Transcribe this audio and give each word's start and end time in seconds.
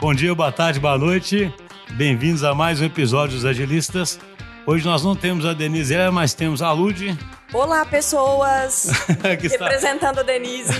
Bom 0.00 0.14
dia, 0.14 0.34
boa 0.34 0.50
tarde, 0.50 0.80
boa 0.80 0.96
noite. 0.96 1.52
Bem-vindos 1.90 2.42
a 2.42 2.54
mais 2.54 2.80
um 2.80 2.86
episódio 2.86 3.34
dos 3.34 3.44
Agilistas. 3.44 4.18
Hoje 4.64 4.82
nós 4.82 5.04
não 5.04 5.14
temos 5.14 5.44
a 5.44 5.52
Denise, 5.52 5.94
mas 6.10 6.32
temos 6.32 6.62
a 6.62 6.72
Lud. 6.72 7.18
Olá, 7.52 7.84
pessoas! 7.84 8.90
Representando 9.20 10.20
a 10.20 10.22
Denise. 10.22 10.72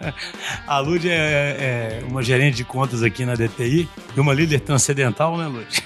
a 0.66 0.78
Lud 0.78 1.06
é, 1.06 1.12
é, 1.14 2.02
uma 2.08 2.22
gerente 2.22 2.56
de 2.56 2.64
contas 2.64 3.02
aqui 3.02 3.26
na 3.26 3.34
DTI 3.34 3.86
e 4.16 4.20
uma 4.20 4.32
líder 4.32 4.60
transcendental, 4.60 5.36
né, 5.36 5.46
Lud? 5.46 5.84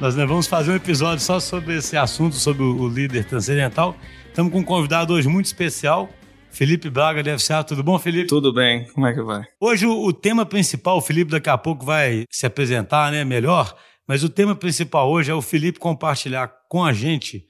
nós 0.00 0.16
vamos 0.16 0.48
fazer 0.48 0.72
um 0.72 0.76
episódio 0.76 1.22
só 1.22 1.38
sobre 1.38 1.76
esse 1.76 1.96
assunto, 1.96 2.34
sobre 2.34 2.64
o 2.64 2.88
líder 2.88 3.26
transcendental. 3.26 3.96
Estamos 4.26 4.52
com 4.52 4.58
um 4.58 4.64
convidado 4.64 5.14
hoje 5.14 5.28
muito 5.28 5.46
especial, 5.46 6.10
Felipe 6.52 6.90
Braga 6.90 7.22
deve 7.22 7.42
ser. 7.42 7.64
Tudo 7.64 7.82
bom, 7.82 7.98
Felipe? 7.98 8.28
Tudo 8.28 8.52
bem. 8.52 8.86
Como 8.92 9.06
é 9.06 9.14
que 9.14 9.22
vai? 9.22 9.42
Hoje 9.58 9.86
o, 9.86 10.04
o, 10.04 10.12
tema 10.12 10.44
principal, 10.44 10.98
o 10.98 11.00
Felipe 11.00 11.30
daqui 11.30 11.48
a 11.48 11.56
pouco 11.56 11.84
vai 11.84 12.26
se 12.30 12.44
apresentar, 12.44 13.10
né, 13.10 13.24
melhor, 13.24 13.74
mas 14.06 14.22
o 14.22 14.28
tema 14.28 14.54
principal 14.54 15.10
hoje 15.10 15.30
é 15.30 15.34
o 15.34 15.40
Felipe 15.40 15.78
compartilhar 15.78 16.52
com 16.68 16.84
a 16.84 16.92
gente 16.92 17.46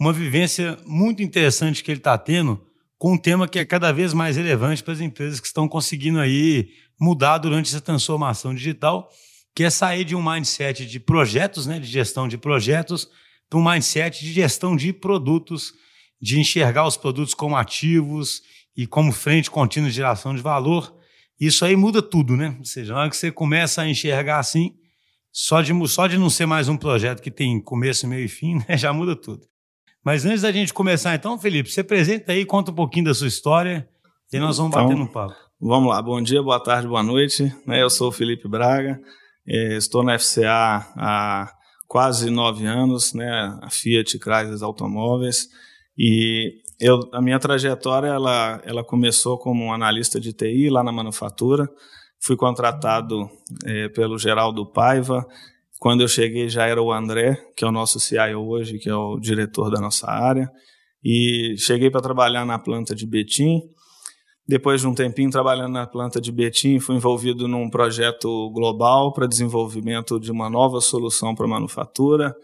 uma 0.00 0.12
vivência 0.12 0.76
muito 0.86 1.22
interessante 1.22 1.84
que 1.84 1.90
ele 1.90 2.00
está 2.00 2.16
tendo 2.16 2.60
com 2.98 3.12
um 3.12 3.18
tema 3.18 3.46
que 3.46 3.58
é 3.58 3.64
cada 3.64 3.92
vez 3.92 4.14
mais 4.14 4.36
relevante 4.36 4.82
para 4.82 4.94
as 4.94 5.00
empresas 5.00 5.38
que 5.38 5.46
estão 5.46 5.68
conseguindo 5.68 6.18
aí 6.18 6.70
mudar 6.98 7.36
durante 7.36 7.68
essa 7.68 7.80
transformação 7.80 8.54
digital, 8.54 9.10
que 9.54 9.64
é 9.64 9.70
sair 9.70 10.04
de 10.04 10.16
um 10.16 10.22
mindset 10.22 10.86
de 10.86 10.98
projetos, 10.98 11.66
né, 11.66 11.78
de 11.78 11.86
gestão 11.86 12.26
de 12.26 12.38
projetos, 12.38 13.08
para 13.50 13.58
um 13.58 13.70
mindset 13.70 14.24
de 14.24 14.32
gestão 14.32 14.74
de 14.74 14.94
produtos 14.94 15.74
de 16.26 16.40
enxergar 16.40 16.84
os 16.84 16.96
produtos 16.96 17.34
como 17.34 17.54
ativos 17.54 18.42
e 18.76 18.84
como 18.84 19.12
frente 19.12 19.48
contínua 19.48 19.88
de 19.88 19.94
geração 19.94 20.34
de 20.34 20.42
valor, 20.42 20.92
isso 21.38 21.64
aí 21.64 21.76
muda 21.76 22.02
tudo, 22.02 22.36
né? 22.36 22.56
Ou 22.58 22.64
seja, 22.64 22.92
na 22.92 23.00
hora 23.02 23.10
que 23.10 23.16
você 23.16 23.30
começa 23.30 23.82
a 23.82 23.88
enxergar 23.88 24.40
assim, 24.40 24.74
só 25.30 25.62
de, 25.62 25.72
só 25.88 26.08
de 26.08 26.18
não 26.18 26.28
ser 26.28 26.44
mais 26.44 26.68
um 26.68 26.76
projeto 26.76 27.22
que 27.22 27.30
tem 27.30 27.62
começo, 27.62 28.08
meio 28.08 28.24
e 28.24 28.28
fim, 28.28 28.56
né? 28.68 28.76
já 28.76 28.92
muda 28.92 29.14
tudo. 29.14 29.46
Mas 30.04 30.26
antes 30.26 30.42
da 30.42 30.50
gente 30.50 30.74
começar, 30.74 31.14
então, 31.14 31.38
Felipe, 31.38 31.70
você 31.70 31.82
apresenta 31.82 32.32
aí, 32.32 32.44
conta 32.44 32.72
um 32.72 32.74
pouquinho 32.74 33.04
da 33.04 33.14
sua 33.14 33.28
história 33.28 33.88
e 34.32 34.40
nós 34.40 34.58
vamos 34.58 34.72
então, 34.72 34.82
bater 34.82 34.98
no 34.98 35.06
papo. 35.06 35.36
Vamos 35.60 35.90
lá, 35.90 36.02
bom 36.02 36.20
dia, 36.20 36.42
boa 36.42 36.58
tarde, 36.58 36.88
boa 36.88 37.04
noite. 37.04 37.54
Né? 37.64 37.80
Eu 37.80 37.88
sou 37.88 38.08
o 38.08 38.12
Felipe 38.12 38.48
Braga, 38.48 39.00
eh, 39.46 39.76
estou 39.76 40.02
na 40.02 40.18
FCA 40.18 40.84
há 40.96 41.52
quase 41.86 42.30
nove 42.30 42.66
anos, 42.66 43.14
né? 43.14 43.56
a 43.62 43.70
Fiat 43.70 44.18
Chrysler 44.18 44.60
Automóveis. 44.64 45.48
E 45.98 46.60
eu, 46.80 47.00
a 47.12 47.22
minha 47.22 47.38
trajetória 47.38 48.08
ela, 48.08 48.60
ela 48.64 48.84
começou 48.84 49.38
como 49.38 49.64
um 49.64 49.72
analista 49.72 50.20
de 50.20 50.32
TI 50.32 50.68
lá 50.68 50.84
na 50.84 50.92
manufatura. 50.92 51.68
Fui 52.20 52.36
contratado 52.36 53.28
é, 53.64 53.88
pelo 53.88 54.18
Geraldo 54.18 54.66
Paiva. 54.66 55.26
Quando 55.78 56.02
eu 56.02 56.08
cheguei 56.08 56.48
já 56.48 56.66
era 56.66 56.82
o 56.82 56.92
André, 56.92 57.36
que 57.56 57.64
é 57.64 57.68
o 57.68 57.72
nosso 57.72 58.00
CIO 58.00 58.46
hoje, 58.46 58.78
que 58.78 58.88
é 58.88 58.94
o 58.94 59.18
diretor 59.18 59.70
da 59.70 59.80
nossa 59.80 60.10
área. 60.10 60.50
E 61.04 61.54
cheguei 61.58 61.90
para 61.90 62.00
trabalhar 62.00 62.44
na 62.44 62.58
planta 62.58 62.94
de 62.94 63.06
Betim. 63.06 63.60
Depois 64.48 64.80
de 64.80 64.86
um 64.86 64.94
tempinho 64.94 65.30
trabalhando 65.30 65.72
na 65.72 65.86
planta 65.86 66.20
de 66.20 66.30
Betim, 66.30 66.78
fui 66.78 66.96
envolvido 66.96 67.48
num 67.48 67.68
projeto 67.68 68.50
global 68.50 69.12
para 69.12 69.26
desenvolvimento 69.26 70.20
de 70.20 70.30
uma 70.30 70.48
nova 70.48 70.80
solução 70.80 71.34
para 71.34 71.48
manufatura. 71.48 72.34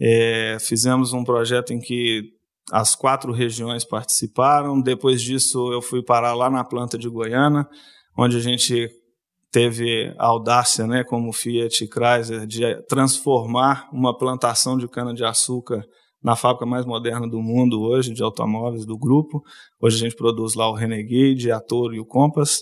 É, 0.00 0.58
fizemos 0.60 1.12
um 1.12 1.24
projeto 1.24 1.72
em 1.72 1.80
que 1.80 2.37
as 2.72 2.94
quatro 2.94 3.32
regiões 3.32 3.84
participaram. 3.84 4.80
Depois 4.80 5.22
disso, 5.22 5.72
eu 5.72 5.80
fui 5.80 6.02
parar 6.02 6.34
lá 6.34 6.50
na 6.50 6.64
planta 6.64 6.98
de 6.98 7.08
Goiânia, 7.08 7.66
onde 8.16 8.36
a 8.36 8.40
gente 8.40 8.88
teve 9.50 10.14
a 10.18 10.26
audácia, 10.26 10.86
né, 10.86 11.02
como 11.02 11.32
Fiat 11.32 11.84
e 11.84 11.88
Chrysler, 11.88 12.46
de 12.46 12.82
transformar 12.82 13.88
uma 13.92 14.16
plantação 14.16 14.76
de 14.76 14.86
cana-de-açúcar 14.86 15.82
na 16.22 16.36
fábrica 16.36 16.66
mais 16.66 16.84
moderna 16.84 17.28
do 17.28 17.40
mundo 17.40 17.80
hoje, 17.80 18.12
de 18.12 18.22
automóveis 18.22 18.84
do 18.84 18.98
grupo. 18.98 19.42
Hoje 19.80 19.96
a 19.96 20.00
gente 20.00 20.16
produz 20.16 20.54
lá 20.54 20.68
o 20.68 20.74
Renegade, 20.74 21.50
a 21.50 21.60
Toro 21.60 21.94
e 21.94 22.00
o 22.00 22.04
Compass. 22.04 22.60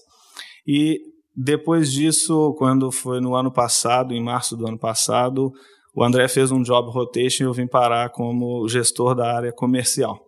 E 0.67 1.01
depois 1.35 1.91
disso, 1.93 2.55
quando 2.59 2.93
foi 2.93 3.21
no 3.21 3.35
ano 3.35 3.53
passado, 3.53 4.15
em 4.15 4.23
março 4.23 4.57
do 4.57 4.67
ano 4.67 4.79
passado, 4.79 5.53
o 5.97 6.05
André 6.05 6.29
fez 6.29 6.53
um 6.53 6.63
job 6.63 6.91
rotation 6.91 7.45
e 7.45 7.47
eu 7.47 7.55
vim 7.55 7.67
parar 7.67 8.11
como 8.11 8.69
gestor 8.69 9.15
da 9.15 9.35
área 9.35 9.51
comercial. 9.51 10.21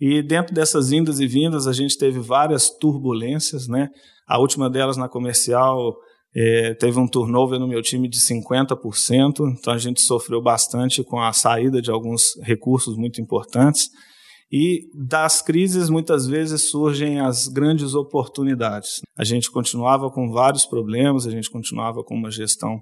E 0.00 0.22
dentro 0.22 0.54
dessas 0.54 0.92
indas 0.92 1.20
e 1.20 1.26
vindas, 1.26 1.66
a 1.66 1.74
gente 1.74 1.98
teve 1.98 2.18
várias 2.18 2.70
turbulências, 2.70 3.68
né? 3.68 3.90
A 4.26 4.38
última 4.38 4.70
delas 4.70 4.96
na 4.96 5.06
comercial 5.06 5.94
é, 6.34 6.72
teve 6.74 6.98
um 6.98 7.06
turnover 7.06 7.60
no 7.60 7.68
meu 7.68 7.82
time 7.82 8.08
de 8.08 8.18
50%, 8.18 9.40
então 9.52 9.74
a 9.74 9.78
gente 9.78 10.00
sofreu 10.00 10.40
bastante 10.40 11.04
com 11.04 11.20
a 11.20 11.34
saída 11.34 11.82
de 11.82 11.90
alguns 11.90 12.40
recursos 12.42 12.96
muito 12.96 13.20
importantes. 13.20 13.90
E 14.50 14.88
das 14.94 15.42
crises, 15.42 15.90
muitas 15.90 16.26
vezes, 16.26 16.70
surgem 16.70 17.20
as 17.20 17.46
grandes 17.46 17.94
oportunidades. 17.94 19.00
A 19.18 19.24
gente 19.24 19.50
continuava 19.50 20.10
com 20.10 20.30
vários 20.30 20.64
problemas, 20.64 21.26
a 21.26 21.30
gente 21.30 21.50
continuava 21.50 22.02
com 22.02 22.14
uma 22.14 22.30
gestão 22.30 22.80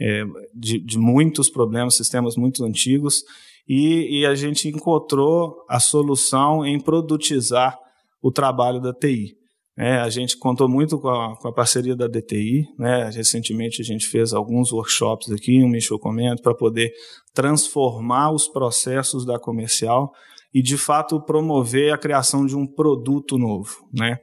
é, 0.00 0.24
de, 0.54 0.80
de, 0.80 0.98
muitos 0.98 1.48
problemas, 1.48 1.96
sistemas 1.96 2.36
muito 2.36 2.64
antigos, 2.64 3.22
e, 3.66 4.20
e, 4.20 4.26
a 4.26 4.34
gente 4.34 4.68
encontrou 4.68 5.64
a 5.68 5.80
solução 5.80 6.66
em 6.66 6.78
produtizar 6.78 7.78
o 8.20 8.30
trabalho 8.30 8.80
da 8.80 8.92
TI. 8.92 9.36
É, 9.76 9.96
a 9.96 10.08
gente 10.08 10.36
contou 10.36 10.68
muito 10.68 11.00
com 11.00 11.08
a, 11.08 11.36
com 11.36 11.48
a, 11.48 11.52
parceria 11.52 11.96
da 11.96 12.06
DTI. 12.06 12.64
Né? 12.78 13.10
Recentemente 13.10 13.82
a 13.82 13.84
gente 13.84 14.06
fez 14.06 14.32
alguns 14.32 14.72
workshops 14.72 15.30
aqui, 15.32 15.62
um 15.64 15.68
Michel 15.68 15.98
Comento, 15.98 16.42
para 16.42 16.54
poder 16.54 16.92
transformar 17.32 18.32
os 18.32 18.46
processos 18.46 19.26
da 19.26 19.38
comercial 19.38 20.12
e, 20.52 20.62
de 20.62 20.78
fato, 20.78 21.20
promover 21.20 21.92
a 21.92 21.98
criação 21.98 22.46
de 22.46 22.56
um 22.56 22.66
produto 22.66 23.36
novo. 23.36 23.88
Né? 23.92 24.18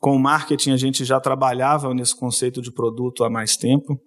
Com 0.00 0.16
o 0.16 0.20
marketing, 0.20 0.70
a 0.70 0.76
gente 0.76 1.04
já 1.04 1.20
trabalhava 1.20 1.92
nesse 1.92 2.18
conceito 2.18 2.62
de 2.62 2.72
produto 2.72 3.24
há 3.24 3.30
mais 3.30 3.56
tempo. 3.56 4.00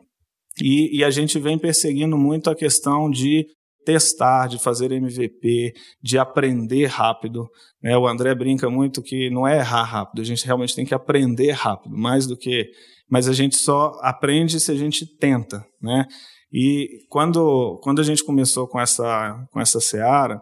E, 0.61 0.97
e 0.97 1.03
a 1.03 1.09
gente 1.09 1.39
vem 1.39 1.57
perseguindo 1.57 2.17
muito 2.17 2.49
a 2.49 2.55
questão 2.55 3.09
de 3.09 3.45
testar, 3.87 4.47
de 4.47 4.59
fazer 4.59 4.91
MVP, 4.91 5.73
de 6.03 6.17
aprender 6.17 6.87
rápido. 6.87 7.47
Né? 7.81 7.97
O 7.97 8.05
André 8.05 8.35
brinca 8.35 8.69
muito 8.69 9.01
que 9.01 9.29
não 9.29 9.47
é 9.47 9.59
errar 9.59 9.83
rápido, 9.83 10.21
a 10.21 10.25
gente 10.25 10.45
realmente 10.45 10.75
tem 10.75 10.85
que 10.85 10.93
aprender 10.93 11.51
rápido, 11.51 11.97
mais 11.97 12.27
do 12.27 12.35
que. 12.35 12.69
Mas 13.09 13.29
a 13.29 13.33
gente 13.33 13.55
só 13.55 13.97
aprende 14.01 14.59
se 14.59 14.69
a 14.71 14.75
gente 14.75 15.05
tenta. 15.05 15.65
Né? 15.81 16.05
E 16.51 17.05
quando, 17.09 17.79
quando 17.81 18.01
a 18.01 18.03
gente 18.03 18.23
começou 18.25 18.67
com 18.67 18.77
essa, 18.77 19.47
com 19.53 19.61
essa 19.61 19.79
seara, 19.79 20.41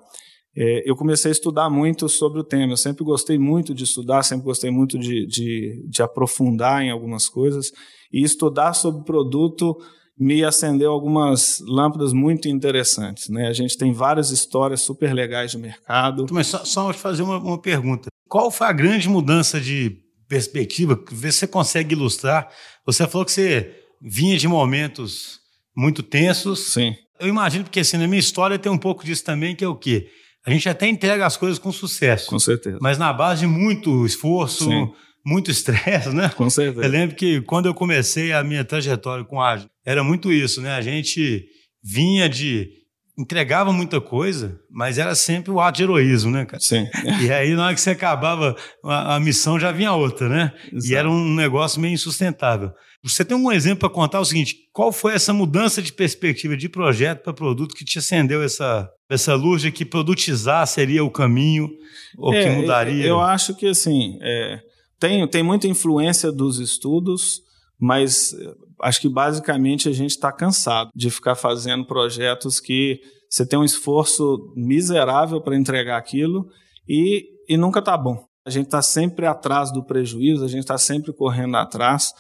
é, 0.58 0.90
eu 0.90 0.96
comecei 0.96 1.30
a 1.30 1.32
estudar 1.32 1.70
muito 1.70 2.08
sobre 2.08 2.40
o 2.40 2.44
tema. 2.44 2.74
Eu 2.74 2.78
sempre 2.78 3.04
gostei 3.04 3.38
muito 3.38 3.76
de 3.76 3.84
estudar, 3.84 4.24
sempre 4.24 4.46
gostei 4.46 4.72
muito 4.72 4.98
de, 4.98 5.28
de, 5.28 5.86
de 5.88 6.02
aprofundar 6.02 6.82
em 6.82 6.90
algumas 6.90 7.30
coisas. 7.30 7.72
E 8.12 8.24
estudar 8.24 8.74
sobre 8.74 9.04
produto 9.04 9.76
me 10.18 10.44
acendeu 10.44 10.92
algumas 10.92 11.60
lâmpadas 11.60 12.14
muito 12.14 12.48
interessantes. 12.48 13.30
Né? 13.30 13.48
A 13.48 13.54
gente 13.54 13.78
tem 13.78 13.92
várias 13.92 14.32
histórias 14.32 14.82
super 14.82 15.14
legais 15.14 15.52
de 15.52 15.58
mercado. 15.58 16.26
Mas 16.32 16.48
só, 16.48 16.64
só 16.64 16.94
fazer 16.94 17.22
uma, 17.22 17.38
uma 17.38 17.62
pergunta. 17.62 18.08
Qual 18.28 18.50
foi 18.50 18.68
a 18.68 18.72
grande 18.74 19.10
mudança 19.10 19.60
de 19.60 19.98
perspectiva 20.28 20.98
que 20.98 21.14
você 21.14 21.46
consegue 21.46 21.94
ilustrar? 21.94 22.50
Você 22.86 23.06
falou 23.08 23.26
que 23.26 23.32
você 23.32 23.76
vinha 24.02 24.38
de 24.38 24.48
momentos 24.48 25.40
muito 25.76 26.02
tensos. 26.02 26.72
Sim. 26.74 26.96
Eu 27.20 27.28
imagino, 27.28 27.66
porque 27.66 27.82
assim, 27.82 27.98
na 27.98 28.08
minha 28.08 28.20
história 28.20 28.58
tem 28.58 28.72
um 28.72 28.78
pouco 28.78 29.06
disso 29.06 29.24
também, 29.24 29.56
que 29.56 29.64
é 29.64 29.68
o 29.68 29.76
quê? 29.76 30.08
A 30.46 30.52
gente 30.52 30.68
até 30.70 30.88
entrega 30.88 31.26
as 31.26 31.38
coisas 31.38 31.60
com 31.60 31.72
sucesso. 31.72 32.30
Com 32.30 32.40
certeza. 32.40 32.78
Mas 32.82 32.98
na 32.98 33.12
base 33.12 33.42
de 33.42 33.48
muito 33.48 34.06
esforço, 34.06 34.66
Sim 34.66 34.92
muito 35.26 35.50
estresse, 35.50 36.10
né? 36.10 36.30
Com 36.30 36.50
certeza. 36.50 36.86
Eu 36.86 36.92
lembro 36.92 37.16
que 37.16 37.42
quando 37.42 37.66
eu 37.66 37.74
comecei 37.74 38.32
a 38.32 38.44
minha 38.44 38.64
trajetória 38.64 39.26
com 39.26 39.42
ágil, 39.42 39.68
era 39.84 40.04
muito 40.04 40.32
isso, 40.32 40.62
né? 40.62 40.76
A 40.76 40.82
gente 40.82 41.46
vinha 41.84 42.30
de 42.30 42.70
entregava 43.18 43.72
muita 43.72 44.02
coisa, 44.02 44.60
mas 44.70 44.98
era 44.98 45.16
sempre 45.16 45.50
o 45.50 45.60
ato 45.60 45.78
de 45.78 45.84
heroísmo, 45.84 46.32
né, 46.32 46.46
cara? 46.46 46.62
Sim. 46.62 46.86
E 47.22 47.32
aí, 47.32 47.56
na 47.56 47.66
hora 47.66 47.74
que 47.74 47.80
você 47.80 47.92
acabava 47.92 48.56
a, 48.84 49.16
a 49.16 49.20
missão, 49.20 49.60
já 49.60 49.72
vinha 49.72 49.94
outra, 49.94 50.28
né? 50.28 50.52
Exato. 50.72 50.92
E 50.92 50.96
era 50.96 51.10
um 51.10 51.34
negócio 51.34 51.80
meio 51.80 51.94
insustentável. 51.94 52.72
Você 53.02 53.24
tem 53.24 53.38
um 53.38 53.52
exemplo 53.52 53.80
para 53.80 53.90
contar 53.90 54.20
o 54.20 54.26
seguinte: 54.26 54.56
qual 54.74 54.92
foi 54.92 55.14
essa 55.14 55.32
mudança 55.32 55.82
de 55.82 55.94
perspectiva 55.94 56.58
de 56.58 56.68
projeto 56.68 57.24
para 57.24 57.34
produto 57.34 57.76
que 57.76 57.86
te 57.86 58.00
acendeu 58.00 58.44
essa, 58.44 58.90
essa 59.10 59.34
luz 59.36 59.62
de 59.62 59.72
que 59.72 59.86
produtizar 59.86 60.66
seria 60.68 61.04
o 61.04 61.12
caminho 61.12 61.70
ou 62.18 62.34
é, 62.34 62.44
que 62.44 62.50
mudaria? 62.50 63.06
Eu 63.06 63.22
acho 63.22 63.56
que, 63.56 63.68
assim, 63.68 64.18
é, 64.22 64.60
tem, 65.06 65.28
tem 65.28 65.44
muita 65.44 65.68
influência 65.68 66.32
dos 66.32 66.60
estudos, 66.60 67.44
mas 67.80 68.34
eh, 68.34 68.54
acho 68.82 69.00
que 69.00 69.08
basicamente 69.08 69.88
a 69.88 69.92
gente 69.92 70.12
está 70.12 70.32
cansado 70.32 70.90
de 70.96 71.12
ficar 71.12 71.36
fazendo 71.36 71.86
projetos 71.86 72.60
que 72.60 73.00
você 73.30 73.46
tem 73.46 73.60
um 73.60 73.64
esforço 73.64 74.52
miserável 74.56 75.40
para 75.40 75.56
entregar 75.56 75.98
aquilo 75.98 76.48
e, 76.90 77.24
e 77.48 77.56
nunca 77.56 77.80
está 77.80 77.96
bom. 77.96 78.26
A 78.44 78.50
gente 78.50 78.66
está 78.66 78.82
sempre 78.82 79.28
atrás 79.28 79.72
do 79.72 79.86
prejuízo, 79.86 80.44
a 80.44 80.48
gente 80.48 80.62
está 80.62 80.78
sempre 80.78 81.14
correndo 81.14 81.56
atrás. 81.58 82.12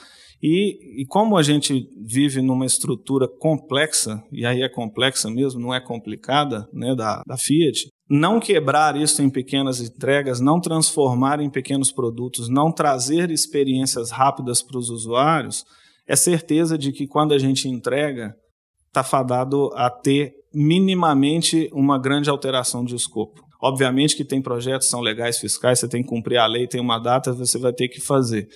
E, 0.42 1.02
e, 1.02 1.06
como 1.08 1.38
a 1.38 1.44
gente 1.44 1.88
vive 2.06 2.40
numa 2.40 2.66
estrutura 2.68 3.28
complexa, 3.28 4.22
e 4.32 4.46
aí 4.46 4.62
é 4.62 4.70
complexa 4.70 5.30
mesmo, 5.30 5.60
não 5.60 5.74
é 5.74 5.80
complicada, 5.80 6.68
né, 6.72 6.94
da, 6.94 7.24
da 7.26 7.38
Fiat, 7.38 7.88
não 8.10 8.40
quebrar 8.40 8.96
isso 8.96 9.22
em 9.22 9.30
pequenas 9.30 9.82
entregas, 9.82 10.40
não 10.40 10.60
transformar 10.60 11.40
em 11.40 11.50
pequenos 11.50 11.92
produtos, 11.92 12.48
não 12.48 12.72
trazer 12.72 13.32
experiências 13.32 14.12
rápidas 14.12 14.62
para 14.62 14.78
os 14.78 14.90
usuários, 14.90 15.66
é 16.08 16.16
certeza 16.16 16.78
de 16.78 16.92
que 16.92 17.08
quando 17.08 17.34
a 17.34 17.40
gente 17.40 17.68
entrega, 17.68 18.36
está 18.88 19.04
fadado 19.04 19.72
a 19.74 19.90
ter 19.90 20.34
minimamente 20.54 21.70
uma 21.74 22.00
grande 22.00 22.30
alteração 22.30 22.86
de 22.86 22.96
escopo. 22.96 23.44
Obviamente 23.62 24.16
que 24.16 24.24
tem 24.24 24.42
projetos, 24.42 24.88
são 24.88 25.02
legais 25.02 25.40
fiscais, 25.40 25.80
você 25.80 25.88
tem 25.88 26.04
que 26.04 26.10
cumprir 26.10 26.38
a 26.38 26.46
lei, 26.46 26.68
tem 26.68 26.80
uma 26.80 27.00
data, 27.00 27.34
você 27.34 27.58
vai 27.58 27.74
ter 27.74 27.88
que 27.88 28.00
fazer. 28.00 28.48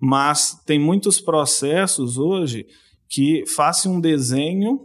Mas 0.00 0.56
tem 0.64 0.78
muitos 0.78 1.20
processos 1.20 2.16
hoje 2.16 2.66
que 3.08 3.44
façam 3.54 3.96
um 3.96 4.00
desenho 4.00 4.80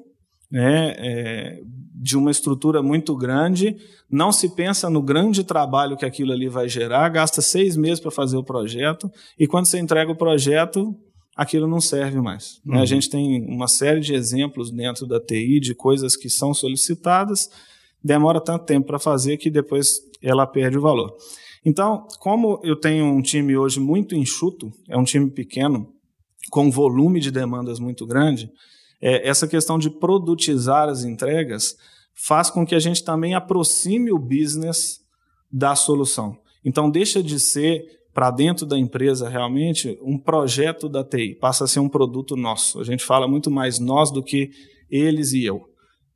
né, 0.52 0.96
é, 0.98 1.62
de 1.94 2.18
uma 2.18 2.32
estrutura 2.32 2.82
muito 2.82 3.16
grande, 3.16 3.76
não 4.10 4.32
se 4.32 4.56
pensa 4.56 4.90
no 4.90 5.02
grande 5.02 5.44
trabalho 5.44 5.98
que 5.98 6.06
aquilo 6.06 6.32
ali 6.32 6.48
vai 6.48 6.68
gerar, 6.68 7.10
gasta 7.10 7.42
seis 7.42 7.76
meses 7.76 8.00
para 8.00 8.10
fazer 8.10 8.38
o 8.38 8.44
projeto, 8.44 9.12
e 9.38 9.46
quando 9.46 9.66
você 9.66 9.80
entrega 9.80 10.12
o 10.12 10.18
projeto, 10.18 10.96
aquilo 11.36 11.68
não 11.68 11.80
serve 11.80 12.20
mais. 12.20 12.62
Uhum. 12.66 12.74
Né? 12.74 12.78
A 12.78 12.80
uhum. 12.82 12.86
gente 12.86 13.10
tem 13.10 13.46
uma 13.46 13.68
série 13.68 14.00
de 14.00 14.14
exemplos 14.14 14.72
dentro 14.72 15.06
da 15.06 15.20
TI 15.20 15.60
de 15.60 15.76
coisas 15.76 16.16
que 16.16 16.30
são 16.30 16.54
solicitadas, 16.54 17.50
demora 18.04 18.42
tanto 18.42 18.66
tempo 18.66 18.88
para 18.88 19.00
fazer 19.00 19.38
que 19.38 19.50
depois 19.50 20.00
ela 20.22 20.48
perde 20.48 20.78
o 20.78 20.82
valor. 20.82 21.16
Então, 21.66 22.08
como 22.20 22.60
eu 22.64 22.76
tenho 22.76 23.06
um 23.06 23.22
time 23.22 23.58
hoje 23.58 23.80
muito 23.80 24.16
enxuto, 24.16 24.72
é 24.88 24.98
um 24.98 25.04
time 25.04 25.30
pequeno, 25.30 25.94
com 26.50 26.72
volume 26.72 27.20
de 27.20 27.32
demandas 27.32 27.80
muito 27.80 28.06
grande, 28.06 28.50
é, 29.02 29.28
essa 29.28 29.48
questão 29.48 29.78
de 29.78 29.90
produtizar 29.90 30.90
as 30.90 31.04
entregas 31.04 31.76
faz 32.14 32.50
com 32.50 32.66
que 32.66 32.76
a 32.76 32.80
gente 32.80 33.04
também 33.04 33.34
aproxime 33.34 34.12
o 34.12 34.20
business 34.20 35.00
da 35.52 35.76
solução. 35.76 36.38
Então, 36.64 36.90
deixa 36.90 37.24
de 37.24 37.40
ser 37.40 37.84
para 38.14 38.32
dentro 38.32 38.66
da 38.66 38.78
empresa 38.78 39.30
realmente 39.30 39.98
um 40.02 40.18
projeto 40.18 40.90
da 40.90 41.04
TI, 41.04 41.36
passa 41.36 41.64
a 41.64 41.68
ser 41.68 41.80
um 41.80 41.88
produto 41.88 42.36
nosso. 42.36 42.80
A 42.80 42.84
gente 42.84 43.04
fala 43.04 43.28
muito 43.28 43.50
mais 43.50 43.80
nós 43.80 44.12
do 44.12 44.22
que 44.22 44.50
eles 44.90 45.32
e 45.32 45.46
eu. 45.46 45.62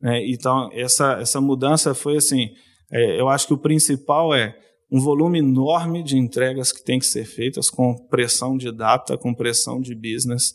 Né? 0.02 0.26
Então, 0.28 0.70
essa, 0.74 1.14
essa 1.14 1.40
mudança 1.40 1.94
foi 1.94 2.18
assim: 2.18 2.50
é, 2.92 3.20
eu 3.20 3.30
acho 3.30 3.48
que 3.48 3.54
o 3.54 3.58
principal 3.58 4.34
é 4.34 4.54
um 4.92 5.00
volume 5.00 5.40
enorme 5.40 6.04
de 6.04 6.18
entregas 6.18 6.72
que 6.72 6.84
tem 6.84 7.00
que 7.00 7.06
ser 7.06 7.26
feitas 7.26 7.70
com 7.70 7.96
pressão 8.10 8.58
de 8.58 8.72
data, 8.72 9.18
com 9.18 9.34
pressão 9.34 9.80
de 9.80 9.96
business. 9.96 10.54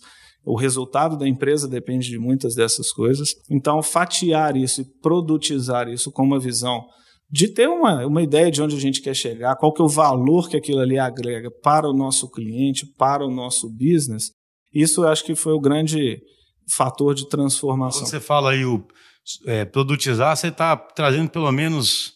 O 0.49 0.57
resultado 0.57 1.17
da 1.17 1.29
empresa 1.29 1.69
depende 1.69 2.09
de 2.09 2.19
muitas 2.19 2.55
dessas 2.55 2.91
coisas. 2.91 3.35
Então, 3.51 3.83
fatiar 3.83 4.57
isso 4.57 4.81
e 4.81 4.85
produtizar 5.03 5.89
isso 5.89 6.11
com 6.11 6.23
uma 6.23 6.41
visão 6.41 6.87
de 7.31 7.49
ter 7.49 7.69
uma, 7.69 8.07
uma 8.07 8.23
ideia 8.23 8.51
de 8.51 8.63
onde 8.63 8.75
a 8.75 8.81
gente 8.81 9.03
quer 9.03 9.15
chegar, 9.15 9.57
qual 9.57 9.73
que 9.75 9.83
é 9.83 9.85
o 9.85 9.89
valor 9.89 10.49
que 10.49 10.57
aquilo 10.57 10.81
ali 10.81 10.99
agrega 10.99 11.51
para 11.63 11.87
o 11.87 11.93
nosso 11.93 12.31
cliente, 12.31 12.87
para 12.97 13.27
o 13.27 13.31
nosso 13.31 13.69
business, 13.69 14.31
isso 14.73 15.05
eu 15.05 15.09
acho 15.09 15.23
que 15.23 15.35
foi 15.35 15.53
o 15.53 15.61
grande 15.61 16.19
fator 16.75 17.15
de 17.15 17.29
transformação. 17.29 18.01
Quando 18.01 18.11
você 18.11 18.21
fala 18.21 18.53
aí 18.53 18.65
o 18.65 18.83
é, 19.47 19.67
produtizar, 19.67 20.35
você 20.35 20.49
está 20.49 20.75
trazendo 20.75 21.29
pelo 21.29 21.53
menos 21.53 22.15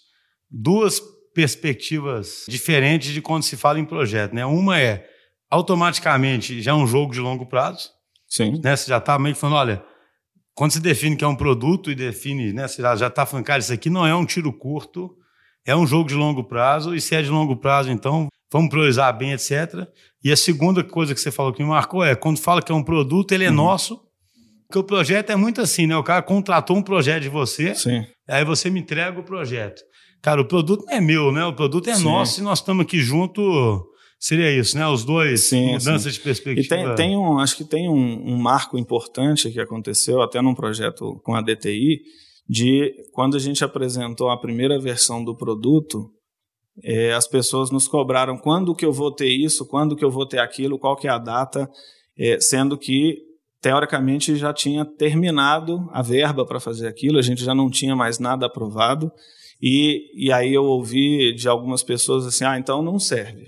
duas 0.50 1.02
perspectivas 1.34 2.44
diferentes 2.49 3.12
de 3.12 3.20
quando 3.20 3.43
se 3.43 3.58
fala 3.58 3.79
em 3.79 3.84
projeto. 3.84 4.34
Né? 4.34 4.46
Uma 4.46 4.81
é 4.81 5.06
automaticamente 5.50 6.62
já 6.62 6.70
é 6.70 6.75
um 6.75 6.87
jogo 6.87 7.12
de 7.12 7.20
longo 7.20 7.44
prazo. 7.46 7.90
Sim. 8.32 8.58
Né? 8.64 8.75
Você 8.75 8.88
já 8.88 8.96
está 8.96 9.19
meio 9.19 9.34
que 9.34 9.40
falando, 9.40 9.56
olha, 9.56 9.84
quando 10.55 10.70
se 10.70 10.81
define 10.81 11.17
que 11.17 11.25
é 11.25 11.29
um 11.29 11.37
produto 11.37 11.90
e 11.90 11.94
define, 11.94 12.50
né, 12.50 12.67
você 12.67 12.81
já 12.81 13.08
está 13.08 13.26
falando, 13.26 13.44
cara, 13.44 13.58
isso 13.58 13.73
aqui 13.73 13.90
não 13.90 14.06
é 14.06 14.14
um 14.14 14.25
tiro 14.25 14.50
curto, 14.50 15.14
é 15.67 15.76
um 15.76 15.87
jogo 15.87 16.08
de 16.08 16.14
longo 16.14 16.43
prazo, 16.43 16.94
e 16.94 17.00
se 17.00 17.14
é 17.14 17.20
de 17.20 17.29
longo 17.29 17.56
prazo, 17.56 17.90
então 17.90 18.29
vamos 18.50 18.70
priorizar 18.70 19.14
bem, 19.17 19.32
etc. 19.32 19.87
E 20.25 20.32
a 20.32 20.37
segunda 20.37 20.82
coisa 20.82 21.14
que 21.14 21.20
você 21.20 21.31
falou 21.31 21.52
que 21.52 21.62
me 21.62 21.69
marcou 21.69 22.02
é, 22.02 22.14
quando 22.14 22.38
fala 22.38 22.62
que 22.62 22.73
é 22.73 22.75
um 22.75 22.82
produto, 22.82 23.32
ele 23.32 23.44
é 23.44 23.50
uhum. 23.50 23.56
nosso, 23.56 24.00
porque 24.67 24.79
o 24.79 24.84
projeto 24.84 25.29
é 25.29 25.37
muito 25.37 25.61
assim, 25.61 25.87
né? 25.87 25.94
O 25.94 26.02
cara 26.02 26.23
contratou 26.23 26.75
um 26.75 26.82
projeto 26.82 27.25
de 27.25 27.29
você, 27.29 27.75
Sim. 27.75 28.06
aí 28.26 28.46
você 28.46 28.70
me 28.70 28.81
entrega 28.81 29.20
o 29.20 29.23
projeto. 29.23 29.82
Cara, 30.23 30.40
o 30.40 30.49
produto 30.49 30.87
não 30.87 30.94
é 30.94 31.00
meu, 31.02 31.31
né? 31.31 31.44
O 31.44 31.52
produto 31.52 31.90
é 31.90 31.94
Sim. 31.94 32.05
nosso 32.05 32.40
e 32.40 32.43
nós 32.43 32.61
estamos 32.61 32.82
aqui 32.82 32.99
junto. 33.00 33.92
Seria 34.23 34.57
isso, 34.57 34.79
né? 34.79 34.87
Os 34.87 35.05
dois, 35.05 35.49
sim, 35.49 35.73
mudança 35.73 36.09
sim. 36.09 36.11
de 36.11 36.21
perspectiva. 36.21 36.61
E 36.61 36.69
tem, 36.69 36.95
tem, 36.95 37.17
um, 37.17 37.41
acho 37.41 37.57
que 37.57 37.65
tem 37.65 37.89
um, 37.89 38.35
um, 38.35 38.37
marco 38.39 38.79
importante 38.79 39.51
que 39.51 39.61
aconteceu 39.61 40.23
até 40.23 40.41
num 40.41 40.55
projeto 40.55 41.21
com 41.25 41.35
a 41.35 41.43
DTI, 41.43 42.01
de 42.49 42.95
quando 43.13 43.37
a 43.37 43.41
gente 43.41 43.65
apresentou 43.65 44.31
a 44.31 44.39
primeira 44.39 44.79
versão 44.79 45.25
do 45.25 45.37
produto, 45.37 46.09
é, 46.85 47.13
as 47.13 47.27
pessoas 47.27 47.73
nos 47.73 47.89
cobraram 47.89 48.39
quando 48.39 48.77
que 48.77 48.87
eu 48.87 48.93
vou 48.93 49.13
ter 49.13 49.29
isso, 49.29 49.67
quando 49.67 49.97
que 49.97 50.05
eu 50.05 50.11
vou 50.11 50.25
ter 50.25 50.39
aquilo, 50.39 50.79
qual 50.79 50.95
que 50.95 51.09
é 51.09 51.11
a 51.11 51.19
data, 51.19 51.69
é, 52.17 52.39
sendo 52.39 52.79
que 52.79 53.17
teoricamente 53.61 54.37
já 54.37 54.53
tinha 54.53 54.85
terminado 54.85 55.89
a 55.91 56.01
verba 56.01 56.47
para 56.47 56.61
fazer 56.61 56.87
aquilo, 56.87 57.19
a 57.19 57.23
gente 57.23 57.43
já 57.43 57.57
não 57.57 57.69
tinha 57.69 57.97
mais 57.97 58.21
nada 58.21 58.47
aprovado. 58.47 59.11
E, 59.61 60.13
e 60.15 60.31
aí 60.31 60.55
eu 60.55 60.63
ouvi 60.63 61.35
de 61.35 61.49
algumas 61.49 61.83
pessoas 61.83 62.25
assim, 62.25 62.45
ah, 62.45 62.57
então 62.57 62.83
não 62.83 63.01
serve, 63.01 63.47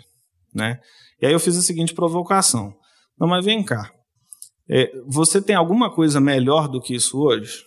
né? 0.55 0.79
E 1.21 1.27
aí 1.27 1.33
eu 1.33 1.41
fiz 1.41 1.56
a 1.56 1.62
seguinte 1.62 1.95
provocação. 1.95 2.75
Não, 3.19 3.29
mas 3.29 3.45
vem 3.45 3.62
cá. 3.65 3.91
É, 4.69 4.91
você 5.06 5.41
tem 5.43 5.55
alguma 5.55 5.93
coisa 5.93 6.21
melhor 6.21 6.69
do 6.69 6.81
que 6.81 6.95
isso 6.95 7.19
hoje? 7.19 7.65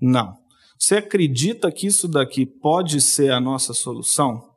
Não. 0.00 0.36
Você 0.78 0.96
acredita 0.96 1.70
que 1.70 1.86
isso 1.86 2.08
daqui 2.08 2.46
pode 2.46 3.00
ser 3.00 3.32
a 3.32 3.40
nossa 3.40 3.74
solução? 3.74 4.48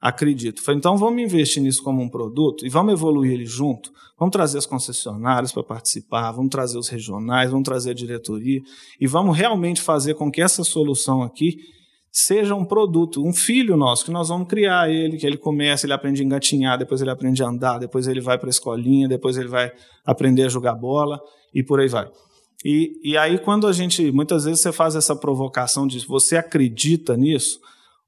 Acredito. 0.00 0.62
Falei, 0.62 0.78
então 0.78 0.96
vamos 0.96 1.22
investir 1.22 1.62
nisso 1.62 1.82
como 1.82 2.02
um 2.02 2.08
produto 2.08 2.66
e 2.66 2.68
vamos 2.68 2.92
evoluir 2.92 3.32
ele 3.32 3.46
junto. 3.46 3.90
Vamos 4.18 4.32
trazer 4.32 4.58
as 4.58 4.66
concessionárias 4.66 5.50
para 5.50 5.64
participar, 5.64 6.30
vamos 6.30 6.50
trazer 6.50 6.78
os 6.78 6.88
regionais, 6.88 7.50
vamos 7.50 7.64
trazer 7.64 7.90
a 7.90 7.94
diretoria 7.94 8.60
e 9.00 9.06
vamos 9.06 9.36
realmente 9.36 9.80
fazer 9.80 10.14
com 10.14 10.30
que 10.30 10.42
essa 10.42 10.62
solução 10.62 11.22
aqui 11.22 11.56
seja 12.16 12.54
um 12.54 12.64
produto, 12.64 13.26
um 13.26 13.32
filho 13.32 13.76
nosso, 13.76 14.04
que 14.04 14.10
nós 14.12 14.28
vamos 14.28 14.46
criar 14.46 14.88
ele, 14.88 15.16
que 15.16 15.26
ele 15.26 15.36
começa, 15.36 15.84
ele 15.84 15.92
aprende 15.92 16.22
a 16.22 16.24
engatinhar, 16.24 16.78
depois 16.78 17.00
ele 17.00 17.10
aprende 17.10 17.42
a 17.42 17.48
andar, 17.48 17.78
depois 17.78 18.06
ele 18.06 18.20
vai 18.20 18.38
para 18.38 18.48
a 18.48 18.50
escolinha, 18.50 19.08
depois 19.08 19.36
ele 19.36 19.48
vai 19.48 19.72
aprender 20.06 20.44
a 20.44 20.48
jogar 20.48 20.76
bola 20.76 21.20
e 21.52 21.60
por 21.60 21.80
aí 21.80 21.88
vai. 21.88 22.08
E, 22.64 22.92
e 23.02 23.16
aí, 23.16 23.36
quando 23.36 23.66
a 23.66 23.72
gente, 23.72 24.12
muitas 24.12 24.44
vezes 24.44 24.60
você 24.60 24.72
faz 24.72 24.94
essa 24.94 25.16
provocação 25.16 25.88
de 25.88 26.06
você 26.06 26.36
acredita 26.36 27.16
nisso, 27.16 27.58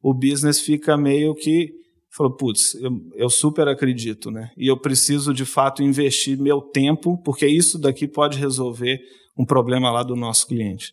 o 0.01 0.15
business 0.15 0.61
fica 0.61 0.97
meio 0.97 1.35
que, 1.35 1.73
falou, 2.17 2.37
putz, 2.37 2.77
eu, 2.77 2.93
eu 3.17 3.29
super 3.29 3.67
acredito, 3.67 4.31
né? 4.31 4.51
E 4.57 4.69
eu 4.69 4.79
preciso 4.79 5.35
de 5.35 5.45
fato 5.45 5.83
investir 5.83 6.39
meu 6.39 6.61
tempo, 6.61 7.21
porque 7.25 7.45
isso 7.45 7.77
daqui 7.77 8.07
pode 8.07 8.39
resolver 8.39 9.01
um 9.37 9.45
problema 9.45 9.91
lá 9.91 10.05
do 10.05 10.15
nosso 10.15 10.47
cliente. 10.47 10.93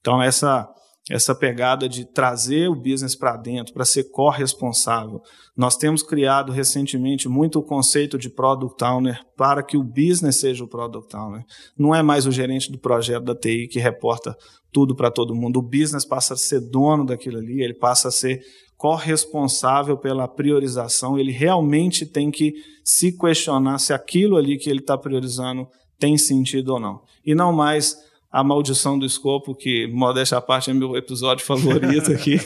Então, 0.00 0.22
essa 0.22 0.66
essa 1.10 1.34
pegada 1.34 1.86
de 1.86 2.04
trazer 2.04 2.68
o 2.68 2.74
business 2.74 3.14
para 3.14 3.36
dentro, 3.36 3.74
para 3.74 3.84
ser 3.84 4.04
corresponsável. 4.04 5.20
Nós 5.54 5.76
temos 5.76 6.02
criado 6.02 6.50
recentemente 6.50 7.28
muito 7.28 7.58
o 7.58 7.62
conceito 7.62 8.16
de 8.16 8.30
product 8.30 8.82
owner 8.82 9.20
para 9.36 9.62
que 9.62 9.76
o 9.76 9.84
business 9.84 10.40
seja 10.40 10.64
o 10.64 10.68
product 10.68 11.14
owner. 11.14 11.44
Não 11.78 11.94
é 11.94 12.02
mais 12.02 12.26
o 12.26 12.32
gerente 12.32 12.72
do 12.72 12.78
projeto 12.78 13.24
da 13.24 13.34
TI 13.34 13.68
que 13.68 13.78
reporta 13.78 14.34
tudo 14.72 14.96
para 14.96 15.10
todo 15.10 15.34
mundo. 15.34 15.58
O 15.58 15.62
business 15.62 16.06
passa 16.06 16.34
a 16.34 16.38
ser 16.38 16.60
dono 16.60 17.04
daquilo 17.04 17.38
ali, 17.38 17.62
ele 17.62 17.74
passa 17.74 18.08
a 18.08 18.12
ser 18.12 18.40
corresponsável 18.76 19.96
pela 19.96 20.26
priorização, 20.26 21.18
ele 21.18 21.30
realmente 21.30 22.04
tem 22.04 22.30
que 22.30 22.54
se 22.82 23.16
questionar 23.16 23.78
se 23.78 23.92
aquilo 23.92 24.36
ali 24.36 24.58
que 24.58 24.68
ele 24.68 24.80
está 24.80 24.98
priorizando 24.98 25.68
tem 25.98 26.18
sentido 26.18 26.70
ou 26.70 26.80
não. 26.80 27.00
E 27.24 27.34
não 27.34 27.52
mais 27.52 27.96
a 28.34 28.42
Maldição 28.42 28.98
do 28.98 29.06
Escopo, 29.06 29.54
que, 29.54 29.86
modéstia 29.86 30.38
à 30.38 30.40
parte, 30.40 30.68
é 30.68 30.74
meu 30.74 30.96
episódio 30.96 31.46
favorito 31.46 32.10
aqui. 32.10 32.40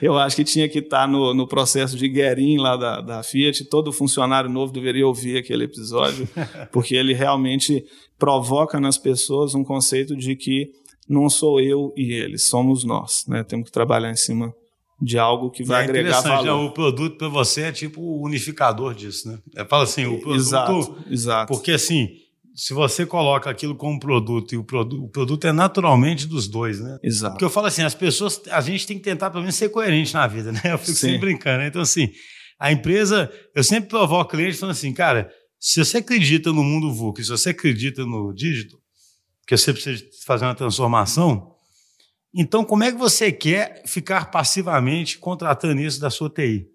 Eu 0.00 0.16
acho 0.16 0.36
que 0.36 0.44
tinha 0.44 0.68
que 0.68 0.78
estar 0.78 1.08
no, 1.08 1.34
no 1.34 1.44
processo 1.44 1.96
de 1.96 2.08
Guerin 2.08 2.58
lá 2.58 2.76
da, 2.76 3.00
da 3.00 3.22
Fiat. 3.24 3.64
Todo 3.64 3.92
funcionário 3.92 4.48
novo 4.48 4.72
deveria 4.72 5.04
ouvir 5.04 5.36
aquele 5.36 5.64
episódio, 5.64 6.28
porque 6.70 6.94
ele 6.94 7.14
realmente 7.14 7.84
provoca 8.16 8.78
nas 8.78 8.96
pessoas 8.96 9.56
um 9.56 9.64
conceito 9.64 10.16
de 10.16 10.36
que 10.36 10.70
não 11.08 11.28
sou 11.28 11.60
eu 11.60 11.92
e 11.96 12.12
eles, 12.12 12.46
somos 12.46 12.84
nós. 12.84 13.24
Né? 13.26 13.42
Temos 13.42 13.64
que 13.66 13.72
trabalhar 13.72 14.12
em 14.12 14.16
cima 14.16 14.54
de 15.02 15.18
algo 15.18 15.50
que 15.50 15.64
vai 15.64 15.80
é 15.80 15.84
agregar 15.84 16.20
valor. 16.20 16.44
Né? 16.44 16.52
O 16.52 16.70
produto 16.70 17.18
para 17.18 17.28
você 17.28 17.62
é 17.62 17.72
tipo 17.72 18.00
o 18.00 18.24
unificador 18.24 18.94
disso, 18.94 19.28
né? 19.28 19.64
Fala 19.68 19.82
assim, 19.82 20.06
o 20.06 20.20
produto... 20.20 20.36
Exato, 20.36 20.96
exato. 21.10 21.52
Porque 21.52 21.72
assim 21.72 22.08
se 22.58 22.74
você 22.74 23.06
coloca 23.06 23.48
aquilo 23.48 23.76
como 23.76 24.00
produto 24.00 24.52
e 24.52 24.58
o, 24.58 24.64
produ 24.64 25.04
o 25.04 25.08
produto 25.08 25.46
é 25.46 25.52
naturalmente 25.52 26.26
dos 26.26 26.48
dois, 26.48 26.80
né? 26.80 26.98
Exato. 27.04 27.34
Porque 27.34 27.44
eu 27.44 27.50
falo 27.50 27.68
assim, 27.68 27.82
as 27.82 27.94
pessoas, 27.94 28.42
a 28.50 28.60
gente 28.60 28.84
tem 28.84 28.98
que 28.98 29.04
tentar 29.04 29.30
pelo 29.30 29.42
menos 29.42 29.54
ser 29.54 29.68
coerente 29.68 30.12
na 30.12 30.26
vida, 30.26 30.50
né? 30.50 30.60
Eu 30.64 30.76
fico 30.76 30.90
Sim. 30.90 31.12
sempre 31.12 31.18
brincando, 31.18 31.58
né? 31.58 31.68
Então, 31.68 31.80
assim, 31.80 32.10
a 32.58 32.72
empresa, 32.72 33.32
eu 33.54 33.62
sempre 33.62 33.88
provoco 33.88 34.24
o 34.24 34.36
cliente 34.36 34.56
falando 34.56 34.72
assim, 34.72 34.92
cara, 34.92 35.30
se 35.60 35.84
você 35.84 35.98
acredita 35.98 36.52
no 36.52 36.64
mundo 36.64 36.92
VUCA, 36.92 37.22
se 37.22 37.28
você 37.28 37.50
acredita 37.50 38.04
no 38.04 38.34
dígito, 38.34 38.76
que 39.46 39.56
você 39.56 39.72
precisa 39.72 40.04
fazer 40.26 40.44
uma 40.44 40.54
transformação, 40.56 41.54
então 42.34 42.64
como 42.64 42.82
é 42.82 42.90
que 42.90 42.98
você 42.98 43.30
quer 43.30 43.84
ficar 43.86 44.32
passivamente 44.32 45.16
contratando 45.16 45.80
isso 45.80 46.00
da 46.00 46.10
sua 46.10 46.28
TI? 46.28 46.66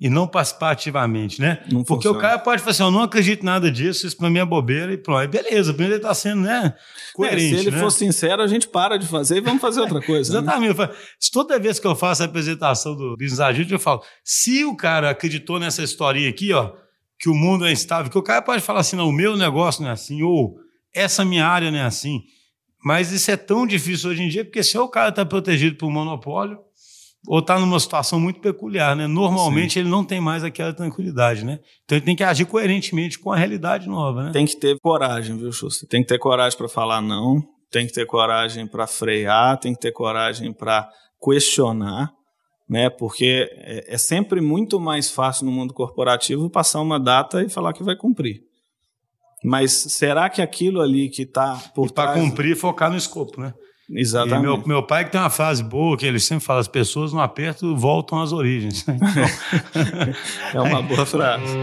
E 0.00 0.08
não 0.08 0.26
participar 0.26 0.70
ativamente, 0.70 1.38
né? 1.38 1.62
Não 1.70 1.84
Porque 1.84 2.08
funciona. 2.08 2.18
o 2.18 2.20
cara 2.20 2.38
pode 2.38 2.62
falar 2.62 2.70
assim, 2.70 2.82
eu 2.82 2.90
não 2.90 3.02
acredito 3.02 3.44
nada 3.44 3.70
disso, 3.70 4.06
isso 4.06 4.16
para 4.16 4.30
mim 4.30 4.38
é 4.38 4.44
bobeira 4.46 4.90
e 4.94 4.96
pronto. 4.96 5.18
Aí 5.18 5.28
beleza, 5.28 5.74
primeiro 5.74 5.96
ele 5.96 6.02
está 6.02 6.14
sendo, 6.14 6.40
né, 6.40 6.74
coerente, 7.12 7.54
é, 7.54 7.58
se 7.58 7.66
ele 7.66 7.70
né? 7.76 7.78
for 7.78 7.90
sincero, 7.90 8.40
a 8.40 8.46
gente 8.46 8.66
para 8.66 8.96
de 8.96 9.06
fazer 9.06 9.36
e 9.36 9.40
vamos 9.42 9.60
fazer 9.60 9.80
outra 9.80 10.00
coisa. 10.00 10.32
Né? 10.32 10.38
Exatamente. 10.38 10.78
Né? 10.78 10.88
Toda 11.30 11.58
vez 11.58 11.78
que 11.78 11.86
eu 11.86 11.94
faço 11.94 12.22
a 12.22 12.26
apresentação 12.26 12.96
do 12.96 13.14
Business 13.18 13.70
eu 13.70 13.78
falo, 13.78 14.02
se 14.24 14.64
o 14.64 14.74
cara 14.74 15.10
acreditou 15.10 15.60
nessa 15.60 15.82
historinha 15.82 16.30
aqui, 16.30 16.50
ó, 16.54 16.72
que 17.18 17.28
o 17.28 17.34
mundo 17.34 17.66
é 17.66 17.72
instável, 17.72 18.10
que 18.10 18.16
o 18.16 18.22
cara 18.22 18.40
pode 18.40 18.62
falar 18.62 18.80
assim, 18.80 18.96
não, 18.96 19.06
o 19.06 19.12
meu 19.12 19.36
negócio 19.36 19.82
não 19.82 19.90
é 19.90 19.92
assim, 19.92 20.22
ou 20.22 20.56
essa 20.94 21.26
minha 21.26 21.46
área 21.46 21.70
não 21.70 21.78
é 21.78 21.84
assim, 21.84 22.22
mas 22.82 23.12
isso 23.12 23.30
é 23.30 23.36
tão 23.36 23.66
difícil 23.66 24.08
hoje 24.08 24.22
em 24.22 24.28
dia, 24.28 24.46
porque 24.46 24.62
se 24.62 24.78
o 24.78 24.88
cara 24.88 25.10
está 25.10 25.26
protegido 25.26 25.76
por 25.76 25.88
um 25.88 25.92
monopólio, 25.92 26.58
ou 27.26 27.40
está 27.40 27.58
numa 27.58 27.78
situação 27.78 28.18
muito 28.18 28.40
peculiar, 28.40 28.96
né? 28.96 29.06
Normalmente 29.06 29.74
Sim. 29.74 29.80
ele 29.80 29.88
não 29.88 30.04
tem 30.04 30.20
mais 30.20 30.42
aquela 30.42 30.72
tranquilidade, 30.72 31.44
né? 31.44 31.60
Então 31.84 31.96
ele 31.98 32.04
tem 32.04 32.16
que 32.16 32.24
agir 32.24 32.46
coerentemente 32.46 33.18
com 33.18 33.30
a 33.30 33.36
realidade 33.36 33.88
nova, 33.88 34.24
né? 34.24 34.30
Tem 34.32 34.46
que 34.46 34.56
ter 34.56 34.78
coragem, 34.80 35.36
viu, 35.36 35.52
Schuster? 35.52 35.88
Tem 35.88 36.02
que 36.02 36.08
ter 36.08 36.18
coragem 36.18 36.56
para 36.56 36.68
falar 36.68 37.00
não, 37.02 37.42
tem 37.70 37.86
que 37.86 37.92
ter 37.92 38.06
coragem 38.06 38.66
para 38.66 38.86
frear, 38.86 39.58
tem 39.58 39.74
que 39.74 39.80
ter 39.80 39.92
coragem 39.92 40.52
para 40.52 40.88
questionar, 41.22 42.10
né? 42.68 42.88
Porque 42.88 43.48
é, 43.52 43.94
é 43.94 43.98
sempre 43.98 44.40
muito 44.40 44.80
mais 44.80 45.10
fácil 45.10 45.44
no 45.44 45.52
mundo 45.52 45.74
corporativo 45.74 46.48
passar 46.48 46.80
uma 46.80 46.98
data 46.98 47.42
e 47.42 47.50
falar 47.50 47.74
que 47.74 47.84
vai 47.84 47.96
cumprir. 47.96 48.42
Mas 49.42 49.72
será 49.72 50.28
que 50.28 50.42
aquilo 50.42 50.80
ali 50.80 51.08
que 51.08 51.22
está 51.22 51.56
por 51.74 51.90
Para 51.92 52.12
cumprir, 52.12 52.56
focar 52.56 52.90
no 52.90 52.96
escopo, 52.96 53.40
né? 53.40 53.54
Exatamente. 53.92 54.38
E 54.38 54.42
meu, 54.42 54.62
meu 54.66 54.82
pai 54.82 55.04
que 55.04 55.10
tem 55.10 55.20
uma 55.20 55.30
frase 55.30 55.62
boa 55.62 55.96
que 55.96 56.06
ele 56.06 56.20
sempre 56.20 56.44
fala: 56.44 56.60
as 56.60 56.68
pessoas 56.68 57.12
no 57.12 57.20
aperto 57.20 57.74
voltam 57.76 58.20
às 58.20 58.32
origens. 58.32 58.86
Então, 60.50 60.66
é 60.66 60.68
uma 60.68 60.82
boa 60.82 61.06
frase. 61.06 61.56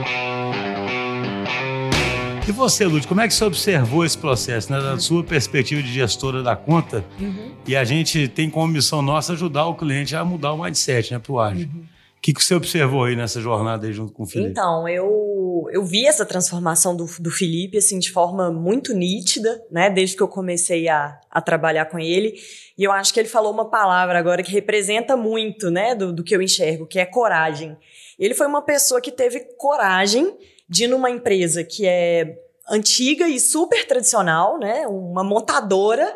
E 2.48 2.52
você, 2.52 2.86
Lúcio, 2.86 3.08
como 3.10 3.20
é 3.20 3.28
que 3.28 3.34
você 3.34 3.44
observou 3.44 4.06
esse 4.06 4.18
processo, 4.18 4.72
né, 4.72 4.80
da 4.80 4.98
sua 4.98 5.22
perspectiva 5.22 5.84
de 5.84 5.92
gestora 5.92 6.42
da 6.42 6.56
conta? 6.56 7.04
Uhum. 7.20 7.52
E 7.68 7.76
a 7.76 7.84
gente 7.84 8.28
tem 8.30 8.50
como 8.50 8.72
missão 8.72 9.02
nossa 9.02 9.34
ajudar 9.34 9.66
o 9.66 9.76
cliente 9.76 10.16
a 10.16 10.24
mudar 10.24 10.54
o 10.54 10.64
mindset 10.64 11.12
né, 11.12 11.20
para 11.20 11.32
o 11.34 11.40
ágil. 11.40 11.68
Uhum. 11.74 11.84
Que, 12.28 12.34
que 12.34 12.44
você 12.44 12.56
observou 12.56 13.06
aí 13.06 13.16
nessa 13.16 13.40
jornada 13.40 13.88
aí 13.88 13.94
junto 13.94 14.12
com 14.12 14.24
o 14.24 14.26
Felipe? 14.26 14.52
Então, 14.52 14.86
eu, 14.86 15.66
eu 15.72 15.82
vi 15.86 16.06
essa 16.06 16.26
transformação 16.26 16.94
do, 16.94 17.06
do 17.22 17.32
Felipe, 17.32 17.78
assim, 17.78 17.98
de 18.00 18.12
forma 18.12 18.52
muito 18.52 18.94
nítida, 18.94 19.64
né? 19.72 19.90
Desde 19.90 20.18
que 20.18 20.22
eu 20.22 20.28
comecei 20.28 20.90
a, 20.90 21.18
a 21.32 21.40
trabalhar 21.40 21.86
com 21.86 21.98
ele. 21.98 22.34
E 22.78 22.84
eu 22.84 22.92
acho 22.92 23.14
que 23.14 23.20
ele 23.22 23.30
falou 23.30 23.54
uma 23.54 23.70
palavra 23.70 24.20
agora 24.20 24.44
que 24.44 24.52
representa 24.52 25.16
muito, 25.16 25.72
né? 25.72 25.96
Do, 25.96 26.12
do 26.12 26.22
que 26.22 26.36
eu 26.36 26.42
enxergo, 26.42 26.86
que 26.86 27.00
é 27.00 27.06
coragem. 27.06 27.78
Ele 28.20 28.34
foi 28.34 28.46
uma 28.46 28.62
pessoa 28.62 29.00
que 29.00 29.10
teve 29.10 29.40
coragem 29.58 30.36
de 30.68 30.84
ir 30.84 30.88
numa 30.88 31.10
empresa 31.10 31.64
que 31.64 31.88
é 31.88 32.40
antiga 32.70 33.30
e 33.30 33.40
super 33.40 33.88
tradicional, 33.88 34.60
né? 34.60 34.86
Uma 34.86 35.24
montadora 35.24 36.14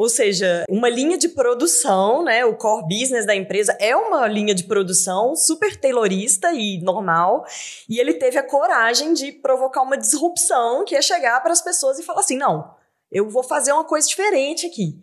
ou 0.00 0.08
seja, 0.08 0.64
uma 0.66 0.88
linha 0.88 1.18
de 1.18 1.28
produção, 1.28 2.24
né? 2.24 2.42
O 2.42 2.56
core 2.56 2.88
business 2.88 3.26
da 3.26 3.36
empresa 3.36 3.76
é 3.78 3.94
uma 3.94 4.26
linha 4.26 4.54
de 4.54 4.64
produção 4.64 5.36
super 5.36 5.78
taylorista 5.78 6.54
e 6.54 6.80
normal. 6.80 7.44
E 7.86 8.00
ele 8.00 8.14
teve 8.14 8.38
a 8.38 8.42
coragem 8.42 9.12
de 9.12 9.30
provocar 9.30 9.82
uma 9.82 9.98
disrupção 9.98 10.86
que 10.86 10.96
é 10.96 11.02
chegar 11.02 11.38
para 11.42 11.52
as 11.52 11.60
pessoas 11.60 11.98
e 11.98 12.02
falar 12.02 12.20
assim: 12.20 12.38
não, 12.38 12.74
eu 13.12 13.28
vou 13.28 13.42
fazer 13.42 13.72
uma 13.72 13.84
coisa 13.84 14.08
diferente 14.08 14.64
aqui. 14.64 14.94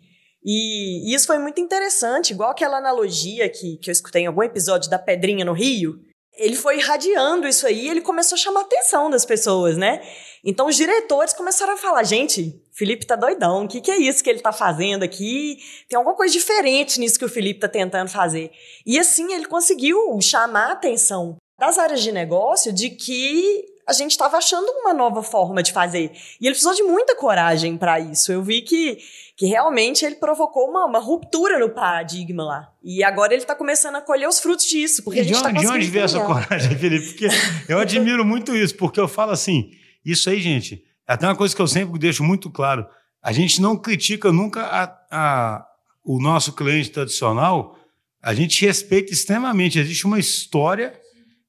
E, 0.44 1.14
isso 1.14 1.28
foi 1.28 1.38
muito 1.38 1.60
interessante, 1.60 2.32
igual 2.32 2.50
aquela 2.50 2.78
analogia 2.78 3.48
que, 3.48 3.76
que 3.76 3.90
eu 3.90 3.92
escutei 3.92 4.22
em 4.22 4.26
algum 4.26 4.42
episódio 4.42 4.90
da 4.90 4.98
Pedrinha 4.98 5.44
no 5.44 5.52
Rio. 5.52 6.00
Ele 6.36 6.56
foi 6.56 6.78
irradiando 6.78 7.46
isso 7.46 7.68
aí, 7.68 7.88
ele 7.88 8.00
começou 8.00 8.34
a 8.34 8.38
chamar 8.38 8.60
a 8.60 8.64
atenção 8.64 9.08
das 9.08 9.24
pessoas, 9.24 9.76
né? 9.76 10.02
Então 10.44 10.66
os 10.66 10.74
diretores 10.74 11.32
começaram 11.32 11.74
a 11.74 11.76
falar: 11.76 12.02
gente, 12.02 12.60
Felipe 12.78 13.04
tá 13.04 13.16
doidão, 13.16 13.64
o 13.64 13.68
que, 13.68 13.80
que 13.80 13.90
é 13.90 13.98
isso 13.98 14.22
que 14.22 14.30
ele 14.30 14.38
tá 14.38 14.52
fazendo 14.52 15.02
aqui? 15.02 15.58
Tem 15.88 15.96
alguma 15.96 16.14
coisa 16.14 16.32
diferente 16.32 17.00
nisso 17.00 17.18
que 17.18 17.24
o 17.24 17.28
Felipe 17.28 17.58
tá 17.58 17.66
tentando 17.66 18.08
fazer. 18.08 18.52
E 18.86 18.96
assim 19.00 19.32
ele 19.32 19.46
conseguiu 19.46 19.98
chamar 20.22 20.68
a 20.68 20.72
atenção 20.74 21.36
das 21.58 21.76
áreas 21.76 22.00
de 22.00 22.12
negócio 22.12 22.72
de 22.72 22.90
que 22.90 23.64
a 23.84 23.92
gente 23.92 24.12
estava 24.12 24.36
achando 24.36 24.70
uma 24.80 24.94
nova 24.94 25.24
forma 25.24 25.60
de 25.60 25.72
fazer. 25.72 26.12
E 26.40 26.46
ele 26.46 26.54
precisou 26.54 26.72
de 26.72 26.84
muita 26.84 27.16
coragem 27.16 27.76
para 27.76 27.98
isso. 27.98 28.30
Eu 28.30 28.44
vi 28.44 28.62
que, 28.62 28.98
que 29.36 29.46
realmente 29.46 30.04
ele 30.04 30.14
provocou 30.14 30.70
uma, 30.70 30.86
uma 30.86 31.00
ruptura 31.00 31.58
no 31.58 31.70
paradigma 31.70 32.44
lá. 32.44 32.72
E 32.80 33.02
agora 33.02 33.32
ele 33.32 33.42
está 33.42 33.56
começando 33.56 33.96
a 33.96 34.00
colher 34.00 34.28
os 34.28 34.38
frutos 34.38 34.66
disso. 34.66 35.02
Porque 35.02 35.18
e 35.18 35.22
a 35.22 35.24
gente 35.24 35.32
de 35.32 35.46
onde, 35.46 35.54
tá 35.54 35.60
de 35.60 35.66
onde 35.66 35.86
veio 35.88 36.04
essa 36.04 36.20
coragem, 36.20 36.78
Felipe? 36.78 37.08
Porque 37.08 37.28
eu 37.68 37.80
admiro 37.80 38.24
muito 38.24 38.54
isso, 38.54 38.76
porque 38.76 39.00
eu 39.00 39.08
falo 39.08 39.32
assim 39.32 39.72
isso 40.04 40.30
aí, 40.30 40.40
gente, 40.40 40.82
até 41.08 41.26
uma 41.26 41.34
coisa 41.34 41.56
que 41.56 41.62
eu 41.62 41.66
sempre 41.66 41.98
deixo 41.98 42.22
muito 42.22 42.50
claro. 42.50 42.86
A 43.22 43.32
gente 43.32 43.62
não 43.62 43.76
critica 43.76 44.30
nunca 44.30 44.62
a, 44.62 44.84
a, 45.10 45.66
o 46.04 46.20
nosso 46.20 46.52
cliente 46.52 46.90
tradicional, 46.90 47.76
a 48.22 48.34
gente 48.34 48.64
respeita 48.64 49.12
extremamente. 49.12 49.78
Existe 49.78 50.06
uma 50.06 50.18
história 50.18 50.92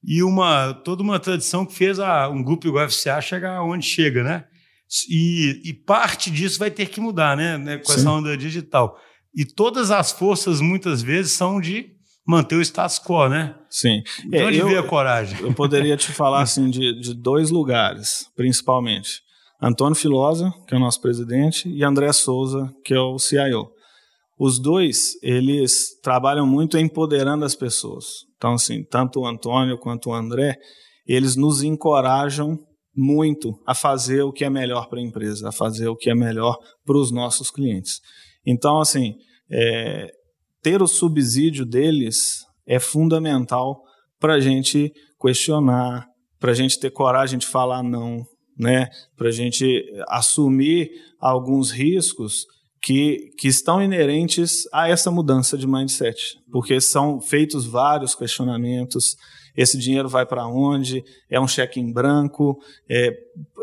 e 0.02 0.22
uma 0.22 0.72
toda 0.72 1.02
uma 1.02 1.20
tradição 1.20 1.66
que 1.66 1.74
fez 1.74 1.98
a, 1.98 2.28
um 2.28 2.42
grupo 2.42 2.66
igual 2.66 2.84
a 2.84 2.88
FCA 2.88 3.20
chegar 3.20 3.62
onde 3.62 3.84
chega, 3.84 4.24
né? 4.24 4.44
E, 5.08 5.60
e, 5.64 5.72
parte 5.72 6.32
disso 6.32 6.58
vai 6.58 6.70
ter 6.70 6.86
que 6.86 7.00
mudar, 7.00 7.36
né? 7.36 7.56
né 7.56 7.78
com 7.78 7.92
Sim. 7.92 8.00
essa 8.00 8.10
onda 8.10 8.36
digital. 8.36 8.98
E 9.32 9.44
todas 9.44 9.92
as 9.92 10.10
forças, 10.10 10.60
muitas 10.60 11.00
vezes, 11.00 11.30
são 11.32 11.60
de 11.60 11.92
manter 12.26 12.56
o 12.56 12.60
status 12.60 12.98
quo, 12.98 13.28
né? 13.28 13.54
Sim. 13.68 14.02
De 14.28 14.36
é, 14.36 14.44
onde 14.44 14.58
eu, 14.58 14.66
veio 14.66 14.80
a 14.80 14.82
coragem? 14.82 15.38
Eu 15.40 15.54
poderia 15.54 15.94
te 15.96 16.10
falar 16.10 16.42
assim 16.42 16.68
de, 16.68 17.00
de 17.00 17.14
dois 17.14 17.50
lugares, 17.50 18.26
principalmente. 18.34 19.22
Antônio 19.62 19.94
Filosa, 19.94 20.52
que 20.66 20.74
é 20.74 20.76
o 20.76 20.80
nosso 20.80 21.00
presidente, 21.00 21.68
e 21.68 21.84
André 21.84 22.12
Souza, 22.12 22.72
que 22.84 22.94
é 22.94 23.00
o 23.00 23.18
CIO. 23.18 23.70
Os 24.38 24.58
dois, 24.58 25.18
eles 25.22 26.00
trabalham 26.02 26.46
muito 26.46 26.78
empoderando 26.78 27.44
as 27.44 27.54
pessoas. 27.54 28.06
Então, 28.36 28.54
assim, 28.54 28.82
tanto 28.84 29.20
o 29.20 29.26
Antônio 29.26 29.76
quanto 29.76 30.08
o 30.08 30.14
André, 30.14 30.56
eles 31.06 31.36
nos 31.36 31.62
encorajam 31.62 32.58
muito 32.96 33.52
a 33.66 33.74
fazer 33.74 34.22
o 34.22 34.32
que 34.32 34.44
é 34.44 34.50
melhor 34.50 34.88
para 34.88 34.98
a 34.98 35.02
empresa, 35.02 35.50
a 35.50 35.52
fazer 35.52 35.88
o 35.88 35.96
que 35.96 36.08
é 36.08 36.14
melhor 36.14 36.56
para 36.86 36.96
os 36.96 37.10
nossos 37.10 37.50
clientes. 37.50 38.00
Então, 38.46 38.80
assim, 38.80 39.14
é, 39.50 40.10
ter 40.62 40.80
o 40.80 40.86
subsídio 40.86 41.66
deles 41.66 42.44
é 42.66 42.78
fundamental 42.78 43.82
para 44.18 44.34
a 44.34 44.40
gente 44.40 44.92
questionar, 45.20 46.06
para 46.38 46.52
a 46.52 46.54
gente 46.54 46.78
ter 46.78 46.90
coragem 46.90 47.38
de 47.38 47.46
falar 47.46 47.82
não, 47.82 48.24
né? 48.60 48.88
para 49.16 49.28
a 49.28 49.32
gente 49.32 49.84
assumir 50.08 50.90
alguns 51.18 51.70
riscos 51.70 52.46
que, 52.82 53.32
que 53.36 53.48
estão 53.48 53.82
inerentes 53.82 54.68
a 54.72 54.88
essa 54.88 55.10
mudança 55.10 55.56
de 55.56 55.66
mindset, 55.66 56.38
porque 56.50 56.80
são 56.80 57.20
feitos 57.20 57.66
vários 57.66 58.14
questionamentos. 58.14 59.16
Esse 59.56 59.76
dinheiro 59.76 60.08
vai 60.08 60.24
para 60.24 60.46
onde? 60.46 61.04
É 61.28 61.40
um 61.40 61.48
cheque 61.48 61.80
em 61.80 61.92
branco? 61.92 62.58
É, 62.88 63.12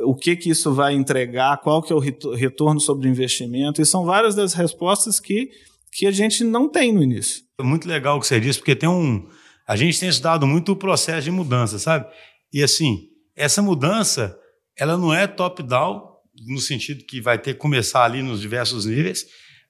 o 0.03 0.13
que 0.13 0.35
que 0.35 0.49
isso 0.49 0.73
vai 0.73 0.93
entregar? 0.93 1.57
Qual 1.61 1.81
que 1.81 1.91
é 1.91 1.95
o 1.95 1.99
retorno 1.99 2.79
sobre 2.79 3.07
o 3.07 3.11
investimento? 3.11 3.81
E 3.81 3.85
são 3.85 4.05
várias 4.05 4.35
das 4.35 4.53
respostas 4.53 5.19
que 5.19 5.49
que 5.97 6.05
a 6.05 6.11
gente 6.11 6.43
não 6.43 6.69
tem 6.69 6.93
no 6.93 7.01
início. 7.01 7.43
É 7.59 7.63
muito 7.63 7.87
legal 7.87 8.17
o 8.17 8.19
que 8.19 8.27
você 8.27 8.39
disse, 8.39 8.59
porque 8.59 8.75
tem 8.75 8.87
um. 8.87 9.27
A 9.67 9.75
gente 9.75 9.99
tem 9.99 10.07
estudado 10.07 10.45
muito 10.45 10.71
o 10.71 10.75
processo 10.75 11.23
de 11.23 11.31
mudança, 11.31 11.79
sabe? 11.79 12.05
E 12.53 12.61
assim, 12.61 13.07
essa 13.35 13.61
mudança, 13.63 14.37
ela 14.79 14.97
não 14.97 15.13
é 15.13 15.27
top-down, 15.27 16.01
no 16.45 16.59
sentido 16.59 17.03
que 17.03 17.19
vai 17.19 17.37
ter 17.37 17.53
que 17.53 17.59
começar 17.59 18.03
ali 18.03 18.21
nos 18.21 18.39
diversos 18.39 18.85
níveis, 18.85 19.25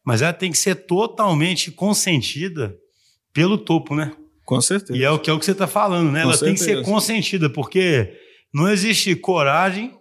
mas 0.06 0.22
ela 0.22 0.34
tem 0.34 0.52
que 0.52 0.58
ser 0.58 0.76
totalmente 0.76 1.72
consentida 1.72 2.76
pelo 3.34 3.58
topo, 3.58 3.96
né? 3.96 4.14
Com 4.44 4.62
certeza. 4.62 4.98
E 4.98 5.04
é 5.04 5.10
o 5.10 5.20
que, 5.20 5.30
é 5.30 5.34
o 5.34 5.40
que 5.40 5.46
você 5.46 5.52
está 5.52 5.68
falando, 5.68 6.12
né? 6.12 6.22
Com 6.22 6.30
ela 6.30 6.38
certeza. 6.38 6.66
tem 6.66 6.76
que 6.76 6.80
ser 6.80 6.90
consentida, 6.90 7.50
porque 7.50 8.14
não 8.54 8.70
existe 8.70 9.16
coragem 9.16 9.94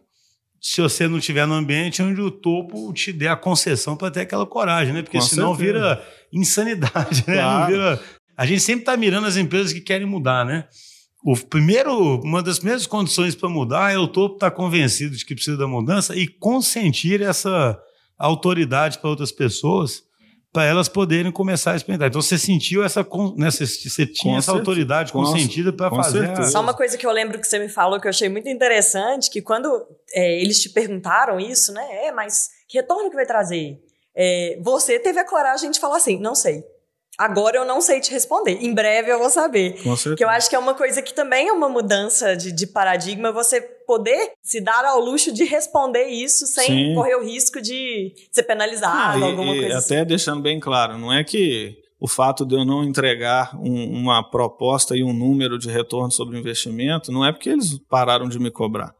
se 0.60 0.80
você 0.80 1.06
não 1.06 1.18
estiver 1.18 1.46
no 1.46 1.54
ambiente 1.54 2.02
onde 2.02 2.20
o 2.20 2.30
topo 2.30 2.92
te 2.92 3.12
der 3.12 3.28
a 3.28 3.36
concessão 3.36 3.96
para 3.96 4.10
ter 4.10 4.20
aquela 4.20 4.46
coragem, 4.46 4.92
né? 4.92 5.02
Porque 5.02 5.18
Com 5.18 5.24
senão 5.24 5.54
certeza. 5.54 5.72
vira 5.72 6.08
insanidade, 6.32 7.24
né? 7.28 7.34
Claro. 7.34 7.72
Vira... 7.72 8.02
A 8.36 8.46
gente 8.46 8.60
sempre 8.60 8.82
está 8.82 8.96
mirando 8.96 9.26
as 9.26 9.36
empresas 9.36 9.72
que 9.72 9.80
querem 9.80 10.06
mudar, 10.06 10.44
né? 10.44 10.66
O 11.26 11.36
primeiro, 11.36 12.20
uma 12.20 12.40
das 12.40 12.60
primeiras 12.60 12.86
condições 12.86 13.34
para 13.34 13.48
mudar 13.48 13.92
é 13.92 13.98
o 13.98 14.06
topo 14.06 14.36
estar 14.36 14.48
tá 14.48 14.56
convencido 14.56 15.16
de 15.16 15.26
que 15.26 15.34
precisa 15.34 15.56
da 15.56 15.66
mudança 15.66 16.14
e 16.14 16.28
consentir 16.28 17.20
essa 17.20 17.76
autoridade 18.16 19.00
para 19.00 19.10
outras 19.10 19.32
pessoas 19.32 20.04
para 20.52 20.64
elas 20.64 20.88
poderem 20.88 21.32
começar 21.32 21.72
a 21.72 21.76
experimentar. 21.76 22.08
Então 22.08 22.22
você 22.22 22.38
sentiu 22.38 22.84
essa, 22.84 23.04
né, 23.36 23.50
você, 23.50 23.66
você 23.66 24.06
tinha 24.06 24.34
com 24.34 24.38
essa 24.38 24.52
certeza. 24.52 24.52
autoridade 24.52 25.12
consentida 25.12 25.72
para 25.72 25.90
fazer. 25.90 26.30
A... 26.30 26.44
Só 26.44 26.60
uma 26.60 26.72
coisa 26.72 26.96
que 26.96 27.04
eu 27.04 27.10
lembro 27.10 27.40
que 27.40 27.46
você 27.48 27.58
me 27.58 27.68
falou 27.68 28.00
que 28.00 28.06
eu 28.06 28.10
achei 28.10 28.28
muito 28.28 28.48
interessante, 28.48 29.28
que 29.28 29.42
quando 29.42 29.68
é, 30.14 30.40
eles 30.40 30.62
te 30.62 30.68
perguntaram 30.68 31.40
isso, 31.40 31.72
né? 31.72 32.06
É, 32.06 32.12
mas 32.12 32.50
que 32.68 32.78
retorno 32.78 33.10
que 33.10 33.16
vai 33.16 33.26
trazer? 33.26 33.76
É, 34.14 34.60
você 34.62 34.96
teve 35.00 35.18
a 35.18 35.28
coragem 35.28 35.72
de 35.72 35.80
falar 35.80 35.96
assim, 35.96 36.20
não 36.20 36.36
sei. 36.36 36.64
Agora 37.18 37.56
eu 37.56 37.64
não 37.64 37.80
sei 37.80 38.00
te 38.00 38.10
responder. 38.10 38.58
Em 38.60 38.74
breve 38.74 39.10
eu 39.10 39.18
vou 39.18 39.30
saber. 39.30 39.82
Com 39.82 39.96
certeza. 39.96 40.16
Que 40.16 40.24
eu 40.24 40.28
acho 40.28 40.48
que 40.48 40.56
é 40.56 40.58
uma 40.58 40.74
coisa 40.74 41.00
que 41.00 41.14
também 41.14 41.48
é 41.48 41.52
uma 41.52 41.68
mudança 41.68 42.36
de, 42.36 42.52
de 42.52 42.66
paradigma, 42.66 43.32
você 43.32 43.60
poder 43.60 44.32
se 44.42 44.60
dar 44.60 44.84
ao 44.84 45.00
luxo 45.00 45.32
de 45.32 45.44
responder 45.44 46.06
isso 46.08 46.46
sem 46.46 46.66
Sim. 46.66 46.94
correr 46.94 47.14
o 47.16 47.24
risco 47.24 47.60
de 47.62 48.12
ser 48.30 48.42
penalizado, 48.42 49.24
ah, 49.24 49.28
alguma 49.28 49.54
e, 49.54 49.60
coisa 49.60 49.78
até 49.78 49.98
assim. 49.98 50.06
deixando 50.06 50.42
bem 50.42 50.58
claro, 50.58 50.98
não 50.98 51.12
é 51.12 51.22
que 51.22 51.78
o 52.00 52.08
fato 52.08 52.44
de 52.44 52.54
eu 52.54 52.64
não 52.64 52.84
entregar 52.84 53.56
um, 53.56 54.00
uma 54.00 54.22
proposta 54.22 54.96
e 54.96 55.02
um 55.02 55.12
número 55.12 55.58
de 55.58 55.70
retorno 55.70 56.10
sobre 56.10 56.36
o 56.36 56.38
investimento, 56.38 57.10
não 57.10 57.24
é 57.24 57.32
porque 57.32 57.48
eles 57.48 57.78
pararam 57.88 58.28
de 58.28 58.38
me 58.38 58.50
cobrar. 58.50 58.94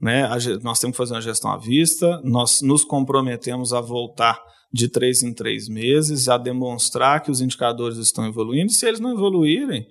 Né? 0.00 0.28
Nós 0.62 0.78
temos 0.80 0.94
que 0.94 0.98
fazer 1.02 1.14
uma 1.14 1.20
gestão 1.20 1.50
à 1.50 1.58
vista, 1.58 2.20
nós 2.24 2.60
nos 2.62 2.84
comprometemos 2.84 3.72
a 3.72 3.80
voltar 3.80 4.40
de 4.72 4.88
três 4.88 5.22
em 5.22 5.32
três 5.32 5.68
meses, 5.68 6.28
a 6.28 6.38
demonstrar 6.38 7.22
que 7.22 7.30
os 7.30 7.40
indicadores 7.40 7.98
estão 7.98 8.26
evoluindo. 8.26 8.70
E 8.70 8.74
se 8.74 8.86
eles 8.86 9.00
não 9.00 9.12
evoluírem, 9.12 9.86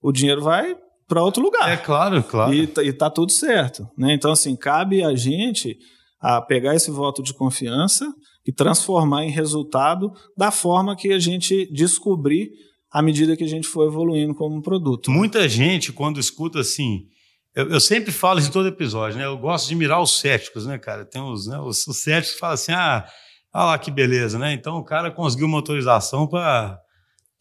o 0.00 0.10
dinheiro 0.10 0.42
vai 0.42 0.76
para 1.06 1.22
outro 1.22 1.42
lugar. 1.42 1.70
É 1.70 1.76
claro, 1.76 2.22
claro. 2.22 2.52
E, 2.52 2.66
tá, 2.66 2.82
está 2.82 3.10
tudo 3.10 3.30
certo. 3.30 3.88
Né? 3.96 4.14
Então, 4.14 4.32
assim, 4.32 4.56
cabe 4.56 5.02
a 5.04 5.14
gente 5.14 5.78
a 6.20 6.40
pegar 6.40 6.74
esse 6.74 6.90
voto 6.90 7.22
de 7.22 7.34
confiança 7.34 8.12
e 8.46 8.52
transformar 8.52 9.24
em 9.24 9.30
resultado 9.30 10.12
da 10.36 10.50
forma 10.50 10.96
que 10.96 11.12
a 11.12 11.18
gente 11.18 11.70
descobrir 11.72 12.50
à 12.90 13.02
medida 13.02 13.36
que 13.36 13.44
a 13.44 13.48
gente 13.48 13.68
for 13.68 13.86
evoluindo 13.86 14.34
como 14.34 14.62
produto. 14.62 15.10
Muita 15.10 15.48
gente, 15.48 15.92
quando 15.92 16.18
escuta 16.18 16.60
assim, 16.60 17.06
eu, 17.56 17.70
eu, 17.70 17.80
sempre 17.80 18.12
falo 18.12 18.38
isso 18.38 18.50
em 18.50 18.52
todo 18.52 18.68
episódio, 18.68 19.18
né? 19.18 19.24
Eu 19.24 19.36
gosto 19.38 19.66
de 19.66 19.74
mirar 19.74 20.00
os 20.00 20.20
céticos, 20.20 20.66
né, 20.66 20.78
cara? 20.78 21.04
Tem 21.04 21.20
os, 21.20 21.48
né, 21.48 21.58
os, 21.58 21.86
os 21.86 21.96
céticos 21.96 22.34
que 22.34 22.40
falam 22.40 22.54
assim, 22.54 22.72
ah, 22.72 23.04
Olha 23.56 23.64
lá 23.64 23.78
que 23.78 23.90
beleza, 23.90 24.38
né? 24.38 24.52
Então 24.52 24.76
o 24.76 24.84
cara 24.84 25.10
conseguiu 25.10 25.46
uma 25.46 25.56
autorização 25.56 26.26
para 26.26 26.78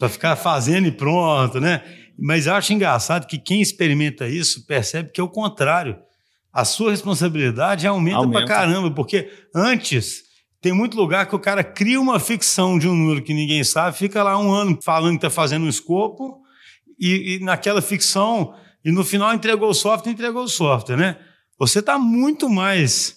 ficar 0.10 0.38
fazendo 0.38 0.88
e 0.88 0.92
pronto, 0.92 1.60
né? 1.60 1.84
Mas 2.18 2.48
eu 2.48 2.54
acho 2.54 2.72
engraçado 2.72 3.28
que 3.28 3.38
quem 3.38 3.62
experimenta 3.62 4.26
isso 4.26 4.66
percebe 4.66 5.12
que 5.12 5.20
é 5.20 5.24
o 5.24 5.28
contrário. 5.28 5.98
A 6.54 6.64
sua 6.64 6.92
responsabilidade 6.92 7.86
aumenta, 7.86 8.20
aumenta. 8.20 8.46
pra 8.46 8.48
caramba, 8.48 8.90
porque 8.92 9.30
antes 9.54 10.24
tem 10.62 10.72
muito 10.72 10.96
lugar 10.96 11.26
que 11.26 11.36
o 11.36 11.40
cara 11.40 11.66
cria 11.66 12.00
uma 12.00 12.18
ficção 12.18 12.80
de 12.80 12.88
um 12.88 12.96
número 12.96 13.22
que 13.22 13.34
ninguém 13.34 13.62
sabe, 13.66 13.98
fica 13.98 14.24
lá 14.24 14.40
um 14.40 14.54
ano 14.54 14.80
falando 14.82 15.20
que 15.20 15.26
está 15.26 15.30
fazendo 15.30 15.66
um 15.66 15.70
escopo, 15.70 16.40
e, 16.98 17.36
e, 17.36 17.40
naquela 17.44 17.82
ficção, 17.82 18.56
e 18.86 18.92
no 18.92 19.04
final 19.04 19.34
entregou 19.34 19.70
o 19.70 19.74
software, 19.74 20.12
entregou 20.12 20.44
o 20.44 20.48
software, 20.48 20.96
né? 20.96 21.18
Você 21.58 21.80
está 21.80 21.98
muito 21.98 22.48
mais 22.48 23.16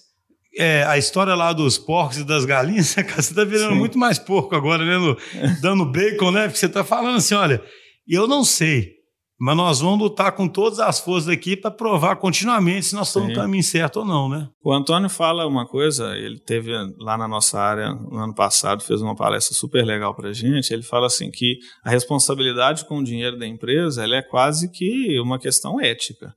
é, 0.57 0.83
a 0.83 0.97
história 0.97 1.35
lá 1.35 1.53
dos 1.53 1.77
porcos 1.77 2.17
e 2.17 2.23
das 2.23 2.43
galinhas, 2.43 2.87
você 2.97 3.01
está 3.01 3.43
virando 3.43 3.73
Sim. 3.73 3.79
muito 3.79 3.97
mais 3.97 4.17
porco 4.17 4.55
agora, 4.55 4.83
né? 4.83 4.97
No, 4.97 5.15
dando 5.61 5.85
bacon, 5.85 6.31
né? 6.31 6.43
Porque 6.47 6.57
você 6.57 6.65
está 6.65 6.83
falando 6.83 7.17
assim: 7.17 7.35
olha, 7.35 7.61
eu 8.07 8.27
não 8.27 8.43
sei, 8.43 8.95
mas 9.39 9.55
nós 9.55 9.79
vamos 9.79 9.99
lutar 9.99 10.33
com 10.33 10.49
todas 10.49 10.79
as 10.79 10.99
forças 10.99 11.29
aqui 11.29 11.55
para 11.55 11.71
provar 11.71 12.17
continuamente 12.17 12.87
se 12.87 12.95
nós 12.95 13.07
estamos 13.07 13.29
no 13.29 13.35
caminho 13.35 13.63
certo 13.63 14.01
ou 14.01 14.05
não, 14.05 14.27
né? 14.27 14.49
O 14.61 14.73
Antônio 14.73 15.09
fala 15.09 15.47
uma 15.47 15.65
coisa, 15.65 16.13
ele 16.17 16.37
teve 16.37 16.73
lá 16.97 17.17
na 17.17 17.25
nossa 17.25 17.57
área 17.57 17.93
no 17.93 18.17
ano 18.17 18.35
passado, 18.35 18.83
fez 18.83 19.01
uma 19.01 19.15
palestra 19.15 19.55
super 19.55 19.85
legal 19.85 20.13
para 20.13 20.29
a 20.29 20.33
gente. 20.33 20.73
Ele 20.73 20.83
fala 20.83 21.07
assim 21.07 21.31
que 21.31 21.57
a 21.85 21.89
responsabilidade 21.89 22.83
com 22.85 22.97
o 22.97 23.03
dinheiro 23.03 23.39
da 23.39 23.47
empresa 23.47 24.03
ela 24.03 24.17
é 24.17 24.21
quase 24.21 24.69
que 24.69 25.17
uma 25.21 25.39
questão 25.39 25.79
ética. 25.79 26.35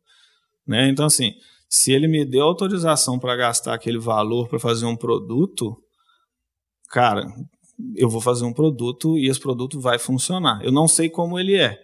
Né? 0.65 0.89
Então, 0.89 1.07
assim, 1.07 1.33
se 1.69 1.91
ele 1.91 2.07
me 2.07 2.25
deu 2.25 2.45
autorização 2.45 3.19
para 3.19 3.35
gastar 3.35 3.75
aquele 3.75 3.99
valor 3.99 4.49
para 4.49 4.61
fazer 4.61 4.87
um 4.87 4.95
produto, 4.95 5.77
cara, 6.89 7.27
eu 7.97 8.09
vou 8.09 8.21
fazer 8.21 8.45
um 8.45 8.53
produto 8.53 9.19
e 9.19 9.29
esse 9.29 9.41
produto 9.41 9.81
vai 9.81 9.99
funcionar. 9.99 10.61
Eu 10.63 10.71
não 10.71 10.87
sei 10.87 11.11
como 11.11 11.37
ele 11.37 11.57
é, 11.57 11.77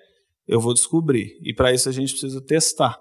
eu 0.49 0.61
vou 0.61 0.73
descobrir. 0.73 1.39
E 1.43 1.53
para 1.53 1.73
isso 1.73 1.89
a 1.89 1.93
gente 1.93 2.13
precisa 2.13 2.41
testar. 2.41 2.99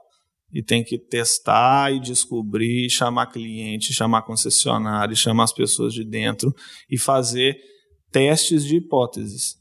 E 0.52 0.62
tem 0.62 0.84
que 0.84 0.98
testar 0.98 1.94
e 1.94 2.00
descobrir, 2.00 2.90
chamar 2.90 3.28
cliente, 3.28 3.94
chamar 3.94 4.22
concessionário, 4.24 5.16
chamar 5.16 5.46
as 5.46 5.54
pessoas 5.54 5.94
de 5.94 6.04
dentro 6.04 6.54
e 6.90 6.98
fazer 6.98 7.58
testes 8.12 8.64
de 8.64 8.78
hipóteses. 8.78 9.56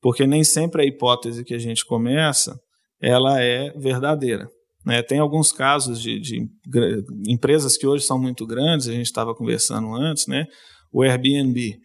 Porque 0.00 0.26
nem 0.26 0.42
sempre 0.42 0.82
a 0.82 0.84
hipótese 0.84 1.44
que 1.44 1.54
a 1.54 1.58
gente 1.58 1.84
começa, 1.84 2.58
ela 3.00 3.40
é 3.40 3.70
verdadeira. 3.78 4.48
Né? 4.84 5.00
Tem 5.02 5.18
alguns 5.18 5.52
casos 5.52 6.00
de, 6.00 6.18
de, 6.18 6.44
empresas 7.28 7.76
que 7.76 7.86
hoje 7.86 8.04
são 8.04 8.20
muito 8.20 8.44
grandes, 8.44 8.88
a 8.88 8.92
gente 8.92 9.06
estava 9.06 9.34
conversando 9.34 9.94
antes, 9.94 10.26
né? 10.26 10.46
o 10.92 11.02
Airbnb. 11.02 11.78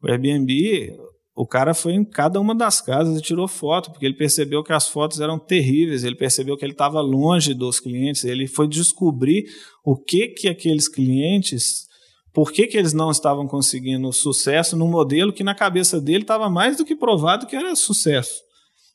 O 0.00 0.08
Airbnb, 0.08 0.96
o 1.36 1.46
cara 1.46 1.74
foi 1.74 1.94
em 1.94 2.04
cada 2.04 2.40
uma 2.40 2.54
das 2.54 2.80
casas 2.80 3.18
e 3.18 3.22
tirou 3.22 3.48
foto, 3.48 3.90
porque 3.90 4.06
ele 4.06 4.14
percebeu 4.14 4.62
que 4.62 4.72
as 4.72 4.88
fotos 4.88 5.20
eram 5.20 5.36
terríveis, 5.36 6.04
ele 6.04 6.14
percebeu 6.14 6.56
que 6.56 6.64
ele 6.64 6.72
estava 6.72 7.00
longe 7.00 7.52
dos 7.52 7.80
clientes, 7.80 8.24
ele 8.24 8.46
foi 8.46 8.68
descobrir 8.68 9.44
o 9.84 9.96
que 9.96 10.28
que 10.28 10.48
aqueles 10.48 10.86
clientes, 10.86 11.88
por 12.32 12.52
que, 12.52 12.68
que 12.68 12.76
eles 12.76 12.92
não 12.92 13.10
estavam 13.10 13.48
conseguindo 13.48 14.12
sucesso 14.12 14.76
no 14.76 14.86
modelo 14.86 15.32
que 15.32 15.42
na 15.42 15.54
cabeça 15.54 16.00
dele 16.00 16.22
estava 16.22 16.48
mais 16.48 16.76
do 16.76 16.84
que 16.84 16.94
provado 16.94 17.46
que 17.46 17.56
era 17.56 17.74
sucesso. 17.74 18.42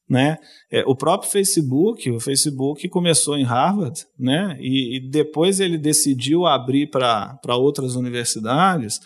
Né? 0.10 0.38
É, 0.72 0.84
o 0.88 0.96
próprio 0.96 1.30
Facebook, 1.30 2.10
o 2.10 2.20
Facebook 2.20 2.88
começou 2.88 3.38
em 3.38 3.44
Harvard, 3.44 4.06
né? 4.18 4.58
e, 4.62 4.96
e 4.96 5.10
depois 5.10 5.60
ele 5.60 5.78
decidiu 5.78 6.46
abrir 6.46 6.90
para 6.90 7.56
outras 7.58 7.96
universidades, 7.96 9.00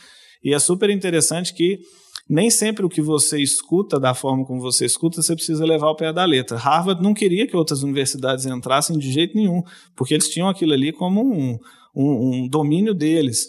e 0.43 0.53
é 0.53 0.59
super 0.59 0.89
interessante 0.89 1.53
que 1.53 1.79
nem 2.29 2.49
sempre 2.49 2.85
o 2.85 2.89
que 2.89 3.01
você 3.01 3.41
escuta, 3.41 3.99
da 3.99 4.13
forma 4.13 4.45
como 4.45 4.61
você 4.61 4.85
escuta, 4.85 5.21
você 5.21 5.35
precisa 5.35 5.65
levar 5.65 5.87
ao 5.87 5.95
pé 5.95 6.13
da 6.13 6.23
letra. 6.23 6.57
Harvard 6.57 7.01
não 7.01 7.13
queria 7.13 7.45
que 7.45 7.55
outras 7.55 7.83
universidades 7.83 8.45
entrassem 8.45 8.97
de 8.97 9.11
jeito 9.11 9.35
nenhum, 9.35 9.61
porque 9.95 10.13
eles 10.13 10.29
tinham 10.29 10.47
aquilo 10.47 10.73
ali 10.73 10.93
como 10.93 11.21
um, 11.21 11.57
um, 11.95 12.29
um 12.29 12.47
domínio 12.47 12.93
deles. 12.93 13.47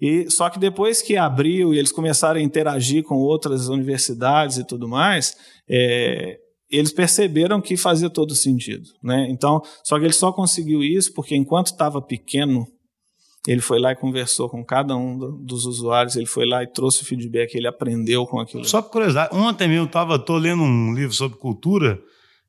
E 0.00 0.30
só 0.30 0.50
que 0.50 0.58
depois 0.58 1.00
que 1.00 1.16
abriu 1.16 1.72
e 1.72 1.78
eles 1.78 1.92
começaram 1.92 2.40
a 2.40 2.42
interagir 2.42 3.02
com 3.04 3.16
outras 3.16 3.68
universidades 3.68 4.58
e 4.58 4.66
tudo 4.66 4.88
mais, 4.88 5.36
é, 5.68 6.38
eles 6.70 6.92
perceberam 6.92 7.60
que 7.60 7.76
fazia 7.76 8.10
todo 8.10 8.34
sentido, 8.34 8.88
né? 9.02 9.28
Então, 9.30 9.62
só 9.84 9.98
que 9.98 10.04
ele 10.04 10.12
só 10.12 10.32
conseguiu 10.32 10.82
isso 10.82 11.12
porque 11.14 11.36
enquanto 11.36 11.68
estava 11.68 12.02
pequeno, 12.02 12.66
ele 13.46 13.60
foi 13.60 13.78
lá 13.78 13.92
e 13.92 13.96
conversou 13.96 14.48
com 14.48 14.64
cada 14.64 14.96
um 14.96 15.18
dos 15.44 15.66
usuários, 15.66 16.16
ele 16.16 16.26
foi 16.26 16.46
lá 16.46 16.62
e 16.62 16.66
trouxe 16.66 17.02
o 17.02 17.06
feedback, 17.06 17.54
ele 17.54 17.66
aprendeu 17.66 18.26
com 18.26 18.40
aquilo. 18.40 18.64
Só 18.64 18.80
por 18.80 18.92
curiosidade, 18.92 19.34
ontem 19.34 19.68
mesmo 19.68 19.84
eu 19.84 19.90
tava, 19.90 20.18
tô 20.18 20.36
lendo 20.36 20.62
um 20.62 20.94
livro 20.94 21.14
sobre 21.14 21.38
cultura, 21.38 22.00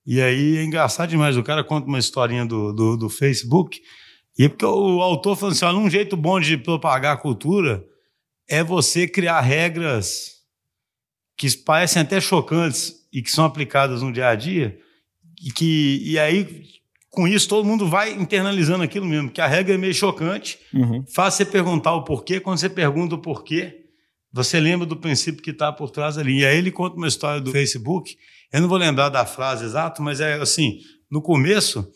e 0.06 0.22
aí 0.22 0.58
é 0.58 0.64
engraçado 0.64 1.10
demais, 1.10 1.36
o 1.36 1.44
cara 1.44 1.64
conta 1.64 1.88
uma 1.88 2.00
historinha 2.00 2.46
do, 2.46 2.72
do, 2.72 2.98
do 2.98 3.10
Facebook, 3.10 3.82
e 4.38 4.46
é 4.46 4.50
porque 4.50 4.66
o 4.66 5.02
autor 5.02 5.36
falou 5.36 5.52
assim, 5.52 5.66
um 5.66 5.90
jeito 5.90 6.16
bom 6.16 6.40
de 6.40 6.58
propagar 6.58 7.16
a 7.16 7.20
cultura 7.20 7.86
é 8.48 8.64
você 8.64 9.08
criar 9.08 9.42
regras 9.42 10.36
que 11.38 11.50
parecem 11.58 12.02
até 12.02 12.22
chocantes, 12.22 13.06
e 13.12 13.22
que 13.22 13.32
são 13.32 13.46
aplicadas 13.46 14.02
no 14.02 14.12
dia 14.12 14.28
a 14.28 14.36
dia, 14.36 14.78
e 15.42 15.50
que 15.50 16.02
e 16.04 16.20
aí 16.20 16.66
com 17.16 17.28
isso 17.28 17.48
todo 17.48 17.66
mundo 17.66 17.88
vai 17.88 18.14
internalizando 18.14 18.84
aquilo 18.84 19.06
mesmo, 19.06 19.32
que 19.32 19.40
a 19.40 19.48
regra 19.48 19.74
é 19.74 19.78
meio 19.78 19.94
chocante, 19.94 20.60
uhum. 20.74 21.04
faz 21.08 21.34
você 21.36 21.46
perguntar 21.46 21.96
o 21.96 22.04
porquê, 22.04 22.40
quando 22.40 22.58
você 22.60 22.70
pergunta 22.70 23.16
o 23.16 23.18
porquê, 23.18 23.86
você 24.32 24.60
lembra 24.60 24.86
do 24.86 24.98
princípio 24.98 25.42
que 25.42 25.52
está 25.52 25.72
por 25.72 25.90
trás 25.90 26.18
ali. 26.18 26.42
E 26.42 26.46
aí 26.46 26.58
ele 26.58 26.70
conta 26.70 26.98
uma 26.98 27.08
história 27.08 27.40
do 27.40 27.52
Facebook, 27.52 28.18
eu 28.52 28.62
não 28.62 28.68
vou 28.68 28.78
lembrar 28.78 29.10
da 29.10 29.26
frase 29.26 29.64
exata, 29.64 30.04
mas 30.04 30.20
é 30.20 30.34
assim, 30.34 30.80
no 31.10 31.22
começo, 31.22 31.90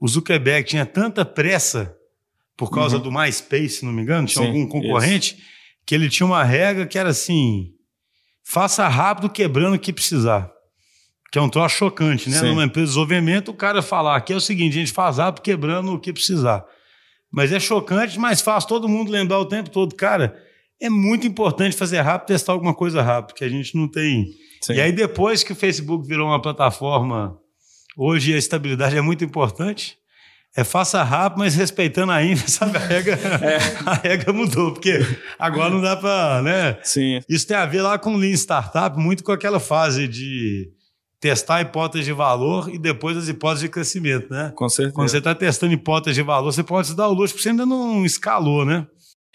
o 0.00 0.08
Zuckerberg 0.08 0.66
tinha 0.66 0.86
tanta 0.86 1.24
pressa 1.24 1.94
por 2.56 2.70
causa 2.70 2.96
uhum. 2.96 3.02
do 3.02 3.12
MySpace, 3.12 3.68
se 3.68 3.84
não 3.84 3.92
me 3.92 4.02
engano, 4.02 4.26
tinha 4.26 4.42
Sim, 4.42 4.48
algum 4.48 4.66
concorrente, 4.66 5.34
isso. 5.34 5.44
que 5.86 5.94
ele 5.94 6.08
tinha 6.08 6.26
uma 6.26 6.42
regra 6.42 6.86
que 6.86 6.98
era 6.98 7.10
assim, 7.10 7.72
faça 8.42 8.88
rápido 8.88 9.28
quebrando 9.28 9.74
o 9.74 9.78
que 9.78 9.92
precisar 9.92 10.51
que 11.32 11.38
é 11.38 11.42
um 11.42 11.48
troço 11.48 11.76
chocante, 11.76 12.28
né? 12.28 12.36
Sim. 12.36 12.48
Numa 12.48 12.64
empresa 12.64 12.88
de 12.88 12.92
desenvolvimento, 12.92 13.48
o 13.50 13.54
cara 13.54 13.80
falar 13.80 14.20
que 14.20 14.34
é 14.34 14.36
o 14.36 14.40
seguinte, 14.40 14.76
a 14.76 14.80
gente 14.80 14.92
faz 14.92 15.16
rápido 15.16 15.42
quebrando 15.42 15.94
o 15.94 15.98
que 15.98 16.12
precisar. 16.12 16.62
Mas 17.32 17.50
é 17.50 17.58
chocante, 17.58 18.18
mas 18.18 18.42
faz 18.42 18.66
todo 18.66 18.86
mundo 18.86 19.10
lembrar 19.10 19.38
o 19.38 19.46
tempo 19.46 19.70
todo. 19.70 19.94
Cara, 19.94 20.36
é 20.78 20.90
muito 20.90 21.26
importante 21.26 21.74
fazer 21.74 22.02
rápido, 22.02 22.28
testar 22.28 22.52
alguma 22.52 22.74
coisa 22.74 23.00
rápido, 23.00 23.34
que 23.34 23.42
a 23.42 23.48
gente 23.48 23.74
não 23.74 23.88
tem. 23.88 24.26
Sim. 24.60 24.74
E 24.74 24.80
aí, 24.82 24.92
depois 24.92 25.42
que 25.42 25.52
o 25.52 25.56
Facebook 25.56 26.06
virou 26.06 26.28
uma 26.28 26.42
plataforma, 26.42 27.34
hoje 27.96 28.34
a 28.34 28.36
estabilidade 28.36 28.94
é 28.94 29.00
muito 29.00 29.24
importante. 29.24 29.96
é 30.54 30.62
faça 30.62 31.02
rápido, 31.02 31.38
mas 31.38 31.54
respeitando 31.54 32.12
ainda, 32.12 32.42
sabe? 32.46 32.76
A 32.76 32.80
regra, 32.80 33.14
é. 33.14 33.56
a 33.86 33.94
regra 33.94 34.34
mudou, 34.34 34.72
porque 34.72 34.98
agora 35.38 35.70
não 35.70 35.80
dá 35.80 35.96
para, 35.96 36.42
né? 36.42 36.78
Sim. 36.82 37.20
Isso 37.26 37.46
tem 37.46 37.56
a 37.56 37.64
ver 37.64 37.80
lá 37.80 37.98
com 37.98 38.16
Lean 38.16 38.34
Startup, 38.34 38.98
muito 38.98 39.24
com 39.24 39.32
aquela 39.32 39.58
fase 39.58 40.06
de 40.06 40.70
testar 41.22 41.60
hipóteses 41.60 42.04
de 42.04 42.12
valor 42.12 42.68
e 42.68 42.76
depois 42.76 43.16
as 43.16 43.28
hipóteses 43.28 43.62
de 43.62 43.68
crescimento, 43.68 44.28
né? 44.28 44.52
Com 44.56 44.68
certeza. 44.68 44.92
Quando 44.92 45.08
você 45.08 45.18
está 45.18 45.32
testando 45.32 45.72
hipóteses 45.72 46.16
de 46.16 46.22
valor, 46.22 46.52
você 46.52 46.64
pode 46.64 46.88
se 46.88 46.96
dar 46.96 47.08
o 47.08 47.12
luxo, 47.12 47.32
porque 47.32 47.44
você 47.44 47.50
ainda 47.50 47.64
não 47.64 48.04
escalou, 48.04 48.64
né? 48.64 48.88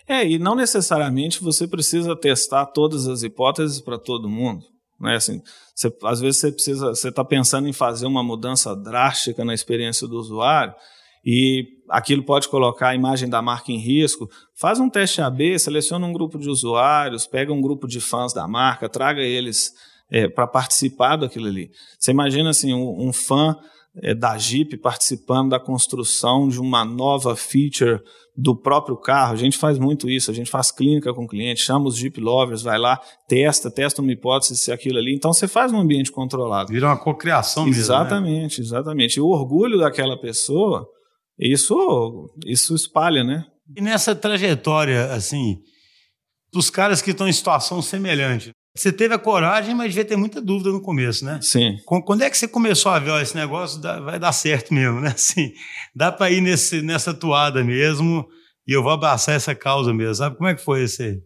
É, 0.05 0.27
e 0.27 0.37
não 0.37 0.53
necessariamente 0.53 1.41
você 1.41 1.65
precisa 1.65 2.13
testar 2.13 2.65
todas 2.65 3.07
as 3.07 3.23
hipóteses 3.23 3.79
para 3.79 3.97
todo 3.97 4.27
mundo. 4.27 4.65
Né? 4.99 5.15
Assim, 5.15 5.41
você, 5.73 5.89
às 6.03 6.19
vezes 6.19 6.41
você 6.41 6.51
precisa, 6.51 6.89
você 6.89 7.07
está 7.07 7.23
pensando 7.23 7.69
em 7.69 7.73
fazer 7.73 8.05
uma 8.05 8.21
mudança 8.21 8.75
drástica 8.75 9.45
na 9.45 9.53
experiência 9.53 10.05
do 10.07 10.17
usuário 10.17 10.73
e 11.25 11.65
aquilo 11.89 12.23
pode 12.23 12.49
colocar 12.49 12.89
a 12.89 12.95
imagem 12.95 13.29
da 13.29 13.41
marca 13.41 13.71
em 13.71 13.77
risco. 13.77 14.29
Faz 14.59 14.77
um 14.77 14.89
teste 14.89 15.21
AB, 15.21 15.57
seleciona 15.57 16.05
um 16.05 16.11
grupo 16.11 16.37
de 16.37 16.49
usuários, 16.49 17.25
pega 17.25 17.53
um 17.53 17.61
grupo 17.61 17.87
de 17.87 18.01
fãs 18.01 18.33
da 18.33 18.45
marca, 18.45 18.89
traga 18.89 19.21
eles 19.21 19.71
é, 20.11 20.27
para 20.27 20.47
participar 20.47 21.17
daquilo 21.17 21.47
ali. 21.47 21.69
Você 21.99 22.11
imagina 22.11 22.49
assim, 22.49 22.73
um, 22.73 23.07
um 23.07 23.13
fã 23.13 23.55
é, 24.01 24.13
da 24.13 24.37
Jeep 24.37 24.77
participando 24.77 25.49
da 25.49 25.59
construção 25.59 26.47
de 26.47 26.59
uma 26.59 26.85
nova 26.85 27.35
feature 27.35 28.01
do 28.35 28.55
próprio 28.55 28.95
carro. 28.95 29.33
A 29.33 29.37
gente 29.37 29.57
faz 29.57 29.79
muito 29.79 30.07
isso, 30.09 30.29
a 30.29 30.33
gente 30.33 30.51
faz 30.51 30.71
clínica 30.71 31.13
com 31.13 31.23
o 31.23 31.27
cliente, 31.27 31.61
chama 31.61 31.87
os 31.87 31.97
Jeep 31.97 32.19
Lovers, 32.21 32.61
vai 32.61 32.77
lá, 32.77 33.01
testa, 33.27 33.71
testa 33.71 34.01
uma 34.01 34.11
hipótese 34.11 34.55
se 34.55 34.71
aquilo 34.71 34.99
ali. 34.99 35.15
Então 35.15 35.33
você 35.33 35.47
faz 35.47 35.73
um 35.73 35.79
ambiente 35.79 36.11
controlado. 36.11 36.71
Vira 36.71 36.87
uma 36.87 36.97
cocriação 36.97 37.65
mesmo. 37.65 37.77
Né? 37.77 37.83
Exatamente, 37.83 38.59
né? 38.59 38.67
exatamente. 38.67 39.17
E 39.17 39.21
o 39.21 39.27
orgulho 39.27 39.79
daquela 39.79 40.19
pessoa, 40.19 40.87
isso, 41.39 42.29
isso 42.45 42.75
espalha, 42.75 43.23
né? 43.23 43.43
E 43.75 43.81
nessa 43.81 44.15
trajetória, 44.15 45.11
assim, 45.11 45.57
dos 46.53 46.69
caras 46.69 47.01
que 47.01 47.11
estão 47.11 47.27
em 47.27 47.33
situação 47.33 47.81
semelhante, 47.81 48.51
você 48.81 48.91
teve 48.91 49.13
a 49.13 49.19
coragem, 49.19 49.75
mas 49.75 49.89
devia 49.89 50.05
ter 50.05 50.15
muita 50.15 50.41
dúvida 50.41 50.69
no 50.69 50.81
começo, 50.81 51.25
né? 51.25 51.39
Sim. 51.41 51.77
Quando 51.85 52.21
é 52.21 52.29
que 52.29 52.37
você 52.37 52.47
começou 52.47 52.91
a 52.91 52.99
ver, 52.99 53.11
ó, 53.11 53.19
esse 53.19 53.35
negócio 53.35 53.81
vai 53.81 54.19
dar 54.19 54.31
certo 54.31 54.73
mesmo, 54.73 54.99
né? 54.99 55.09
Assim, 55.15 55.51
dá 55.95 56.11
para 56.11 56.31
ir 56.31 56.41
nesse, 56.41 56.81
nessa 56.81 57.13
toada 57.13 57.63
mesmo 57.63 58.25
e 58.67 58.73
eu 58.73 58.83
vou 58.83 58.91
abraçar 58.91 59.35
essa 59.35 59.55
causa 59.55 59.93
mesmo, 59.93 60.15
sabe? 60.15 60.37
Como 60.37 60.49
é 60.49 60.55
que 60.55 60.63
foi 60.63 60.83
esse? 60.83 61.21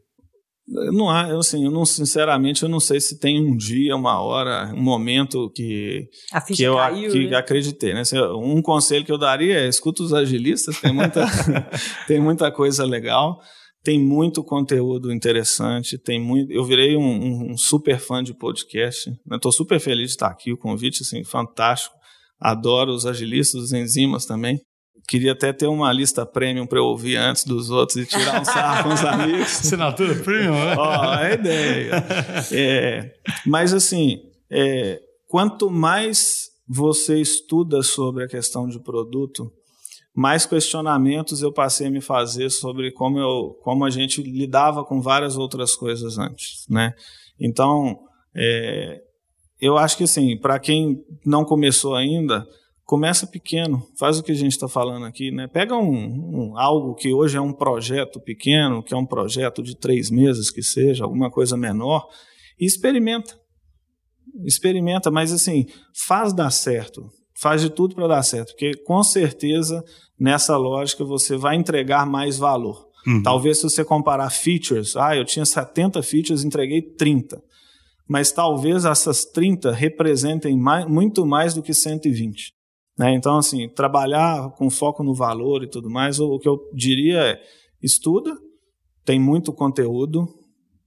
Não 0.68 1.10
há, 1.10 1.28
eu, 1.28 1.40
assim, 1.40 1.66
eu 1.66 1.72
não, 1.72 1.84
sinceramente, 1.84 2.64
eu 2.64 2.70
não 2.70 2.80
sei 2.80 3.02
se 3.02 3.20
tem 3.20 3.44
um 3.44 3.58
dia, 3.58 3.96
uma 3.96 4.22
hora, 4.22 4.72
um 4.74 4.82
momento 4.82 5.52
que, 5.54 6.08
que 6.56 6.64
eu 6.64 6.78
caiu, 6.78 7.12
que 7.12 7.28
né? 7.28 7.36
acreditei. 7.36 7.94
Né? 7.94 8.04
Um 8.38 8.62
conselho 8.62 9.04
que 9.04 9.12
eu 9.12 9.18
daria 9.18 9.60
é 9.60 9.68
escuta 9.68 10.02
os 10.02 10.14
agilistas, 10.14 10.80
tem 10.80 10.94
muita, 10.94 11.26
tem 12.08 12.22
muita 12.22 12.50
coisa 12.52 12.86
legal. 12.86 13.42
Tem 13.84 14.00
muito 14.00 14.44
conteúdo 14.44 15.12
interessante, 15.12 15.98
tem 15.98 16.22
muito. 16.22 16.52
Eu 16.52 16.64
virei 16.64 16.96
um, 16.96 17.02
um, 17.02 17.52
um 17.52 17.58
super 17.58 18.00
fã 18.00 18.24
de 18.24 18.34
podcast. 18.34 19.10
Estou 19.10 19.52
né? 19.52 19.58
super 19.58 19.80
feliz 19.80 20.10
de 20.10 20.12
estar 20.12 20.28
aqui, 20.28 20.54
o 20.54 20.58
convite 20.58 21.02
assim 21.02 21.24
fantástico. 21.24 21.96
Adoro 22.40 22.92
os 22.92 23.06
agilistas, 23.06 23.62
os 23.62 23.74
enzimas 23.74 24.26
também. 24.26 24.62
Queria 25.08 25.32
até 25.32 25.52
ter 25.52 25.66
uma 25.66 25.92
lista 25.92 26.26
premium 26.26 26.68
para 26.68 26.78
eu 26.78 26.86
ouvir 26.86 27.18
antes 27.18 27.44
dos 27.44 27.72
outros 27.72 27.98
e 27.98 28.06
tirar 28.06 28.42
um 28.42 28.46
sarro 28.46 28.84
com 28.84 28.94
os 28.94 29.04
amigos. 29.04 29.42
Assinatura 29.60 30.16
premium, 30.16 30.54
né? 30.54 30.76
Ó, 30.78 31.02
a 31.02 31.34
ideia. 31.34 31.92
É, 32.52 33.12
mas 33.46 33.74
assim, 33.74 34.20
é, 34.50 35.00
quanto 35.28 35.72
mais 35.72 36.50
você 36.68 37.20
estuda 37.20 37.82
sobre 37.82 38.24
a 38.24 38.28
questão 38.28 38.68
de 38.68 38.80
produto, 38.80 39.52
mais 40.14 40.46
questionamentos 40.46 41.42
eu 41.42 41.54
passei 41.54 41.88
a 41.88 41.92
me 41.92 42.02
fazer 42.02 42.50
sobre 42.50 42.92
como, 42.92 43.18
eu, 43.18 43.58
como 43.64 43.86
a 43.86 43.90
gente 43.90 44.22
lidava 44.22 44.84
com 44.84 45.02
várias 45.02 45.38
outras 45.38 45.76
coisas 45.76 46.18
antes, 46.18 46.66
né? 46.70 46.94
Então, 47.40 47.98
é, 48.36 49.02
eu 49.60 49.78
acho 49.78 49.98
que 49.98 50.04
assim, 50.04 50.38
para 50.38 50.60
quem 50.60 51.02
não 51.26 51.46
começou 51.46 51.96
ainda, 51.96 52.46
começa 52.84 53.26
pequeno, 53.26 53.88
faz 53.98 54.20
o 54.20 54.24
que 54.24 54.34
a 54.34 54.36
gente 54.36 54.52
está 54.52 54.68
falando 54.68 55.06
aqui, 55.06 55.32
né? 55.32 55.48
Pega 55.48 55.78
um, 55.78 56.50
um, 56.52 56.58
algo 56.58 56.94
que 56.94 57.14
hoje 57.14 57.38
é 57.38 57.42
um 57.42 57.54
projeto 57.54 58.20
pequeno, 58.20 58.84
que 58.84 58.94
é 58.94 58.98
um 58.98 59.06
projeto 59.06 59.64
de 59.64 59.78
três 59.78 60.12
meses 60.12 60.52
que 60.52 60.62
seja, 60.62 61.06
alguma 61.06 61.32
coisa 61.32 61.56
menor, 61.56 62.06
e 62.60 62.66
experimenta. 62.66 63.40
Experimenta, 64.46 65.10
mas 65.10 65.32
assim, 65.32 65.66
faz 66.06 66.34
dar 66.34 66.52
certo 66.52 67.10
faz 67.42 67.62
de 67.62 67.72
tudo 67.72 67.96
para 67.96 68.08
dar 68.08 68.22
certo, 68.22 68.50
porque 68.50 68.76
com 68.86 69.02
certeza 69.02 69.84
nessa 70.20 70.56
lógica 70.56 71.04
você 71.04 71.36
vai 71.36 71.56
entregar 71.56 72.06
mais 72.06 72.38
valor. 72.38 72.88
Uhum. 73.08 73.24
Talvez 73.24 73.58
se 73.58 73.64
você 73.64 73.84
comparar 73.84 74.30
features, 74.30 74.96
ah, 74.96 75.18
eu 75.18 75.26
tinha 75.26 75.44
70 75.44 76.04
features, 76.04 76.44
entreguei 76.44 76.84
30. 76.84 77.42
Mas 78.08 78.32
talvez 78.32 78.86
essas 78.86 79.26
30 79.26 79.72
representem 79.72 80.56
mais, 80.56 80.86
muito 80.86 81.26
mais 81.26 81.56
do 81.56 81.64
que 81.64 81.74
120. 81.74 82.54
Né? 82.96 83.16
Então, 83.16 83.38
assim, 83.38 83.68
trabalhar 83.70 84.52
com 84.52 84.70
foco 84.70 85.04
no 85.04 85.16
valor 85.16 85.64
e 85.64 85.68
tudo 85.68 85.90
mais, 85.90 86.20
o, 86.20 86.36
o 86.36 86.40
que 86.40 86.48
eu 86.48 86.60
diria 86.76 87.22
é 87.22 87.42
estuda, 87.82 88.38
tem 89.04 89.20
muito 89.20 89.52
conteúdo, 89.52 90.28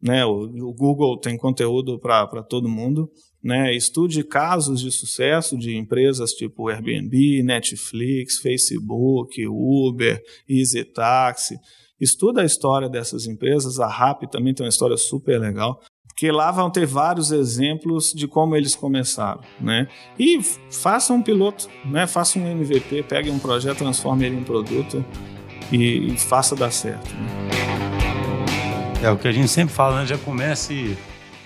né? 0.00 0.24
o, 0.24 0.42
o 0.42 0.72
Google 0.72 1.18
tem 1.18 1.36
conteúdo 1.36 1.98
para 1.98 2.44
todo 2.44 2.68
mundo, 2.68 3.10
né? 3.44 3.76
Estude 3.76 4.24
casos 4.24 4.80
de 4.80 4.90
sucesso 4.90 5.58
de 5.58 5.76
empresas 5.76 6.32
tipo 6.32 6.70
Airbnb, 6.70 7.42
Netflix, 7.42 8.38
Facebook, 8.38 9.46
Uber, 9.46 10.22
EasyTaxi. 10.48 11.58
Estuda 12.00 12.40
a 12.40 12.44
história 12.44 12.88
dessas 12.88 13.26
empresas. 13.26 13.78
A 13.78 13.86
RAP 13.86 14.22
também 14.30 14.54
tem 14.54 14.64
uma 14.64 14.70
história 14.70 14.96
super 14.96 15.38
legal. 15.38 15.78
Porque 16.08 16.30
lá 16.30 16.50
vão 16.50 16.70
ter 16.70 16.86
vários 16.86 17.32
exemplos 17.32 18.12
de 18.12 18.28
como 18.28 18.54
eles 18.54 18.76
começaram, 18.76 19.40
né? 19.60 19.88
E 20.16 20.40
faça 20.70 21.12
um 21.12 21.20
piloto, 21.20 21.68
né? 21.84 22.06
Faça 22.06 22.38
um 22.38 22.46
MVP, 22.46 23.02
pegue 23.02 23.30
um 23.30 23.38
projeto, 23.38 23.78
transforme 23.78 24.24
ele 24.24 24.36
em 24.36 24.44
produto 24.44 25.04
e, 25.72 26.12
e 26.12 26.16
faça 26.16 26.54
dar 26.54 26.70
certo. 26.70 27.12
Né? 27.12 27.28
É 29.02 29.10
o 29.10 29.18
que 29.18 29.26
a 29.26 29.32
gente 29.32 29.48
sempre 29.48 29.74
fala, 29.74 30.00
né? 30.00 30.06
Já 30.06 30.16
comece 30.16 30.96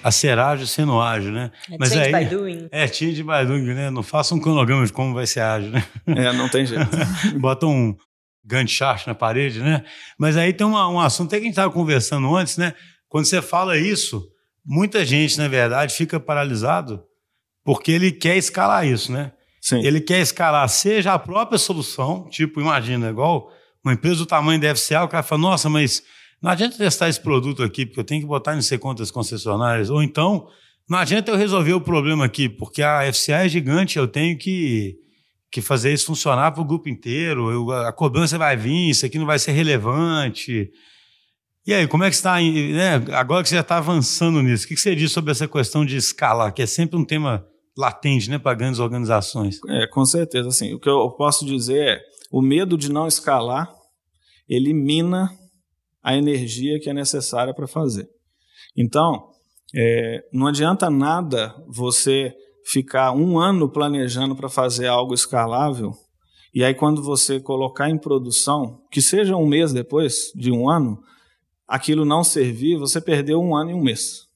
a 0.03 0.11
ser 0.11 0.39
ágil 0.39 0.67
sendo 0.67 1.01
ágil, 1.01 1.33
né? 1.33 1.51
É 1.71 1.77
Mas 1.79 1.91
change 1.91 2.15
aí, 2.15 2.25
by 2.25 2.31
doing. 2.31 2.69
É, 2.71 2.87
change 2.87 3.23
by 3.23 3.47
doing, 3.47 3.75
né? 3.75 3.91
Não 3.91 4.03
faça 4.03 4.35
um 4.35 4.41
cronograma 4.41 4.85
de 4.87 4.93
como 4.93 5.15
vai 5.15 5.27
ser 5.27 5.41
ágil, 5.41 5.71
né? 5.71 5.85
É, 6.07 6.33
não 6.33 6.49
tem 6.49 6.65
jeito. 6.65 6.89
Bota 7.39 7.67
um 7.67 7.97
Gantt 8.45 8.73
chart 8.73 9.07
na 9.07 9.15
parede, 9.15 9.61
né? 9.61 9.85
Mas 10.19 10.37
aí 10.37 10.53
tem 10.53 10.67
uma, 10.67 10.89
um 10.89 11.01
assunto 11.01 11.29
até 11.29 11.37
que 11.37 11.43
a 11.43 11.45
gente 11.45 11.53
estava 11.53 11.73
conversando 11.73 12.35
antes, 12.35 12.57
né? 12.57 12.75
Quando 13.09 13.27
você 13.27 13.43
fala 13.43 13.77
isso, 13.77 14.27
muita 14.65 15.05
gente, 15.05 15.37
na 15.39 15.49
verdade, 15.49 15.95
fica 15.95 16.19
paralisado 16.19 17.03
porque 17.65 17.93
ele 17.93 18.11
quer 18.11 18.37
escalar 18.37 18.87
isso, 18.87 19.13
né? 19.13 19.33
Sim. 19.61 19.85
Ele 19.85 20.01
quer 20.01 20.21
escalar, 20.21 20.67
seja 20.69 21.13
a 21.13 21.19
própria 21.19 21.59
solução, 21.59 22.27
tipo, 22.31 22.61
imagina, 22.61 23.11
igual 23.11 23.53
uma 23.85 23.93
empresa 23.93 24.17
do 24.17 24.27
tamanho 24.27 24.61
da 24.61 24.75
FCA, 24.75 25.03
o 25.05 25.09
cara 25.09 25.23
fala, 25.23 25.41
nossa, 25.41 25.69
mas 25.69 26.03
não 26.41 26.51
adianta 26.51 26.77
testar 26.77 27.09
esse 27.09 27.21
produto 27.21 27.63
aqui, 27.63 27.85
porque 27.85 28.01
eu 28.01 28.05
tenho 28.05 28.21
que 28.21 28.27
botar 28.27 28.57
em 28.57 28.63
sei 28.63 28.79
quantas 28.79 29.11
concessionárias. 29.11 29.91
Ou 29.91 30.03
então, 30.03 30.49
não 30.89 30.99
adianta 30.99 31.31
eu 31.31 31.37
resolver 31.37 31.73
o 31.73 31.81
problema 31.81 32.25
aqui, 32.25 32.49
porque 32.49 32.83
a 32.83 33.13
FCA 33.13 33.45
é 33.45 33.49
gigante, 33.49 33.99
eu 33.99 34.07
tenho 34.07 34.39
que, 34.39 34.97
que 35.51 35.61
fazer 35.61 35.93
isso 35.93 36.07
funcionar 36.07 36.53
para 36.53 36.63
o 36.63 36.65
grupo 36.65 36.89
inteiro, 36.89 37.51
eu, 37.51 37.71
a 37.73 37.93
cobrança 37.93 38.39
vai 38.39 38.57
vir, 38.57 38.91
isso 38.91 39.05
aqui 39.05 39.19
não 39.19 39.27
vai 39.27 39.39
ser 39.39 39.53
relevante. 39.53 40.71
E 41.67 41.75
aí, 41.75 41.87
como 41.87 42.05
é 42.05 42.09
que 42.09 42.17
está, 42.17 42.41
né, 42.41 42.95
agora 43.13 43.43
que 43.43 43.49
você 43.49 43.57
já 43.57 43.61
está 43.61 43.77
avançando 43.77 44.43
nisso, 44.43 44.65
o 44.65 44.69
que 44.69 44.77
você 44.77 44.95
diz 44.95 45.13
sobre 45.13 45.33
essa 45.33 45.47
questão 45.47 45.85
de 45.85 45.97
escala, 45.97 46.51
que 46.51 46.63
é 46.63 46.67
sempre 46.67 46.97
um 46.97 47.05
tema 47.05 47.45
latente 47.77 48.31
né, 48.31 48.39
para 48.39 48.55
grandes 48.55 48.81
organizações? 48.81 49.61
É, 49.69 49.87
com 49.89 50.05
certeza. 50.07 50.49
Assim, 50.49 50.73
o 50.73 50.81
que 50.81 50.89
eu 50.89 51.11
posso 51.11 51.45
dizer 51.45 51.87
é, 51.87 52.01
o 52.31 52.41
medo 52.41 52.79
de 52.79 52.91
não 52.91 53.07
escalar 53.07 53.71
elimina 54.49 55.31
a 56.03 56.17
energia 56.17 56.79
que 56.81 56.89
é 56.91 56.95
necessária 56.95 57.55
para 57.55 57.67
fazer. 57.67 58.09
Então, 58.77 59.31
é, 59.75 60.25
não 60.33 60.47
adianta 60.47 60.89
nada 60.89 61.55
você 61.67 62.35
ficar 62.65 63.13
um 63.13 63.39
ano 63.39 63.69
planejando 63.69 64.37
para 64.37 64.49
fazer 64.49 64.87
algo 64.87 65.15
escalável 65.15 65.95
e 66.55 66.65
aí 66.65 66.75
quando 66.75 67.03
você 67.03 67.39
colocar 67.39 67.89
em 67.91 67.99
produção, 67.99 68.83
que 68.91 69.01
seja 69.01 69.37
um 69.37 69.47
mês 69.47 69.73
depois 69.73 70.33
de 70.35 70.51
um 70.51 70.69
ano, 70.69 71.01
aquilo 71.67 72.05
não 72.05 72.25
servir, 72.25 72.79
você 72.79 73.01
perdeu 73.01 73.41
um 73.41 73.55
ano 73.55 73.71
e 73.71 73.75
um 73.75 73.83
mês. 73.83 74.27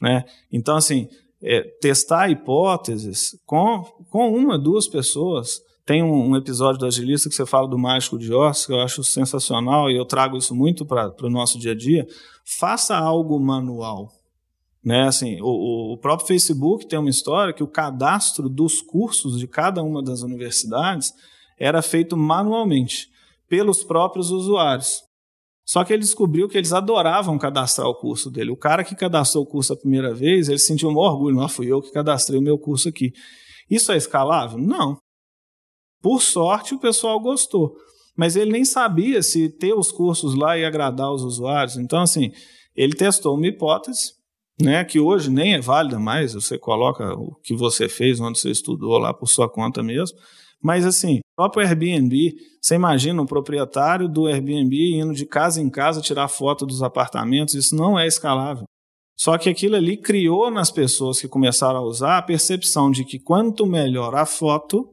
Né? 0.00 0.24
Então, 0.50 0.76
assim, 0.76 1.08
é, 1.46 1.62
testar 1.80 2.28
hipóteses 2.28 3.38
com, 3.46 3.84
com 4.10 4.34
uma, 4.34 4.58
duas 4.58 4.88
pessoas 4.88 5.62
tem 5.86 6.02
um, 6.02 6.30
um, 6.30 6.36
episódio 6.36 6.80
do 6.80 6.86
Agilista 6.86 7.28
que 7.28 7.34
você 7.36 7.46
fala 7.46 7.68
do 7.68 7.78
Mágico 7.78 8.18
de 8.18 8.34
Oz, 8.34 8.66
que 8.66 8.72
eu 8.72 8.80
acho 8.80 9.04
sensacional 9.04 9.88
e 9.88 9.96
eu 9.96 10.04
trago 10.04 10.36
isso 10.36 10.52
muito 10.52 10.84
para 10.84 11.14
o 11.22 11.30
nosso 11.30 11.60
dia 11.60 11.70
a 11.70 11.76
dia. 11.76 12.04
Faça 12.44 12.96
algo 12.96 13.38
manual. 13.38 14.10
Né? 14.84 15.06
Assim, 15.06 15.40
o, 15.40 15.92
o, 15.92 15.96
próprio 15.96 16.26
Facebook 16.26 16.88
tem 16.88 16.98
uma 16.98 17.08
história 17.08 17.54
que 17.54 17.62
o 17.62 17.68
cadastro 17.68 18.48
dos 18.48 18.82
cursos 18.82 19.38
de 19.38 19.46
cada 19.46 19.80
uma 19.80 20.02
das 20.02 20.22
universidades 20.22 21.14
era 21.56 21.80
feito 21.80 22.16
manualmente 22.16 23.08
pelos 23.48 23.84
próprios 23.84 24.32
usuários. 24.32 25.05
Só 25.66 25.82
que 25.82 25.92
ele 25.92 26.02
descobriu 26.02 26.48
que 26.48 26.56
eles 26.56 26.72
adoravam 26.72 27.36
cadastrar 27.36 27.88
o 27.88 27.94
curso 27.94 28.30
dele. 28.30 28.52
O 28.52 28.56
cara 28.56 28.84
que 28.84 28.94
cadastrou 28.94 29.42
o 29.42 29.46
curso 29.46 29.72
a 29.72 29.76
primeira 29.76 30.14
vez, 30.14 30.48
ele 30.48 30.60
sentiu 30.60 30.88
um 30.88 30.96
orgulho. 30.96 31.34
Não, 31.34 31.48
fui 31.48 31.66
eu 31.66 31.82
que 31.82 31.90
cadastrei 31.90 32.38
o 32.38 32.42
meu 32.42 32.56
curso 32.56 32.88
aqui. 32.88 33.12
Isso 33.68 33.90
é 33.90 33.96
escalável? 33.96 34.58
Não. 34.58 34.96
Por 36.00 36.22
sorte, 36.22 36.72
o 36.72 36.78
pessoal 36.78 37.18
gostou. 37.18 37.74
Mas 38.16 38.36
ele 38.36 38.52
nem 38.52 38.64
sabia 38.64 39.20
se 39.22 39.48
ter 39.48 39.74
os 39.74 39.90
cursos 39.90 40.36
lá 40.36 40.56
ia 40.56 40.68
agradar 40.68 41.12
os 41.12 41.22
usuários. 41.22 41.76
Então, 41.76 42.00
assim, 42.00 42.30
ele 42.76 42.94
testou 42.94 43.34
uma 43.34 43.48
hipótese, 43.48 44.12
né, 44.60 44.84
que 44.84 45.00
hoje 45.00 45.28
nem 45.28 45.54
é 45.54 45.60
válida 45.60 45.98
mais. 45.98 46.34
Você 46.34 46.56
coloca 46.56 47.12
o 47.12 47.34
que 47.42 47.56
você 47.56 47.88
fez, 47.88 48.20
onde 48.20 48.38
você 48.38 48.50
estudou 48.50 48.98
lá 48.98 49.12
por 49.12 49.26
sua 49.26 49.50
conta 49.50 49.82
mesmo. 49.82 50.16
Mas 50.62 50.84
assim, 50.84 51.18
o 51.18 51.36
próprio 51.36 51.66
Airbnb, 51.66 52.34
você 52.60 52.74
imagina 52.74 53.22
um 53.22 53.26
proprietário 53.26 54.08
do 54.08 54.26
Airbnb 54.26 55.00
indo 55.00 55.14
de 55.14 55.26
casa 55.26 55.60
em 55.60 55.70
casa 55.70 56.00
tirar 56.00 56.28
foto 56.28 56.66
dos 56.66 56.82
apartamentos, 56.82 57.54
isso 57.54 57.76
não 57.76 57.98
é 57.98 58.06
escalável. 58.06 58.64
Só 59.18 59.38
que 59.38 59.48
aquilo 59.48 59.76
ali 59.76 59.96
criou 59.96 60.50
nas 60.50 60.70
pessoas 60.70 61.20
que 61.20 61.28
começaram 61.28 61.78
a 61.78 61.82
usar 61.82 62.18
a 62.18 62.22
percepção 62.22 62.90
de 62.90 63.04
que 63.04 63.18
quanto 63.18 63.66
melhor 63.66 64.14
a 64.14 64.26
foto, 64.26 64.88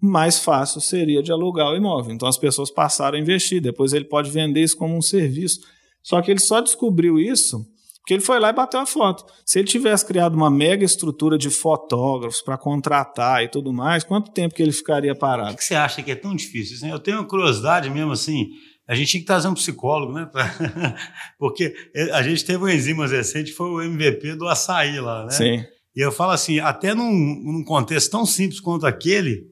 mais 0.00 0.38
fácil 0.38 0.80
seria 0.80 1.22
de 1.22 1.32
alugar 1.32 1.72
o 1.72 1.76
imóvel. 1.76 2.14
Então 2.14 2.28
as 2.28 2.36
pessoas 2.36 2.70
passaram 2.70 3.16
a 3.16 3.20
investir, 3.20 3.60
depois 3.60 3.92
ele 3.92 4.04
pode 4.04 4.30
vender 4.30 4.62
isso 4.62 4.76
como 4.76 4.96
um 4.96 5.02
serviço. 5.02 5.60
Só 6.02 6.20
que 6.20 6.30
ele 6.30 6.40
só 6.40 6.60
descobriu 6.60 7.18
isso 7.18 7.64
porque 8.08 8.14
ele 8.14 8.22
foi 8.22 8.40
lá 8.40 8.48
e 8.48 8.54
bateu 8.54 8.80
a 8.80 8.86
foto. 8.86 9.30
Se 9.44 9.58
ele 9.58 9.68
tivesse 9.68 10.06
criado 10.06 10.34
uma 10.34 10.50
mega 10.50 10.82
estrutura 10.82 11.36
de 11.36 11.50
fotógrafos 11.50 12.40
para 12.40 12.56
contratar 12.56 13.44
e 13.44 13.48
tudo 13.48 13.70
mais, 13.70 14.02
quanto 14.02 14.30
tempo 14.30 14.54
que 14.54 14.62
ele 14.62 14.72
ficaria 14.72 15.14
parado? 15.14 15.50
Por 15.50 15.58
que 15.58 15.64
você 15.64 15.74
acha 15.74 16.02
que 16.02 16.10
é 16.10 16.14
tão 16.14 16.34
difícil? 16.34 16.76
Assim, 16.78 16.90
eu 16.90 16.98
tenho 16.98 17.18
uma 17.18 17.26
curiosidade 17.26 17.90
mesmo 17.90 18.12
assim. 18.12 18.46
A 18.88 18.94
gente 18.94 19.10
tinha 19.10 19.20
que 19.20 19.26
trazer 19.26 19.48
um 19.48 19.52
psicólogo, 19.52 20.14
né? 20.14 20.26
Porque 21.38 21.74
a 22.14 22.22
gente 22.22 22.46
teve 22.46 22.64
um 22.64 22.68
enzimas 22.70 23.10
recente, 23.12 23.52
foi 23.52 23.68
o 23.68 23.82
MVP 23.82 24.36
do 24.36 24.48
açaí 24.48 24.98
lá, 24.98 25.26
né? 25.26 25.30
Sim. 25.30 25.64
E 25.94 26.00
eu 26.00 26.10
falo 26.10 26.30
assim, 26.30 26.60
até 26.60 26.94
num, 26.94 27.12
num 27.12 27.62
contexto 27.62 28.10
tão 28.10 28.24
simples 28.24 28.58
quanto 28.58 28.86
aquele, 28.86 29.44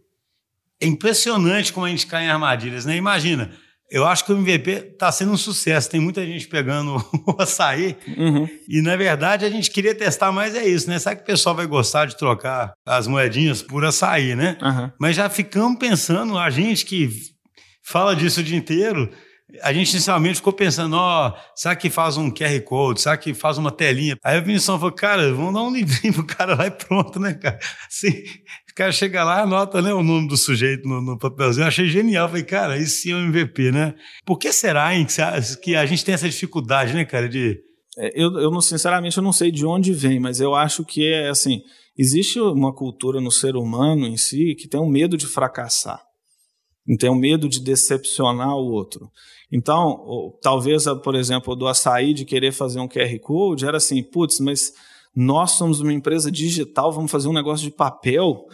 é 0.81 0.87
impressionante 0.87 1.75
como 1.75 1.85
a 1.85 1.91
gente 1.91 2.07
cai 2.07 2.25
em 2.25 2.31
armadilhas, 2.31 2.87
né? 2.87 2.97
Imagina, 2.97 3.55
eu 3.91 4.05
acho 4.05 4.25
que 4.25 4.33
o 4.33 4.37
MVP 4.37 4.71
está 4.93 5.13
sendo 5.13 5.33
um 5.33 5.37
sucesso. 5.37 5.89
Tem 5.89 6.01
muita 6.01 6.25
gente 6.27 6.49
pegando 6.49 6.97
o 7.27 7.41
açaí. 7.41 7.97
Uhum. 8.17 8.49
E, 8.69 8.83
na 8.83 8.97
verdade, 8.97 9.45
a 9.45 9.51
gente 9.51 9.71
queria 9.71 9.95
testar 9.95 10.33
mais 10.33 10.55
é 10.55 10.67
isso, 10.67 10.89
né? 10.91 10.99
Sabe 10.99 11.17
que 11.17 11.23
o 11.23 11.27
pessoal 11.27 11.55
vai 11.55 11.67
gostar 11.67 12.07
de 12.07 12.17
trocar 12.17 12.73
as 12.85 13.07
moedinhas 13.07 13.63
por 13.63 13.85
açaí, 13.85 14.35
né? 14.35 14.59
Uhum. 14.61 14.91
Mas 14.99 15.17
já 15.17 15.29
ficamos 15.29 15.79
pensando, 15.79 16.37
a 16.37 16.51
gente 16.51 16.85
que 16.85 17.09
fala 17.83 18.17
disso 18.17 18.41
o 18.41 18.45
dia 18.45 18.57
inteiro, 18.57 19.09
a 19.63 19.73
gente 19.73 19.93
inicialmente 19.93 20.37
ficou 20.37 20.53
pensando, 20.53 20.97
ó, 20.97 21.29
oh, 21.29 21.33
será 21.55 21.77
que 21.77 21.89
faz 21.89 22.17
um 22.17 22.31
QR 22.31 22.61
Code? 22.65 23.01
Será 23.01 23.17
que 23.17 23.33
faz 23.33 23.59
uma 23.59 23.71
telinha? 23.71 24.19
Aí 24.25 24.37
a 24.37 24.41
Vinição 24.41 24.79
falou, 24.79 24.93
cara, 24.93 25.33
vamos 25.33 25.55
dar 25.55 25.63
um 25.63 25.71
livrinho 25.73 26.15
pro 26.15 26.27
cara 26.27 26.57
lá 26.57 26.67
e 26.67 26.71
pronto, 26.73 27.21
né, 27.21 27.35
cara? 27.35 27.59
Assim, 27.87 28.25
cara 28.77 28.93
chega 28.93 29.25
lá, 29.25 29.41
anota 29.41 29.81
né, 29.81 29.93
o 29.93 30.03
nome 30.03 30.29
do 30.29 30.37
sujeito 30.37 30.87
no, 30.87 31.01
no 31.01 31.19
papelzinho. 31.19 31.65
Eu 31.65 31.69
achei 31.69 31.89
genial. 31.89 32.29
Falei, 32.29 32.45
cara, 32.45 32.79
isso 32.79 33.01
sim 33.01 33.11
é 33.11 33.17
um 33.17 33.27
MVP, 33.27 33.73
né? 33.73 33.95
Por 34.25 34.39
que 34.39 34.53
será, 34.53 34.95
hein, 34.95 35.07
que 35.63 35.75
a 35.75 35.87
gente 35.87 36.05
tem 36.05 36.15
essa 36.15 36.29
dificuldade, 36.29 36.93
né, 36.93 37.05
cara, 37.05 37.29
de. 37.29 37.59
É, 37.99 38.13
eu, 38.15 38.39
eu 38.39 38.61
sinceramente, 38.61 39.17
eu 39.17 39.23
não 39.23 39.33
sei 39.33 39.51
de 39.51 39.65
onde 39.65 39.95
vem, 39.95 40.21
mas 40.21 40.41
eu 40.41 40.55
acho 40.55 40.85
que 40.85 41.11
é 41.11 41.31
assim: 41.31 41.63
existe 41.97 42.39
uma 42.39 42.73
cultura 42.73 43.19
no 43.19 43.31
ser 43.31 43.57
humano 43.57 44.07
em 44.07 44.19
si 44.19 44.55
que 44.55 44.69
tem 44.69 44.79
um 44.79 44.89
medo 44.89 45.17
de 45.17 45.27
fracassar, 45.27 46.03
tem 46.99 47.11
um 47.11 47.19
medo 47.19 47.49
de 47.49 47.61
decepcionar 47.61 48.55
o 48.55 48.71
outro. 48.71 49.11
Então, 49.51 50.37
talvez, 50.43 50.85
por 51.03 51.15
exemplo, 51.15 51.57
do 51.57 51.67
açaí 51.67 52.13
de 52.13 52.27
querer 52.27 52.53
fazer 52.53 52.79
um 52.81 52.89
QR 52.89 53.19
Code 53.21 53.65
era 53.65 53.79
assim, 53.79 54.03
putz, 54.03 54.39
mas 54.39 54.73
nós 55.17 55.53
somos 55.53 55.81
uma 55.81 55.95
empresa 55.95 56.31
digital, 56.31 56.93
vamos 56.93 57.11
fazer 57.11 57.27
um 57.27 57.33
negócio 57.33 57.65
de 57.65 57.75
papel. 57.75 58.45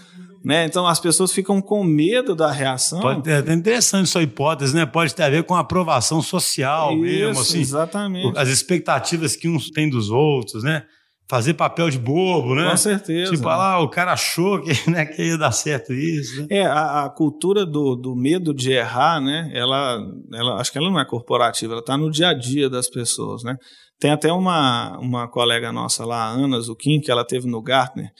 Né? 0.44 0.64
Então 0.64 0.86
as 0.86 1.00
pessoas 1.00 1.32
ficam 1.32 1.60
com 1.60 1.82
medo 1.82 2.36
da 2.36 2.50
reação. 2.50 3.00
Pode 3.00 3.22
ter, 3.22 3.48
é 3.48 3.52
interessante 3.52 4.08
sua 4.08 4.22
hipótese, 4.22 4.74
né? 4.74 4.86
Pode 4.86 5.14
ter 5.14 5.24
a 5.24 5.30
ver 5.30 5.44
com 5.44 5.54
a 5.54 5.60
aprovação 5.60 6.22
social 6.22 6.92
Isso, 6.92 7.00
mesmo, 7.00 7.40
assim. 7.40 7.60
Exatamente. 7.60 8.38
As 8.38 8.48
expectativas 8.48 9.36
que 9.36 9.48
uns 9.48 9.70
têm 9.70 9.88
dos 9.88 10.10
outros, 10.10 10.62
né? 10.64 10.84
Fazer 11.28 11.54
papel 11.54 11.88
de 11.88 11.98
bobo, 11.98 12.54
né? 12.56 12.68
Com 12.70 12.76
certeza. 12.76 13.32
Tipo, 13.32 13.46
lá, 13.46 13.80
o 13.80 13.88
cara 13.88 14.12
achou 14.12 14.60
que, 14.60 14.72
né, 14.90 15.06
que 15.06 15.22
ia 15.22 15.38
dar 15.38 15.52
certo 15.52 15.92
isso. 15.92 16.40
Né? 16.42 16.46
É, 16.50 16.66
a, 16.66 17.04
a, 17.04 17.10
cultura 17.10 17.64
do, 17.64 17.94
do 17.94 18.14
medo 18.16 18.52
de 18.52 18.72
errar, 18.72 19.20
né? 19.20 19.48
Ela, 19.54 19.98
ela, 20.34 20.60
acho 20.60 20.72
que 20.72 20.78
ela 20.78 20.90
não 20.90 20.98
é 20.98 21.04
corporativa, 21.04 21.72
ela 21.72 21.80
está 21.80 21.96
no 21.96 22.10
dia 22.10 22.28
a 22.28 22.34
dia 22.34 22.68
das 22.68 22.90
pessoas, 22.90 23.44
né? 23.44 23.56
Tem 24.02 24.10
até 24.10 24.32
uma, 24.32 24.98
uma 24.98 25.28
colega 25.28 25.70
nossa 25.70 26.04
lá, 26.04 26.28
Ana 26.28 26.58
Zucchini, 26.58 27.00
que 27.00 27.08
ela 27.08 27.24
teve 27.24 27.46
no 27.46 27.62
Gartner, 27.62 28.10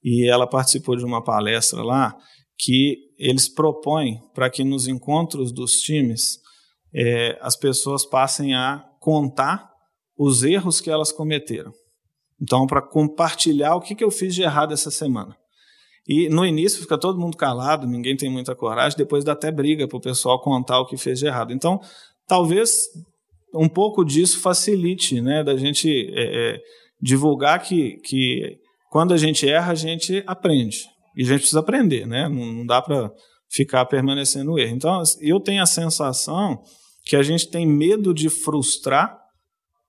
e 0.00 0.30
ela 0.30 0.46
participou 0.46 0.94
de 0.94 1.04
uma 1.04 1.20
palestra 1.20 1.82
lá 1.82 2.16
que 2.56 2.96
eles 3.18 3.48
propõem 3.48 4.22
para 4.32 4.48
que 4.48 4.62
nos 4.62 4.86
encontros 4.86 5.50
dos 5.50 5.80
times 5.80 6.38
é, 6.94 7.36
as 7.40 7.56
pessoas 7.56 8.06
passem 8.06 8.54
a 8.54 8.84
contar 9.00 9.68
os 10.16 10.44
erros 10.44 10.80
que 10.80 10.88
elas 10.88 11.10
cometeram. 11.10 11.72
Então, 12.40 12.64
para 12.64 12.80
compartilhar 12.80 13.74
o 13.74 13.80
que, 13.80 13.96
que 13.96 14.04
eu 14.04 14.12
fiz 14.12 14.36
de 14.36 14.42
errado 14.42 14.72
essa 14.72 14.92
semana. 14.92 15.36
E 16.06 16.28
no 16.28 16.46
início 16.46 16.80
fica 16.80 16.96
todo 16.96 17.18
mundo 17.18 17.36
calado, 17.36 17.84
ninguém 17.84 18.16
tem 18.16 18.30
muita 18.30 18.54
coragem, 18.54 18.96
depois 18.96 19.24
dá 19.24 19.32
até 19.32 19.50
briga 19.50 19.88
para 19.88 19.98
o 19.98 20.00
pessoal 20.00 20.40
contar 20.40 20.78
o 20.78 20.86
que 20.86 20.96
fez 20.96 21.18
de 21.18 21.26
errado. 21.26 21.52
Então, 21.52 21.80
talvez 22.28 22.86
um 23.54 23.68
pouco 23.68 24.04
disso 24.04 24.40
facilite, 24.40 25.20
né, 25.20 25.44
da 25.44 25.56
gente 25.56 25.88
é, 26.14 26.54
é, 26.54 26.60
divulgar 27.00 27.62
que, 27.62 27.96
que 28.04 28.58
quando 28.90 29.12
a 29.12 29.16
gente 29.16 29.48
erra, 29.48 29.72
a 29.72 29.74
gente 29.74 30.22
aprende. 30.26 30.78
E 31.16 31.22
a 31.22 31.26
gente 31.26 31.40
precisa 31.40 31.60
aprender, 31.60 32.06
né? 32.06 32.28
Não, 32.28 32.52
não 32.52 32.66
dá 32.66 32.80
para 32.80 33.10
ficar 33.50 33.84
permanecendo 33.84 34.52
no 34.52 34.58
erro. 34.58 34.74
Então, 34.74 35.02
eu 35.20 35.38
tenho 35.38 35.62
a 35.62 35.66
sensação 35.66 36.62
que 37.04 37.16
a 37.16 37.22
gente 37.22 37.48
tem 37.48 37.66
medo 37.66 38.14
de 38.14 38.30
frustrar 38.30 39.18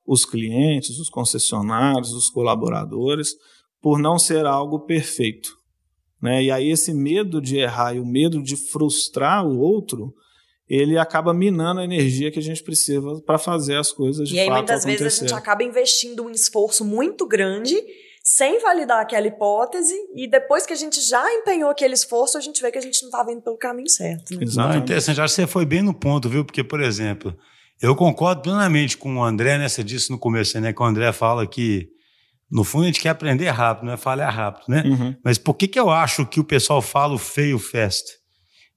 os 0.06 0.26
clientes, 0.26 1.00
os 1.00 1.10
concessionários, 1.10 2.12
os 2.12 2.30
colaboradores, 2.30 3.36
por 3.82 4.00
não 4.00 4.20
ser 4.20 4.46
algo 4.46 4.86
perfeito. 4.86 5.50
Né? 6.22 6.44
E 6.44 6.52
aí 6.52 6.70
esse 6.70 6.94
medo 6.94 7.42
de 7.42 7.58
errar 7.58 7.94
e 7.94 8.00
o 8.00 8.06
medo 8.06 8.42
de 8.42 8.56
frustrar 8.56 9.46
o 9.46 9.60
outro 9.60 10.14
ele 10.70 10.98
acaba 10.98 11.34
minando 11.34 11.82
a 11.82 11.84
energia 11.84 12.32
que 12.32 12.40
a 12.40 12.42
gente 12.42 12.64
precisa 12.64 13.02
para 13.26 13.38
fazer 13.38 13.76
as 13.76 13.92
coisas 13.92 14.28
de 14.28 14.36
e 14.36 14.40
aí, 14.40 14.48
fato 14.48 14.58
muitas 14.58 14.86
vezes 14.86 15.06
a 15.06 15.22
gente 15.22 15.34
acaba 15.34 15.64
investindo 15.64 16.24
um 16.24 16.30
esforço 16.30 16.86
muito 16.86 17.28
grande 17.28 17.76
sem 18.24 18.62
validar 18.62 19.02
aquela 19.02 19.28
hipótese 19.28 19.94
e 20.16 20.30
depois 20.30 20.66
que 20.66 20.72
a 20.72 20.76
gente 20.78 21.02
já 21.02 21.22
empenhou 21.34 21.70
aquele 21.70 21.94
esforço, 21.94 22.38
a 22.38 22.42
gente 22.42 22.62
vê 22.62 22.72
que 22.72 22.78
a 22.78 22.82
gente 22.82 23.02
não 23.02 23.10
estava 23.10 23.34
indo 23.34 23.42
pelo 23.42 23.58
caminho 23.58 23.90
certo. 23.90 24.34
Né? 24.34 24.46
Não, 24.56 24.72
é 24.72 24.78
interessante. 24.78 25.20
Acho 25.20 25.36
que 25.36 25.42
você 25.42 25.48
foi 25.48 25.66
bem 25.66 25.82
no 25.82 25.94
ponto, 25.94 26.30
viu? 26.30 26.46
Porque, 26.46 26.64
por 26.64 26.82
exemplo, 26.82 27.38
eu 27.82 27.94
concordo 27.98 28.42
plenamente 28.42 28.98
com 28.98 29.18
o 29.18 29.24
André, 29.24 29.58
né? 29.58 29.68
Você 29.68 29.84
disse 29.84 30.10
no 30.10 30.18
começo, 30.18 30.58
né? 30.62 30.72
Que 30.72 30.82
o 30.82 30.86
André 30.86 31.12
fala 31.12 31.46
que, 31.46 31.90
no 32.50 32.64
fundo, 32.64 32.84
a 32.84 32.86
gente 32.88 33.02
quer 33.02 33.10
aprender 33.10 33.50
rápido, 33.50 33.88
não 33.88 33.94
é 33.94 33.98
falhar 33.98 34.34
rápido, 34.34 34.70
né? 34.70 34.84
Uhum. 34.86 35.16
Mas 35.22 35.38
por 35.38 35.56
que, 35.56 35.68
que 35.68 35.80
eu 35.80 35.90
acho 35.90 36.26
que 36.26 36.40
o 36.40 36.46
pessoal 36.46 36.82
fala 36.82 37.14
o 37.14 37.20
feio 37.20 37.60
fast? 37.60 38.23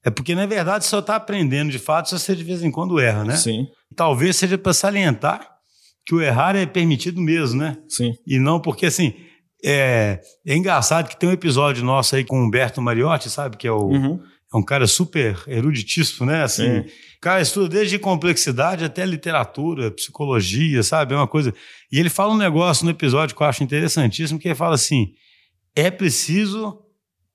É 0.03 0.09
porque, 0.09 0.35
na 0.35 0.45
verdade, 0.45 0.85
só 0.85 0.99
está 0.99 1.15
aprendendo 1.15 1.71
de 1.71 1.79
fato 1.79 2.09
se 2.09 2.17
você 2.17 2.35
de 2.35 2.43
vez 2.43 2.63
em 2.63 2.71
quando 2.71 2.99
erra, 2.99 3.23
né? 3.23 3.35
Sim. 3.35 3.67
Talvez 3.95 4.35
seja 4.35 4.57
para 4.57 4.73
salientar 4.73 5.57
que 6.05 6.15
o 6.15 6.21
errar 6.21 6.55
é 6.55 6.65
permitido 6.65 7.19
mesmo, 7.19 7.59
né? 7.59 7.77
Sim. 7.89 8.13
E 8.25 8.39
não 8.39 8.61
porque, 8.61 8.85
assim, 8.85 9.13
é, 9.63 10.21
é 10.45 10.55
engraçado 10.55 11.09
que 11.09 11.19
tem 11.19 11.27
um 11.27 11.33
episódio 11.33 11.83
nosso 11.83 12.15
aí 12.15 12.23
com 12.23 12.39
o 12.39 12.45
Humberto 12.45 12.81
Mariotti, 12.81 13.29
sabe? 13.29 13.57
Que 13.57 13.67
é, 13.67 13.71
o, 13.71 13.87
uhum. 13.87 14.19
é 14.53 14.57
um 14.57 14.63
cara 14.63 14.87
super 14.87 15.37
eruditíssimo, 15.47 16.25
né? 16.25 16.43
Assim, 16.43 16.83
Sim. 16.83 16.89
cara 17.19 17.41
estuda 17.41 17.67
desde 17.67 17.99
complexidade 17.99 18.85
até 18.85 19.05
literatura, 19.05 19.91
psicologia, 19.91 20.81
sabe? 20.83 21.13
É 21.13 21.17
uma 21.17 21.27
coisa. 21.27 21.53
E 21.91 21.99
ele 21.99 22.09
fala 22.09 22.33
um 22.33 22.37
negócio 22.37 22.85
no 22.85 22.91
episódio 22.91 23.35
que 23.35 23.41
eu 23.41 23.47
acho 23.47 23.63
interessantíssimo, 23.63 24.39
que 24.39 24.47
ele 24.47 24.55
fala 24.55 24.75
assim: 24.75 25.07
é 25.75 25.91
preciso 25.91 26.79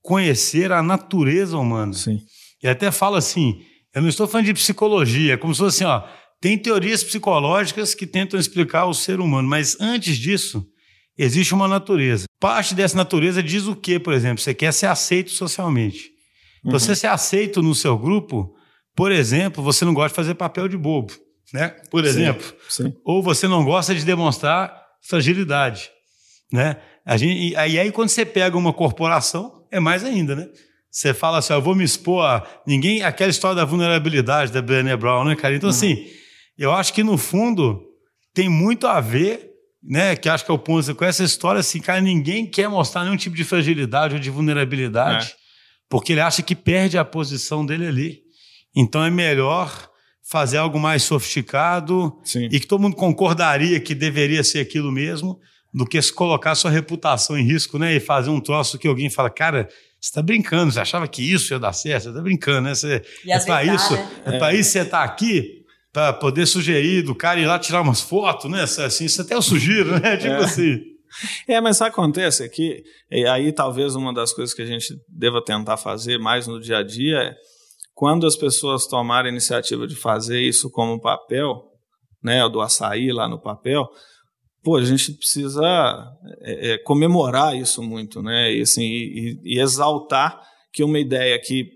conhecer 0.01 0.73
a 0.73 0.83
natureza 0.83 1.59
humana. 1.59 1.93
Sim. 1.93 2.21
E 2.63 2.69
até 2.69 2.91
fala 2.91 3.19
assim: 3.19 3.61
eu 3.95 4.01
não 4.01 4.09
estou 4.09 4.27
falando 4.27 4.47
de 4.47 4.55
psicologia, 4.55 5.35
é 5.35 5.37
como 5.37 5.55
se 5.55 5.61
fosse 5.61 5.85
assim, 5.85 5.93
ó, 5.93 6.07
tem 6.41 6.57
teorias 6.59 7.05
psicológicas 7.05 7.95
que 7.95 8.07
tentam 8.07 8.39
explicar 8.39 8.87
o 8.87 8.95
ser 8.95 9.21
humano, 9.21 9.49
mas 9.49 9.77
antes 9.81 10.17
disso, 10.17 10.67
existe 11.17 11.55
uma 11.55 11.69
natureza. 11.69 12.25
Parte 12.41 12.75
dessa 12.75 12.97
natureza 12.97 13.43
diz 13.43 13.67
o 13.67 13.77
quê, 13.77 13.99
por 13.99 14.13
exemplo? 14.13 14.43
Você 14.43 14.55
quer 14.55 14.73
ser 14.73 14.87
aceito 14.87 15.31
socialmente. 15.31 16.11
Uhum. 16.65 16.73
Você 16.73 16.97
ser 16.97 17.09
aceito 17.09 17.63
no 17.63 17.75
seu 17.75 17.99
grupo, 17.99 18.55
por 18.95 19.13
exemplo, 19.13 19.63
você 19.63 19.85
não 19.85 19.95
gosta 19.95 20.11
de 20.11 20.17
fazer 20.17 20.35
papel 20.35 20.69
de 20.69 20.77
bobo, 20.77 21.13
né? 21.53 21.69
Por 21.91 22.05
exemplo. 22.05 22.45
Sim, 22.69 22.85
sim. 22.85 22.95
Ou 23.05 23.23
você 23.23 23.47
não 23.47 23.65
gosta 23.65 23.95
de 23.95 24.05
demonstrar 24.05 24.75
fragilidade, 25.03 25.91
né? 26.53 26.77
A 27.05 27.17
gente, 27.17 27.53
e 27.53 27.57
aí, 27.57 27.91
quando 27.91 28.09
você 28.09 28.25
pega 28.25 28.57
uma 28.57 28.73
corporação, 28.73 29.67
é 29.71 29.81
mais 29.81 30.05
ainda, 30.05 30.37
né? 30.37 30.49
Você 30.93 31.15
fala 31.15 31.39
assim, 31.39 31.55
eu 31.55 31.63
vou 31.63 31.75
me 31.75 31.83
expor 31.83 32.23
a 32.23 32.47
ninguém, 32.67 33.03
aquela 33.03 33.31
história 33.31 33.57
da 33.57 33.65
vulnerabilidade 33.65 34.53
da 34.53 34.61
Brené 34.61 34.95
Brown, 34.95 35.25
né, 35.25 35.35
cara? 35.35 35.57
Então, 35.57 35.71
uhum. 35.71 35.75
assim, 35.75 36.07
eu 36.59 36.71
acho 36.71 36.93
que 36.93 37.03
no 37.03 37.17
fundo 37.17 37.83
tem 38.35 38.47
muito 38.47 38.87
a 38.87 39.01
ver, 39.01 39.51
né, 39.83 40.15
que 40.15 40.29
acho 40.29 40.45
que 40.45 40.51
é 40.51 40.55
o 40.55 40.59
ponto 40.59 40.95
com 40.95 41.05
essa 41.05 41.25
história, 41.25 41.61
assim, 41.61 41.81
cara, 41.81 41.99
ninguém 41.99 42.47
quer 42.47 42.69
mostrar 42.69 43.05
nenhum 43.05 43.17
tipo 43.17 43.35
de 43.35 43.43
fragilidade 43.43 44.15
ou 44.15 44.21
de 44.21 44.29
vulnerabilidade, 44.29 45.29
é. 45.29 45.35
porque 45.89 46.13
ele 46.13 46.21
acha 46.21 46.43
que 46.43 46.55
perde 46.55 46.99
a 46.99 47.05
posição 47.05 47.65
dele 47.65 47.87
ali. 47.87 48.21
Então 48.77 49.03
é 49.03 49.11
melhor 49.11 49.91
fazer 50.23 50.59
algo 50.59 50.79
mais 50.79 51.03
sofisticado 51.03 52.21
Sim. 52.23 52.49
e 52.53 52.61
que 52.61 52.67
todo 52.67 52.83
mundo 52.83 52.97
concordaria 52.97 53.81
que 53.81 53.95
deveria 53.95 54.45
ser 54.45 54.61
aquilo 54.61 54.93
mesmo, 54.93 55.41
do 55.73 55.87
que 55.87 56.01
se 56.03 56.13
colocar 56.13 56.55
sua 56.55 56.71
reputação 56.71 57.37
em 57.37 57.45
risco, 57.45 57.79
né, 57.79 57.95
e 57.95 58.01
fazer 58.01 58.29
um 58.29 58.41
troço 58.41 58.79
que 58.79 58.87
alguém 58.87 59.09
fala, 59.09 59.31
cara, 59.31 59.69
você 60.03 60.11
está 60.11 60.21
brincando, 60.21 60.73
você 60.73 60.81
achava 60.81 61.07
que 61.07 61.23
isso 61.23 61.55
ia 61.55 61.61
dar 61.61 61.73
certo, 61.73 62.03
você 62.03 62.09
está 62.09 62.21
brincando, 62.21 62.63
né? 62.63 62.75
Você, 62.75 63.03
é 63.25 63.39
para 63.39 63.65
isso, 63.65 63.95
né? 63.95 64.23
é 64.27 64.39
para 64.39 64.53
isso 64.53 64.71
você 64.71 64.81
está 64.81 65.05
aqui 65.05 65.63
para 65.93 66.13
poder 66.13 66.45
sugerir 66.45 67.03
do 67.03 67.15
cara 67.15 67.39
ir 67.39 67.47
lá 67.47 67.57
tirar 67.57 67.83
umas 67.83 68.01
fotos, 68.01 68.51
né? 68.51 68.63
Assim, 68.63 69.05
isso 69.05 69.23
até 69.23 69.35
eu 69.35 69.43
sugiro, 69.43 70.01
né? 70.01 70.17
Tipo 70.19 70.33
é. 70.33 70.37
assim. 70.39 70.81
É, 71.47 71.61
mas 71.61 71.77
sabe 71.77 71.91
o 71.91 71.95
que 71.95 72.01
acontece? 72.01 72.43
É 72.43 72.49
que 72.49 72.83
aí 73.29 73.53
talvez 73.53 73.95
uma 73.95 74.13
das 74.13 74.33
coisas 74.33 74.53
que 74.53 74.63
a 74.63 74.67
gente 74.67 74.93
deva 75.09 75.45
tentar 75.45 75.77
fazer 75.77 76.19
mais 76.19 76.49
no 76.49 76.59
dia 76.59 76.79
a 76.79 76.83
dia 76.83 77.19
é 77.19 77.35
quando 77.95 78.27
as 78.27 78.35
pessoas 78.35 78.89
tomarem 78.89 79.29
a 79.29 79.33
iniciativa 79.33 79.87
de 79.87 79.95
fazer 79.95 80.41
isso 80.41 80.69
como 80.69 81.01
papel, 81.01 81.63
né, 82.21 82.49
do 82.49 82.61
açaí 82.61 83.13
lá 83.13 83.29
no 83.29 83.41
papel, 83.41 83.87
pô, 84.63 84.77
a 84.77 84.85
gente 84.85 85.13
precisa 85.13 85.63
é, 86.41 86.73
é, 86.73 86.79
comemorar 86.79 87.57
isso 87.57 87.83
muito, 87.83 88.23
né? 88.23 88.55
E, 88.55 88.63
assim, 88.63 88.83
e, 88.83 89.41
e, 89.45 89.61
exaltar 89.61 90.41
que 90.73 90.85
uma 90.85 90.99
ideia 90.99 91.39
que 91.39 91.67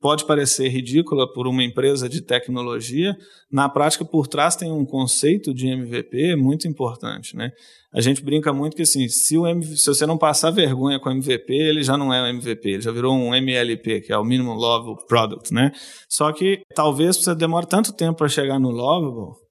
pode 0.00 0.24
parecer 0.24 0.68
ridícula 0.68 1.30
por 1.32 1.46
uma 1.46 1.62
empresa 1.62 2.08
de 2.08 2.20
tecnologia, 2.20 3.16
na 3.50 3.68
prática 3.68 4.04
por 4.04 4.26
trás 4.26 4.56
tem 4.56 4.70
um 4.70 4.84
conceito 4.84 5.52
de 5.54 5.66
MVP 5.66 6.36
muito 6.36 6.68
importante, 6.68 7.36
né? 7.36 7.50
A 7.92 8.00
gente 8.00 8.22
brinca 8.22 8.52
muito 8.52 8.76
que 8.76 8.82
assim, 8.82 9.08
se, 9.08 9.38
o 9.38 9.46
MVP, 9.46 9.76
se 9.76 9.86
você 9.86 10.06
não 10.06 10.18
passar 10.18 10.50
vergonha 10.50 11.00
com 11.00 11.08
o 11.08 11.12
MVP, 11.12 11.52
ele 11.52 11.82
já 11.82 11.96
não 11.96 12.12
é 12.12 12.22
um 12.22 12.26
MVP, 12.26 12.68
ele 12.68 12.82
já 12.82 12.92
virou 12.92 13.14
um 13.14 13.34
MLP, 13.34 14.02
que 14.02 14.12
é 14.12 14.18
o 14.18 14.24
Minimum 14.24 14.54
Lovable 14.54 15.06
Product, 15.08 15.52
né? 15.52 15.72
Só 16.08 16.30
que 16.32 16.62
talvez 16.74 17.16
você 17.16 17.34
demore 17.34 17.66
tanto 17.66 17.92
tempo 17.92 18.18
para 18.18 18.28
chegar 18.28 18.58
no 18.58 18.70
Lovable 18.70 19.45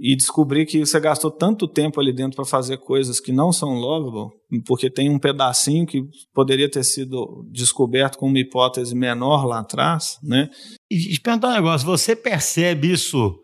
e 0.00 0.14
descobrir 0.14 0.64
que 0.64 0.86
você 0.86 1.00
gastou 1.00 1.30
tanto 1.30 1.66
tempo 1.66 2.00
ali 2.00 2.12
dentro 2.12 2.36
para 2.36 2.44
fazer 2.44 2.78
coisas 2.78 3.18
que 3.18 3.32
não 3.32 3.52
são 3.52 3.74
lovable, 3.74 4.32
porque 4.64 4.88
tem 4.88 5.10
um 5.10 5.18
pedacinho 5.18 5.84
que 5.84 6.02
poderia 6.32 6.70
ter 6.70 6.84
sido 6.84 7.44
descoberto 7.50 8.16
com 8.16 8.26
uma 8.26 8.38
hipótese 8.38 8.94
menor 8.94 9.44
lá 9.44 9.58
atrás, 9.58 10.18
né? 10.22 10.48
E 10.88 10.98
te 10.98 11.20
perguntar 11.20 11.48
um 11.48 11.54
negócio, 11.54 11.86
você 11.86 12.14
percebe 12.14 12.92
isso 12.92 13.34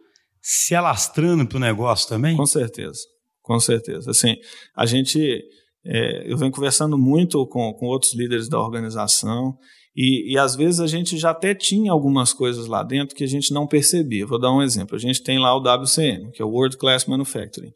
se 0.40 0.75
alastrando 0.75 1.47
para 1.47 1.57
o 1.57 1.61
negócio 1.61 2.09
também? 2.09 2.37
Com 2.37 2.47
certeza, 2.47 3.01
com 3.43 3.59
certeza. 3.59 4.12
Assim, 4.12 4.37
a 4.77 4.87
gente, 4.87 5.43
é, 5.85 6.31
eu 6.31 6.37
venho 6.37 6.53
conversando 6.53 6.97
muito 6.97 7.45
com, 7.49 7.73
com 7.73 7.87
outros 7.87 8.14
líderes 8.14 8.49
da 8.49 8.61
organização 8.61 9.59
e, 9.96 10.33
e, 10.33 10.38
às 10.38 10.57
vezes 10.57 10.80
a 10.80 10.88
gente 10.88 11.16
já 11.16 11.30
até 11.30 11.54
tinha 11.54 11.92
algumas 11.92 12.33
coisas 12.33 12.66
lá 12.66 12.83
dentro 12.83 13.14
que 13.14 13.22
a 13.22 13.28
gente 13.28 13.52
não 13.52 13.66
percebia. 13.66 14.26
Vou 14.26 14.40
dar 14.40 14.52
um 14.52 14.61
exemplo. 14.61 14.96
A 14.96 14.98
gente 14.98 15.22
tem 15.22 15.38
lá 15.38 15.54
o 15.57 15.61
WCM, 15.61 16.33
que 16.33 16.42
é 16.42 16.44
o 16.44 16.50
World 16.50 16.76
Class 16.76 17.07
Manufacturing. 17.07 17.70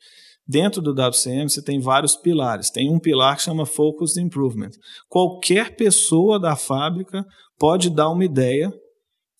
Dentro 0.46 0.82
do 0.82 0.90
WCM 0.90 1.48
você 1.48 1.62
tem 1.62 1.78
vários 1.78 2.16
pilares. 2.16 2.70
Tem 2.70 2.90
um 2.90 2.98
pilar 2.98 3.36
que 3.36 3.42
chama 3.42 3.64
Focus 3.64 4.16
Improvement. 4.16 4.70
Qualquer 5.08 5.76
pessoa 5.76 6.40
da 6.40 6.56
fábrica 6.56 7.24
pode 7.56 7.88
dar 7.88 8.10
uma 8.10 8.24
ideia 8.24 8.72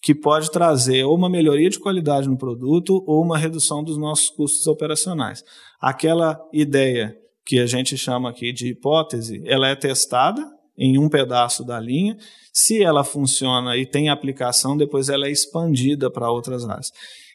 que 0.00 0.14
pode 0.14 0.50
trazer 0.52 1.02
ou 1.04 1.16
uma 1.16 1.28
melhoria 1.28 1.70
de 1.70 1.80
qualidade 1.80 2.28
no 2.28 2.38
produto 2.38 3.02
ou 3.06 3.24
uma 3.24 3.36
redução 3.36 3.82
dos 3.82 3.98
nossos 3.98 4.30
custos 4.30 4.66
operacionais. 4.66 5.42
Aquela 5.80 6.38
ideia 6.52 7.16
que 7.44 7.58
a 7.58 7.66
gente 7.66 7.96
chama 7.96 8.30
aqui 8.30 8.52
de 8.52 8.68
hipótese, 8.68 9.42
ela 9.46 9.66
é 9.66 9.74
testada 9.74 10.46
em 10.78 10.96
um 10.98 11.08
pedaço 11.08 11.64
da 11.64 11.80
linha. 11.80 12.16
Se 12.52 12.82
ela 12.82 13.02
funciona 13.02 13.76
e 13.76 13.84
tem 13.84 14.08
aplicação, 14.08 14.76
depois 14.76 15.08
ela 15.08 15.26
é 15.26 15.30
expandida 15.30 16.10
para 16.10 16.30
outras 16.30 16.64
áreas. 16.64 16.90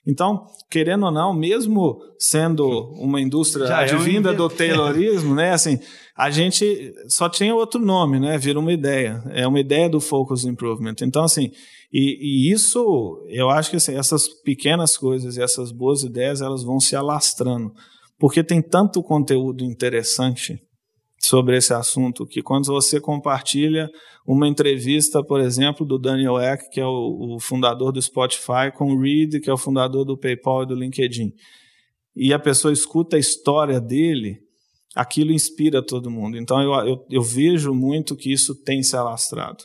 Então, 0.06 0.46
querendo 0.70 1.06
ou 1.06 1.12
não, 1.12 1.34
mesmo 1.34 1.98
sendo 2.20 2.68
uma 3.00 3.22
indústria 3.22 3.68
Já 3.68 3.80
advinda 3.80 4.30
é 4.30 4.34
um 4.34 4.36
do 4.36 4.50
Taylorismo, 4.50 5.34
né, 5.34 5.52
assim, 5.52 5.80
a 6.16 6.30
gente 6.30 6.94
só 7.08 7.30
tinha 7.30 7.56
outro 7.56 7.80
nome, 7.80 8.20
né, 8.20 8.38
vira 8.38 8.60
uma 8.60 8.74
ideia. 8.74 9.24
É 9.30 9.48
uma 9.48 9.60
ideia 9.60 9.90
do 9.90 10.02
Focus 10.02 10.44
Improvement. 10.44 10.96
Então, 11.02 11.24
assim, 11.24 11.52
e, 11.92 12.18
e 12.50 12.52
isso, 12.52 13.24
eu 13.30 13.50
acho 13.50 13.70
que 13.70 13.78
assim, 13.78 13.96
essas 13.96 14.28
pequenas 14.28 14.98
coisas 14.98 15.38
e 15.38 15.42
essas 15.42 15.72
boas 15.72 16.04
ideias, 16.04 16.42
elas 16.42 16.64
vão 16.64 16.80
se 16.80 16.96
alastrando. 16.96 17.72
Porque 18.20 18.44
tem 18.44 18.62
tanto 18.62 19.04
conteúdo 19.04 19.64
interessante 19.64 20.60
sobre 21.24 21.58
esse 21.58 21.74
assunto, 21.74 22.26
que 22.26 22.42
quando 22.42 22.66
você 22.66 23.00
compartilha 23.00 23.90
uma 24.28 24.48
entrevista, 24.48 25.24
por 25.24 25.40
exemplo, 25.40 25.86
do 25.86 25.98
Daniel 25.98 26.38
Eck, 26.38 26.70
que 26.70 26.82
é 26.82 26.86
o, 26.86 27.36
o, 27.36 27.40
fundador 27.40 27.94
do 27.94 28.02
Spotify, 28.02 28.72
com 28.76 28.92
o 28.92 29.00
Reed, 29.00 29.40
que 29.40 29.50
é 29.50 29.54
o 29.54 29.58
fundador 29.58 30.04
do 30.04 30.18
PayPal 30.18 30.64
e 30.64 30.68
do 30.68 30.76
LinkedIn, 30.76 31.32
e 32.14 32.34
a 32.34 32.40
pessoa 32.40 32.74
escuta 32.74 33.16
a 33.16 33.20
história 33.20 33.80
dele, 33.80 34.40
aquilo 34.94 35.32
inspira 35.32 35.82
todo 35.82 36.12
mundo. 36.12 36.38
Então 36.38 36.62
eu, 36.62 36.74
eu, 36.88 37.06
eu 37.10 37.22
vejo 37.22 37.74
muito 37.74 38.18
que 38.18 38.32
isso 38.32 38.54
tem 38.54 38.84
se 38.84 38.96
alastrado. 38.96 39.64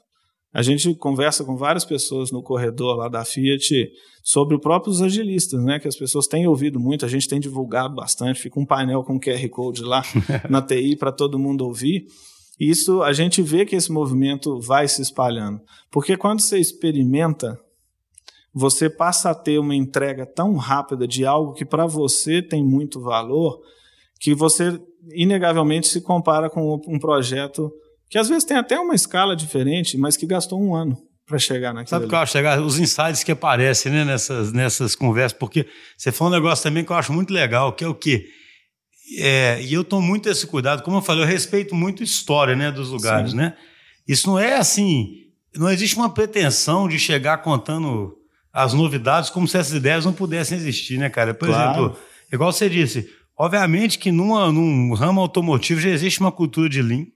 A 0.58 0.62
gente 0.62 0.92
conversa 0.96 1.44
com 1.44 1.56
várias 1.56 1.84
pessoas 1.84 2.32
no 2.32 2.42
corredor 2.42 2.96
lá 2.96 3.08
da 3.08 3.24
Fiat 3.24 3.92
sobre 4.24 4.56
os 4.56 4.60
próprios 4.60 5.00
agilistas, 5.00 5.62
né? 5.62 5.78
Que 5.78 5.86
as 5.86 5.94
pessoas 5.94 6.26
têm 6.26 6.48
ouvido 6.48 6.80
muito, 6.80 7.04
a 7.04 7.08
gente 7.08 7.28
tem 7.28 7.38
divulgado 7.38 7.94
bastante, 7.94 8.40
fica 8.40 8.58
um 8.58 8.66
painel 8.66 9.04
com 9.04 9.20
QR 9.20 9.48
Code 9.50 9.84
lá 9.84 10.02
na 10.50 10.60
TI 10.60 10.96
para 10.96 11.12
todo 11.12 11.38
mundo 11.38 11.64
ouvir. 11.64 12.06
E 12.58 12.68
isso 12.68 13.04
a 13.04 13.12
gente 13.12 13.40
vê 13.40 13.64
que 13.64 13.76
esse 13.76 13.92
movimento 13.92 14.58
vai 14.58 14.88
se 14.88 15.00
espalhando. 15.00 15.60
Porque 15.92 16.16
quando 16.16 16.40
você 16.40 16.58
experimenta, 16.58 17.56
você 18.52 18.90
passa 18.90 19.30
a 19.30 19.36
ter 19.36 19.60
uma 19.60 19.76
entrega 19.76 20.26
tão 20.26 20.56
rápida 20.56 21.06
de 21.06 21.24
algo 21.24 21.52
que 21.52 21.64
para 21.64 21.86
você 21.86 22.42
tem 22.42 22.64
muito 22.64 23.00
valor, 23.00 23.60
que 24.18 24.34
você 24.34 24.76
inegavelmente 25.12 25.86
se 25.86 26.00
compara 26.00 26.50
com 26.50 26.82
um 26.88 26.98
projeto 26.98 27.72
que 28.08 28.18
às 28.18 28.28
vezes 28.28 28.44
tem 28.44 28.56
até 28.56 28.78
uma 28.78 28.94
escala 28.94 29.36
diferente, 29.36 29.96
mas 29.98 30.16
que 30.16 30.26
gastou 30.26 30.60
um 30.60 30.74
ano 30.74 30.96
para 31.26 31.38
chegar 31.38 31.74
naquilo. 31.74 31.90
Sabe 31.90 32.06
o 32.06 32.08
que 32.08 32.14
eu 32.14 32.18
acho 32.18 32.32
chegar? 32.32 32.60
Os 32.60 32.78
insights 32.78 33.22
que 33.22 33.32
aparecem 33.32 33.92
né, 33.92 34.04
nessas, 34.04 34.52
nessas 34.52 34.94
conversas, 34.94 35.38
porque 35.38 35.66
você 35.96 36.10
falou 36.10 36.32
um 36.32 36.36
negócio 36.36 36.62
também 36.62 36.84
que 36.84 36.90
eu 36.90 36.96
acho 36.96 37.12
muito 37.12 37.32
legal, 37.32 37.72
que 37.72 37.84
é 37.84 37.88
o 37.88 37.94
quê? 37.94 38.26
É, 39.18 39.60
e 39.62 39.72
eu 39.72 39.84
tomo 39.84 40.06
muito 40.06 40.28
esse 40.28 40.46
cuidado, 40.46 40.82
como 40.82 40.98
eu 40.98 41.02
falei, 41.02 41.22
eu 41.22 41.28
respeito 41.28 41.74
muito 41.74 42.02
a 42.02 42.04
história 42.04 42.56
né, 42.56 42.70
dos 42.70 42.90
lugares, 42.90 43.30
Sim. 43.30 43.36
né? 43.38 43.54
Isso 44.06 44.26
não 44.26 44.38
é 44.38 44.56
assim, 44.56 45.28
não 45.54 45.70
existe 45.70 45.96
uma 45.96 46.10
pretensão 46.10 46.88
de 46.88 46.98
chegar 46.98 47.38
contando 47.38 48.14
as 48.52 48.72
novidades 48.72 49.30
como 49.30 49.46
se 49.46 49.56
essas 49.56 49.74
ideias 49.74 50.04
não 50.04 50.12
pudessem 50.12 50.56
existir, 50.56 50.98
né, 50.98 51.10
cara? 51.10 51.34
Por 51.34 51.48
claro. 51.48 51.70
exemplo, 51.70 51.98
igual 52.32 52.52
você 52.52 52.68
disse, 52.68 53.08
obviamente 53.36 53.98
que 53.98 54.10
numa, 54.10 54.50
num 54.50 54.94
ramo 54.94 55.20
automotivo 55.20 55.80
já 55.80 55.90
existe 55.90 56.20
uma 56.20 56.32
cultura 56.32 56.68
de 56.68 56.82
lean, 56.82 57.06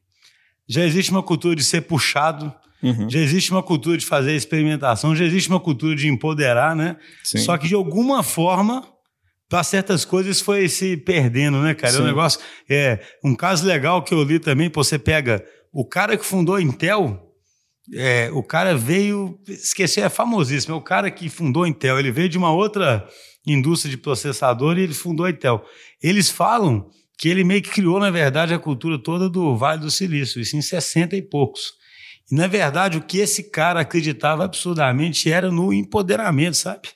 já 0.68 0.84
existe 0.84 1.10
uma 1.10 1.22
cultura 1.22 1.54
de 1.54 1.64
ser 1.64 1.82
puxado, 1.82 2.52
uhum. 2.82 3.08
já 3.08 3.20
existe 3.20 3.50
uma 3.50 3.62
cultura 3.62 3.96
de 3.96 4.06
fazer 4.06 4.34
experimentação, 4.34 5.14
já 5.14 5.24
existe 5.24 5.48
uma 5.48 5.60
cultura 5.60 5.94
de 5.94 6.08
empoderar, 6.08 6.74
né? 6.74 6.96
Sim. 7.22 7.38
Só 7.38 7.56
que 7.56 7.68
de 7.68 7.74
alguma 7.74 8.22
forma, 8.22 8.86
para 9.48 9.62
certas 9.62 10.04
coisas 10.04 10.40
foi 10.40 10.68
se 10.68 10.96
perdendo, 10.96 11.58
né, 11.60 11.74
cara? 11.74 11.94
É 11.94 12.00
um 12.00 12.04
negócio. 12.04 12.40
É, 12.68 13.00
um 13.22 13.34
caso 13.34 13.66
legal 13.66 14.02
que 14.02 14.14
eu 14.14 14.22
li 14.22 14.38
também, 14.38 14.70
você 14.74 14.98
pega 14.98 15.44
o 15.72 15.84
cara 15.84 16.16
que 16.16 16.24
fundou 16.24 16.54
a 16.54 16.62
Intel. 16.62 17.28
É, 17.94 18.30
o 18.32 18.42
cara 18.42 18.76
veio, 18.76 19.38
esqueci, 19.46 20.00
é 20.00 20.08
famosíssimo, 20.08 20.74
é 20.74 20.76
o 20.78 20.80
cara 20.80 21.10
que 21.10 21.28
fundou 21.28 21.64
a 21.64 21.68
Intel. 21.68 21.98
Ele 21.98 22.10
veio 22.10 22.28
de 22.28 22.38
uma 22.38 22.50
outra 22.50 23.06
indústria 23.46 23.90
de 23.90 23.98
processador 23.98 24.78
e 24.78 24.82
ele 24.82 24.94
fundou 24.94 25.26
a 25.26 25.30
Intel. 25.30 25.62
Eles 26.02 26.30
falam 26.30 26.88
que 27.22 27.28
ele 27.28 27.44
meio 27.44 27.62
que 27.62 27.70
criou, 27.70 28.00
na 28.00 28.10
verdade, 28.10 28.52
a 28.52 28.58
cultura 28.58 28.98
toda 28.98 29.30
do 29.30 29.56
Vale 29.56 29.80
do 29.80 29.92
Silício, 29.92 30.40
isso 30.40 30.56
em 30.56 30.60
60 30.60 31.14
e 31.14 31.22
poucos. 31.22 31.74
E, 32.28 32.34
na 32.34 32.48
verdade, 32.48 32.98
o 32.98 33.00
que 33.00 33.18
esse 33.18 33.48
cara 33.48 33.78
acreditava 33.78 34.44
absurdamente 34.44 35.30
era 35.30 35.48
no 35.48 35.72
empoderamento, 35.72 36.56
sabe? 36.56 36.88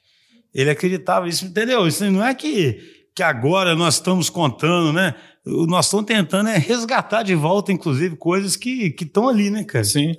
Ele 0.53 0.69
acreditava 0.69 1.29
isso, 1.29 1.45
entendeu? 1.45 1.87
Isso 1.87 2.05
não 2.11 2.27
é 2.27 2.35
que, 2.35 3.07
que 3.15 3.23
agora 3.23 3.77
nós 3.77 3.95
estamos 3.95 4.29
contando, 4.29 4.93
né? 4.93 5.15
Nós 5.45 5.87
estamos 5.87 6.07
tentando 6.07 6.49
é 6.49 6.59
resgatar 6.59 7.23
de 7.23 7.37
volta, 7.37 7.71
inclusive, 7.71 8.17
coisas 8.17 8.57
que 8.57 8.97
estão 9.01 9.29
ali, 9.29 9.49
né, 9.49 9.63
cara? 9.63 9.85
Sim. 9.85 10.13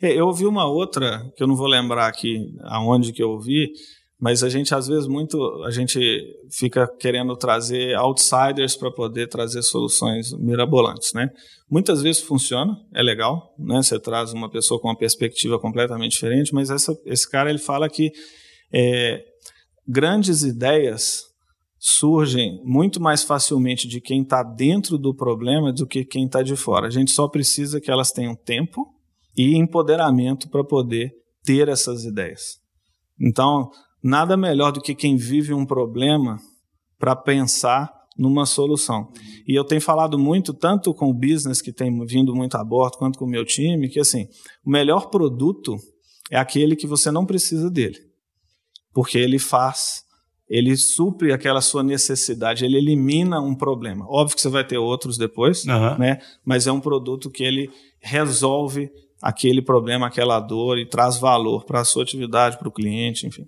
É, 0.00 0.10
eu 0.18 0.26
ouvi 0.26 0.46
uma 0.46 0.64
outra, 0.64 1.22
que 1.36 1.42
eu 1.42 1.46
não 1.46 1.54
vou 1.54 1.66
lembrar 1.66 2.06
aqui 2.06 2.50
aonde 2.62 3.12
que 3.12 3.22
eu 3.22 3.28
ouvi, 3.28 3.72
mas 4.20 4.42
a 4.42 4.48
gente 4.48 4.74
às 4.74 4.86
vezes 4.86 5.06
muito 5.06 5.38
a 5.64 5.70
gente 5.70 5.98
fica 6.50 6.86
querendo 6.86 7.34
trazer 7.34 7.96
outsiders 7.96 8.76
para 8.76 8.90
poder 8.90 9.28
trazer 9.28 9.62
soluções 9.62 10.32
mirabolantes, 10.38 11.12
né? 11.14 11.30
Muitas 11.68 12.02
vezes 12.02 12.22
funciona, 12.22 12.76
é 12.94 13.02
legal, 13.02 13.54
né? 13.58 13.82
Você 13.82 13.98
traz 13.98 14.32
uma 14.32 14.50
pessoa 14.50 14.78
com 14.78 14.88
uma 14.88 14.96
perspectiva 14.96 15.58
completamente 15.58 16.12
diferente, 16.12 16.52
mas 16.52 16.68
essa, 16.68 16.94
esse 17.06 17.28
cara 17.28 17.48
ele 17.48 17.58
fala 17.58 17.88
que 17.88 18.12
é, 18.72 19.24
grandes 19.88 20.42
ideias 20.42 21.24
surgem 21.78 22.60
muito 22.62 23.00
mais 23.00 23.22
facilmente 23.22 23.88
de 23.88 24.02
quem 24.02 24.20
está 24.20 24.42
dentro 24.42 24.98
do 24.98 25.14
problema 25.14 25.72
do 25.72 25.86
que 25.86 26.04
quem 26.04 26.26
está 26.26 26.42
de 26.42 26.54
fora. 26.54 26.88
A 26.88 26.90
gente 26.90 27.10
só 27.10 27.26
precisa 27.26 27.80
que 27.80 27.90
elas 27.90 28.12
tenham 28.12 28.36
tempo 28.36 28.86
e 29.34 29.56
empoderamento 29.56 30.50
para 30.50 30.62
poder 30.62 31.10
ter 31.42 31.68
essas 31.68 32.04
ideias. 32.04 32.60
Então, 33.18 33.70
nada 34.02 34.36
melhor 34.36 34.72
do 34.72 34.80
que 34.80 34.94
quem 34.94 35.16
vive 35.16 35.52
um 35.52 35.66
problema 35.66 36.38
para 36.98 37.16
pensar 37.16 37.92
numa 38.16 38.44
solução. 38.44 39.10
E 39.46 39.54
eu 39.54 39.64
tenho 39.64 39.80
falado 39.80 40.18
muito, 40.18 40.52
tanto 40.52 40.92
com 40.92 41.08
o 41.08 41.14
business 41.14 41.62
que 41.62 41.72
tem 41.72 42.04
vindo 42.04 42.34
muito 42.34 42.56
a 42.56 42.64
bordo, 42.64 42.98
quanto 42.98 43.18
com 43.18 43.24
o 43.24 43.28
meu 43.28 43.44
time, 43.44 43.88
que 43.88 43.98
assim, 43.98 44.28
o 44.64 44.70
melhor 44.70 45.08
produto 45.08 45.76
é 46.30 46.36
aquele 46.36 46.76
que 46.76 46.86
você 46.86 47.10
não 47.10 47.24
precisa 47.24 47.70
dele. 47.70 47.98
Porque 48.92 49.16
ele 49.16 49.38
faz 49.38 50.04
ele 50.50 50.76
supre 50.76 51.32
aquela 51.32 51.60
sua 51.60 51.80
necessidade, 51.80 52.64
ele 52.64 52.76
elimina 52.76 53.40
um 53.40 53.54
problema. 53.54 54.04
Óbvio 54.08 54.34
que 54.34 54.42
você 54.42 54.48
vai 54.48 54.66
ter 54.66 54.78
outros 54.78 55.16
depois, 55.16 55.64
uhum. 55.64 55.96
né? 55.96 56.18
mas 56.44 56.66
é 56.66 56.72
um 56.72 56.80
produto 56.80 57.30
que 57.30 57.44
ele 57.44 57.70
resolve 58.00 58.90
aquele 59.22 59.62
problema, 59.62 60.08
aquela 60.08 60.40
dor 60.40 60.76
e 60.76 60.84
traz 60.84 61.18
valor 61.18 61.64
para 61.64 61.80
a 61.80 61.84
sua 61.84 62.02
atividade, 62.02 62.58
para 62.58 62.68
o 62.68 62.72
cliente, 62.72 63.28
enfim. 63.28 63.46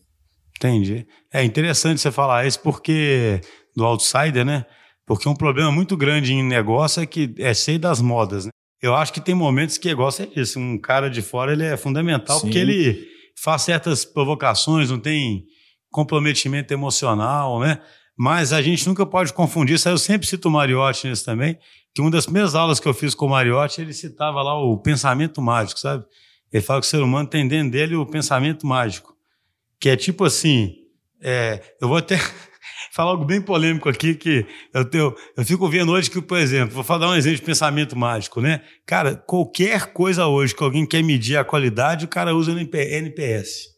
Entendi. 0.62 1.06
É 1.32 1.42
interessante 1.42 2.00
você 2.00 2.12
falar 2.12 2.46
isso 2.46 2.60
porque 2.60 3.40
do 3.74 3.84
outsider, 3.84 4.44
né? 4.44 4.64
Porque 5.04 5.28
um 5.28 5.34
problema 5.34 5.72
muito 5.72 5.96
grande 5.96 6.32
em 6.32 6.42
negócio 6.42 7.02
é 7.02 7.06
que 7.06 7.34
é 7.38 7.52
cheio 7.52 7.80
das 7.80 8.00
modas, 8.00 8.44
né? 8.44 8.50
Eu 8.80 8.94
acho 8.94 9.12
que 9.12 9.20
tem 9.20 9.34
momentos 9.34 9.76
que 9.76 9.88
negócio 9.88 10.24
é 10.24 10.40
isso. 10.40 10.60
Um 10.60 10.78
cara 10.78 11.10
de 11.10 11.20
fora 11.20 11.52
ele 11.52 11.64
é 11.64 11.76
fundamental 11.76 12.38
Sim. 12.38 12.46
porque 12.46 12.58
ele 12.58 13.06
faz 13.40 13.62
certas 13.62 14.04
provocações, 14.04 14.90
não 14.90 14.98
tem 15.00 15.44
comprometimento 15.90 16.72
emocional, 16.72 17.58
né? 17.58 17.80
Mas 18.16 18.52
a 18.52 18.62
gente 18.62 18.86
nunca 18.86 19.04
pode 19.04 19.32
confundir 19.32 19.74
isso. 19.74 19.88
Eu 19.88 19.98
sempre 19.98 20.26
cito 20.28 20.48
o 20.48 20.50
Mariotti 20.50 21.08
nisso 21.08 21.24
também, 21.24 21.58
que 21.94 22.00
uma 22.00 22.10
das 22.10 22.24
primeiras 22.24 22.54
aulas 22.54 22.78
que 22.78 22.86
eu 22.86 22.94
fiz 22.94 23.14
com 23.14 23.26
o 23.26 23.30
Mariotti, 23.30 23.80
ele 23.80 23.92
citava 23.92 24.42
lá 24.42 24.56
o 24.56 24.78
pensamento 24.78 25.42
mágico, 25.42 25.80
sabe? 25.80 26.04
Ele 26.52 26.62
fala 26.62 26.80
que 26.80 26.86
o 26.86 26.90
ser 26.90 27.02
humano 27.02 27.28
tem 27.28 27.48
dentro 27.48 27.72
dele 27.72 27.96
o 27.96 28.06
pensamento 28.06 28.66
mágico, 28.66 29.11
que 29.82 29.88
é 29.88 29.96
tipo 29.96 30.24
assim, 30.24 30.76
é, 31.20 31.60
eu 31.80 31.88
vou 31.88 31.96
até 31.96 32.16
falar 32.94 33.10
algo 33.10 33.24
bem 33.24 33.42
polêmico 33.42 33.88
aqui, 33.88 34.14
que 34.14 34.46
eu, 34.72 34.84
tenho, 34.84 35.12
eu 35.36 35.44
fico 35.44 35.68
vendo 35.68 35.90
hoje 35.90 36.08
que, 36.08 36.22
por 36.22 36.38
exemplo, 36.38 36.80
vou 36.80 36.98
dar 37.00 37.08
um 37.08 37.16
exemplo 37.16 37.38
de 37.38 37.44
pensamento 37.44 37.98
mágico, 37.98 38.40
né? 38.40 38.62
Cara, 38.86 39.16
qualquer 39.16 39.92
coisa 39.92 40.28
hoje 40.28 40.54
que 40.54 40.62
alguém 40.62 40.86
quer 40.86 41.02
medir 41.02 41.36
a 41.36 41.44
qualidade, 41.44 42.04
o 42.04 42.08
cara 42.08 42.32
usa 42.32 42.52
NPS. 42.52 43.71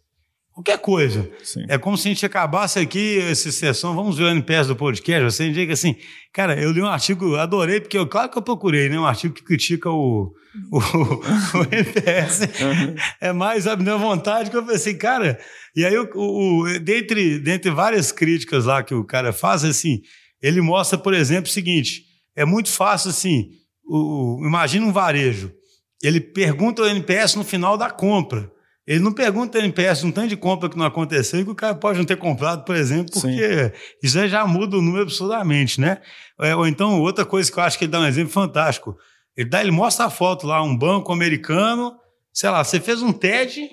Qualquer 0.55 0.79
coisa. 0.79 1.29
Sim. 1.43 1.65
É 1.69 1.77
como 1.77 1.99
se 1.99 2.07
a 2.07 2.13
gente 2.13 2.25
acabasse 2.25 2.79
aqui 2.79 3.19
essa 3.19 3.51
sessão, 3.51 3.93
vamos 3.93 4.17
ver 4.17 4.25
o 4.25 4.29
NPS 4.29 4.69
do 4.69 4.77
podcast, 4.77 5.25
você 5.25 5.49
indica 5.49 5.73
assim, 5.73 5.97
cara, 6.33 6.57
eu 6.61 6.71
li 6.71 6.81
um 6.81 6.87
artigo, 6.87 7.35
adorei, 7.35 7.81
porque 7.81 7.99
eu, 7.99 8.07
claro 8.07 8.31
que 8.31 8.39
eu 8.39 8.43
procurei, 8.43 8.89
né? 8.89 8.97
Um 8.97 9.05
artigo 9.05 9.35
que 9.35 9.43
critica 9.43 9.91
o, 9.91 10.33
o, 10.71 10.79
o 10.79 11.67
NPS. 11.73 12.43
Uhum. 12.63 12.95
É 13.21 13.33
mais 13.33 13.67
a 13.67 13.75
minha 13.75 13.97
vontade 13.97 14.49
que 14.49 14.57
eu 14.57 14.63
falei 14.63 14.77
assim, 14.77 14.97
cara, 14.97 15.41
e 15.75 15.85
aí 15.85 15.99
o, 15.99 16.09
o, 16.15 16.79
dentre, 16.79 17.41
dentre 17.41 17.73
várias 17.73 18.13
críticas 18.13 18.67
lá 18.67 18.81
que 18.85 18.95
o 18.95 19.05
cara 19.05 19.33
faz, 19.33 19.65
assim, 19.65 20.03
ele 20.41 20.61
mostra, 20.61 20.97
por 20.97 21.15
exemplo, 21.15 21.51
o 21.51 21.53
seguinte: 21.53 22.05
é 22.37 22.45
muito 22.45 22.71
fácil 22.71 23.11
assim, 23.11 23.51
o, 23.85 24.39
imagina 24.47 24.87
um 24.87 24.93
varejo. 24.93 25.53
Ele 26.01 26.21
pergunta 26.21 26.83
o 26.83 26.87
NPS 26.87 27.35
no 27.35 27.43
final 27.43 27.77
da 27.77 27.91
compra. 27.91 28.54
Ele 28.87 29.01
não 29.01 29.13
pergunta 29.13 29.59
NPS 29.59 30.05
um 30.05 30.13
tanto 30.13 30.29
de 30.29 30.37
compra 30.37 30.69
que 30.69 30.77
não 30.77 30.85
aconteceu 30.85 31.41
e 31.41 31.45
que 31.45 31.51
o 31.51 31.55
cara 31.55 31.75
pode 31.75 31.99
não 31.99 32.05
ter 32.05 32.19
comprado, 32.19 32.65
por 32.65 32.77
exemplo, 32.77 33.13
porque 33.15 33.65
Sim. 33.65 33.73
isso 34.03 34.19
aí 34.19 34.29
já 34.29 34.47
muda 34.47 34.77
o 34.77 34.83
número 34.83 35.05
absurdamente, 35.05 35.81
né? 35.81 36.03
É, 36.39 36.55
ou 36.55 36.67
então, 36.67 37.01
outra 37.01 37.25
coisa 37.25 37.51
que 37.51 37.59
eu 37.59 37.63
acho 37.63 37.79
que 37.79 37.87
ele 37.87 37.93
dá 37.93 38.01
um 38.01 38.07
exemplo 38.07 38.31
fantástico. 38.31 38.95
Ele, 39.35 39.49
dá, 39.49 39.63
ele 39.63 39.71
mostra 39.71 40.05
a 40.05 40.11
foto 40.11 40.47
lá, 40.47 40.63
um 40.63 40.77
banco 40.77 41.13
americano, 41.13 41.95
sei 42.31 42.51
lá, 42.51 42.63
você 42.63 42.79
fez 42.79 43.01
um 43.01 43.13
TED 43.13 43.71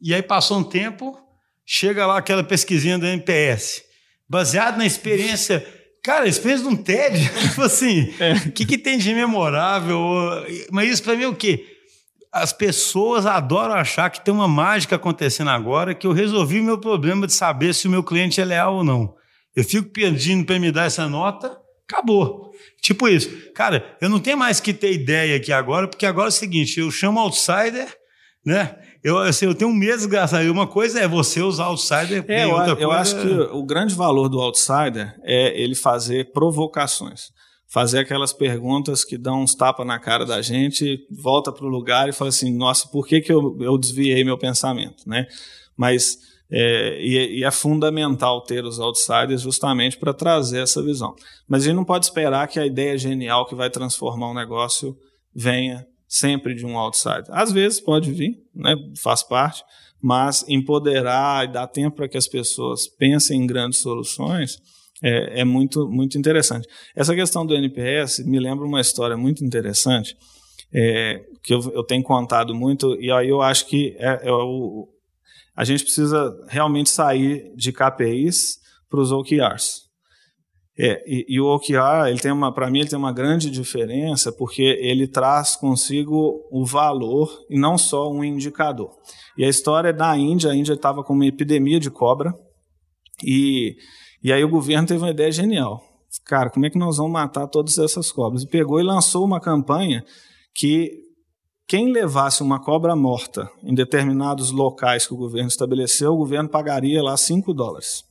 e 0.00 0.14
aí 0.14 0.22
passou 0.22 0.58
um 0.58 0.64
tempo, 0.64 1.14
chega 1.66 2.06
lá 2.06 2.16
aquela 2.16 2.42
pesquisinha 2.42 2.98
do 2.98 3.06
NPS. 3.06 3.82
Baseado 4.26 4.78
na 4.78 4.86
experiência. 4.86 5.64
Cara, 6.02 6.26
experiência 6.26 6.66
de 6.66 6.74
um 6.74 6.76
TED, 6.76 7.30
tipo 7.48 7.62
assim, 7.62 8.14
o 8.18 8.22
é. 8.22 8.50
que, 8.50 8.64
que 8.64 8.78
tem 8.78 8.96
de 8.96 9.12
memorável? 9.12 10.00
Mas 10.70 10.90
isso 10.90 11.02
para 11.02 11.16
mim 11.16 11.24
é 11.24 11.28
o 11.28 11.34
quê? 11.34 11.73
As 12.34 12.52
pessoas 12.52 13.26
adoram 13.26 13.76
achar 13.76 14.10
que 14.10 14.20
tem 14.20 14.34
uma 14.34 14.48
mágica 14.48 14.96
acontecendo 14.96 15.50
agora 15.50 15.94
que 15.94 16.04
eu 16.04 16.10
resolvi 16.10 16.58
o 16.58 16.64
meu 16.64 16.76
problema 16.76 17.28
de 17.28 17.32
saber 17.32 17.72
se 17.72 17.86
o 17.86 17.90
meu 17.90 18.02
cliente 18.02 18.40
é 18.40 18.44
leal 18.44 18.74
ou 18.74 18.84
não. 18.84 19.14
Eu 19.54 19.62
fico 19.62 19.88
pedindo 19.92 20.44
para 20.44 20.58
me 20.58 20.72
dar 20.72 20.86
essa 20.86 21.08
nota, 21.08 21.56
acabou. 21.88 22.50
Tipo 22.82 23.06
isso. 23.08 23.30
Cara, 23.54 23.96
eu 24.00 24.08
não 24.08 24.18
tenho 24.18 24.36
mais 24.36 24.58
que 24.58 24.74
ter 24.74 24.92
ideia 24.92 25.36
aqui 25.36 25.52
agora, 25.52 25.86
porque 25.86 26.04
agora 26.04 26.26
é 26.26 26.30
o 26.30 26.32
seguinte, 26.32 26.80
eu 26.80 26.90
chamo 26.90 27.20
outsider, 27.20 27.86
né? 28.44 28.78
Eu, 29.02 29.16
assim, 29.18 29.46
eu 29.46 29.54
tenho 29.54 29.70
um 29.70 29.74
medo 29.74 29.98
desgraçado. 29.98 30.50
Uma 30.50 30.66
coisa 30.66 30.98
é 30.98 31.06
você 31.06 31.40
usar 31.40 31.66
outsider. 31.66 32.24
É, 32.26 32.46
eu, 32.46 32.58
eu 32.78 32.90
acho 32.90 33.14
que 33.20 33.28
o 33.28 33.64
grande 33.64 33.94
valor 33.94 34.28
do 34.28 34.40
outsider 34.40 35.14
é 35.22 35.56
ele 35.62 35.76
fazer 35.76 36.32
provocações 36.32 37.28
fazer 37.74 37.98
aquelas 37.98 38.32
perguntas 38.32 39.04
que 39.04 39.18
dão 39.18 39.42
uns 39.42 39.52
tapas 39.52 39.84
na 39.84 39.98
cara 39.98 40.24
da 40.24 40.40
gente, 40.40 41.04
volta 41.10 41.50
para 41.50 41.66
o 41.66 41.68
lugar 41.68 42.08
e 42.08 42.12
fala 42.12 42.28
assim, 42.28 42.56
nossa, 42.56 42.86
por 42.86 43.04
que, 43.04 43.20
que 43.20 43.32
eu, 43.32 43.58
eu 43.60 43.76
desviei 43.76 44.22
meu 44.22 44.38
pensamento, 44.38 45.02
né? 45.08 45.26
Mas 45.76 46.16
é, 46.48 47.00
e, 47.00 47.40
e, 47.40 47.44
é 47.44 47.50
fundamental 47.50 48.42
ter 48.42 48.64
os 48.64 48.78
outsiders 48.78 49.40
justamente 49.40 49.98
para 49.98 50.14
trazer 50.14 50.60
essa 50.60 50.80
visão. 50.80 51.16
Mas 51.48 51.62
a 51.62 51.64
gente 51.66 51.74
não 51.74 51.84
pode 51.84 52.04
esperar 52.04 52.46
que 52.46 52.60
a 52.60 52.66
ideia 52.66 52.96
genial 52.96 53.44
que 53.44 53.56
vai 53.56 53.68
transformar 53.68 54.30
um 54.30 54.34
negócio 54.34 54.96
venha 55.34 55.84
sempre 56.06 56.54
de 56.54 56.64
um 56.64 56.78
outsider. 56.78 57.26
Às 57.30 57.50
vezes 57.50 57.80
pode 57.80 58.12
vir, 58.12 58.36
né, 58.54 58.76
faz 59.02 59.24
parte, 59.24 59.64
mas 60.00 60.44
empoderar 60.48 61.44
e 61.44 61.52
dar 61.52 61.66
tempo 61.66 61.96
para 61.96 62.08
que 62.08 62.16
as 62.16 62.28
pessoas 62.28 62.86
pensem 62.86 63.42
em 63.42 63.46
grandes 63.48 63.80
soluções 63.80 64.60
é, 65.04 65.40
é, 65.40 65.44
muito, 65.44 65.86
muito 65.86 66.16
interessante. 66.16 66.66
Essa 66.96 67.14
questão 67.14 67.44
do 67.44 67.54
NPS 67.54 68.20
me 68.20 68.40
lembra 68.40 68.64
uma 68.64 68.80
história 68.80 69.18
muito 69.18 69.44
interessante 69.44 70.16
é, 70.72 71.22
que 71.42 71.52
eu, 71.52 71.60
eu, 71.74 71.84
tenho 71.84 72.02
contado 72.02 72.54
muito, 72.54 72.98
e 72.98 73.12
aí 73.12 73.28
eu 73.28 73.42
acho 73.42 73.66
que 73.66 73.94
é, 73.98 74.26
é 74.26 74.32
o, 74.32 74.88
a 75.54 75.62
gente 75.62 75.84
precisa 75.84 76.34
realmente 76.48 76.88
sair 76.88 77.52
de 77.54 77.70
KPIs 77.70 78.56
para 78.88 79.00
os 79.00 79.12
OKRs. 79.12 79.84
É, 80.76 81.04
e, 81.06 81.26
e, 81.28 81.40
o 81.40 81.46
OKR, 81.54 82.08
ele 82.08 82.18
tem 82.18 82.32
uma, 82.32 82.52
para 82.52 82.68
mim, 82.68 82.80
ele 82.80 82.88
tem 82.88 82.98
uma 82.98 83.12
grande 83.12 83.48
diferença 83.48 84.32
porque 84.32 84.62
ele 84.62 85.06
traz 85.06 85.54
consigo 85.54 86.48
o 86.50 86.64
valor 86.64 87.30
e 87.48 87.56
não 87.56 87.78
só 87.78 88.10
um 88.10 88.24
indicador. 88.24 88.90
E 89.36 89.44
a 89.44 89.48
história 89.48 89.90
é 89.90 89.92
da 89.92 90.16
Índia, 90.16 90.50
a 90.50 90.56
Índia 90.56 90.72
estava 90.72 91.04
com 91.04 91.12
uma 91.12 91.26
epidemia 91.26 91.78
de 91.78 91.90
cobra 91.90 92.34
e 93.22 93.76
e 94.24 94.32
aí 94.32 94.42
o 94.42 94.48
governo 94.48 94.88
teve 94.88 95.00
uma 95.00 95.10
ideia 95.10 95.30
genial. 95.30 95.84
Cara, 96.24 96.48
como 96.48 96.64
é 96.64 96.70
que 96.70 96.78
nós 96.78 96.96
vamos 96.96 97.12
matar 97.12 97.46
todas 97.46 97.76
essas 97.76 98.10
cobras? 98.10 98.42
E 98.42 98.46
pegou 98.46 98.80
e 98.80 98.82
lançou 98.82 99.22
uma 99.24 99.38
campanha 99.38 100.02
que 100.54 101.04
quem 101.66 101.92
levasse 101.92 102.42
uma 102.42 102.58
cobra 102.58 102.96
morta 102.96 103.50
em 103.62 103.74
determinados 103.74 104.50
locais 104.50 105.06
que 105.06 105.12
o 105.12 105.16
governo 105.16 105.48
estabeleceu, 105.48 106.12
o 106.12 106.16
governo 106.16 106.48
pagaria 106.48 107.02
lá 107.02 107.16
5 107.16 107.52
dólares. 107.52 108.02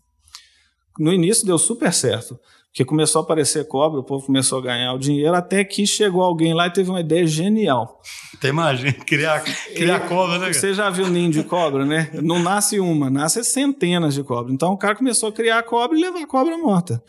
No 0.99 1.11
início 1.11 1.45
deu 1.45 1.57
super 1.57 1.91
certo, 1.91 2.39
porque 2.73 2.85
começou 2.85 3.21
a 3.21 3.23
aparecer 3.23 3.67
cobra, 3.67 3.99
o 3.99 4.03
povo 4.03 4.25
começou 4.25 4.57
a 4.57 4.61
ganhar 4.63 4.93
o 4.93 4.97
dinheiro, 4.97 5.35
até 5.35 5.63
que 5.63 5.85
chegou 5.85 6.23
alguém 6.23 6.55
lá 6.55 6.65
e 6.65 6.73
teve 6.73 6.89
uma 6.89 7.01
ideia 7.01 7.27
genial. 7.27 8.01
Até 8.33 8.47
imagina, 8.47 8.93
criar, 9.05 9.41
criar 9.75 9.99
cobra, 10.07 10.39
né? 10.39 10.51
Você 10.51 10.73
já 10.73 10.89
viu 10.89 11.07
ninho 11.07 11.29
de 11.29 11.43
cobra, 11.43 11.85
né? 11.85 12.09
Não 12.15 12.39
nasce 12.39 12.79
uma, 12.79 13.11
nasce 13.11 13.43
centenas 13.43 14.15
de 14.15 14.23
cobras. 14.23 14.51
Então 14.51 14.73
o 14.73 14.77
cara 14.77 14.95
começou 14.95 15.29
a 15.29 15.31
criar 15.31 15.61
cobra 15.61 15.95
e 15.95 16.01
levar 16.01 16.21
a 16.21 16.27
cobra 16.27 16.57
morta. 16.57 16.99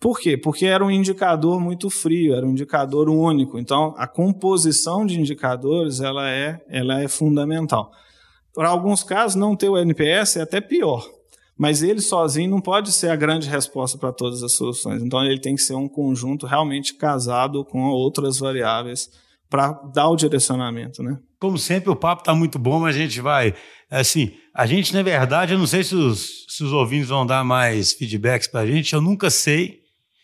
Por 0.00 0.18
quê? 0.18 0.38
Porque 0.38 0.64
era 0.64 0.82
um 0.82 0.90
indicador 0.90 1.60
muito 1.60 1.90
frio, 1.90 2.34
era 2.34 2.46
um 2.46 2.52
indicador 2.52 3.10
único. 3.10 3.58
Então 3.58 3.94
a 3.98 4.06
composição 4.06 5.04
de 5.04 5.20
indicadores 5.20 6.00
ela 6.00 6.26
é, 6.30 6.58
ela 6.70 7.02
é 7.02 7.06
fundamental. 7.06 7.90
Para 8.54 8.70
alguns 8.70 9.04
casos, 9.04 9.34
não 9.34 9.54
ter 9.54 9.68
o 9.68 9.76
NPS 9.76 10.36
é 10.36 10.40
até 10.40 10.58
pior, 10.58 11.06
mas 11.60 11.82
ele 11.82 12.00
sozinho 12.00 12.48
não 12.48 12.58
pode 12.58 12.90
ser 12.90 13.10
a 13.10 13.16
grande 13.16 13.46
resposta 13.46 13.98
para 13.98 14.10
todas 14.10 14.42
as 14.42 14.54
soluções. 14.54 15.02
Então 15.02 15.22
ele 15.22 15.38
tem 15.38 15.54
que 15.54 15.60
ser 15.60 15.74
um 15.74 15.86
conjunto 15.86 16.46
realmente 16.46 16.94
casado 16.94 17.62
com 17.66 17.82
outras 17.90 18.38
variáveis 18.38 19.10
para 19.46 19.72
dar 19.92 20.08
o 20.08 20.16
direcionamento, 20.16 21.02
né? 21.02 21.18
Como 21.38 21.58
sempre, 21.58 21.90
o 21.90 21.96
papo 21.96 22.22
está 22.22 22.34
muito 22.34 22.58
bom, 22.58 22.80
mas 22.80 22.96
a 22.96 22.98
gente 22.98 23.20
vai. 23.20 23.52
Assim, 23.90 24.32
a 24.54 24.64
gente, 24.64 24.94
na 24.94 25.02
verdade, 25.02 25.52
eu 25.52 25.58
não 25.58 25.66
sei 25.66 25.84
se 25.84 25.94
os, 25.94 26.46
se 26.48 26.64
os 26.64 26.72
ouvintes 26.72 27.10
vão 27.10 27.26
dar 27.26 27.44
mais 27.44 27.92
feedbacks 27.92 28.48
para 28.48 28.60
a 28.60 28.66
gente, 28.66 28.94
eu 28.94 29.02
nunca 29.02 29.28
sei 29.28 29.80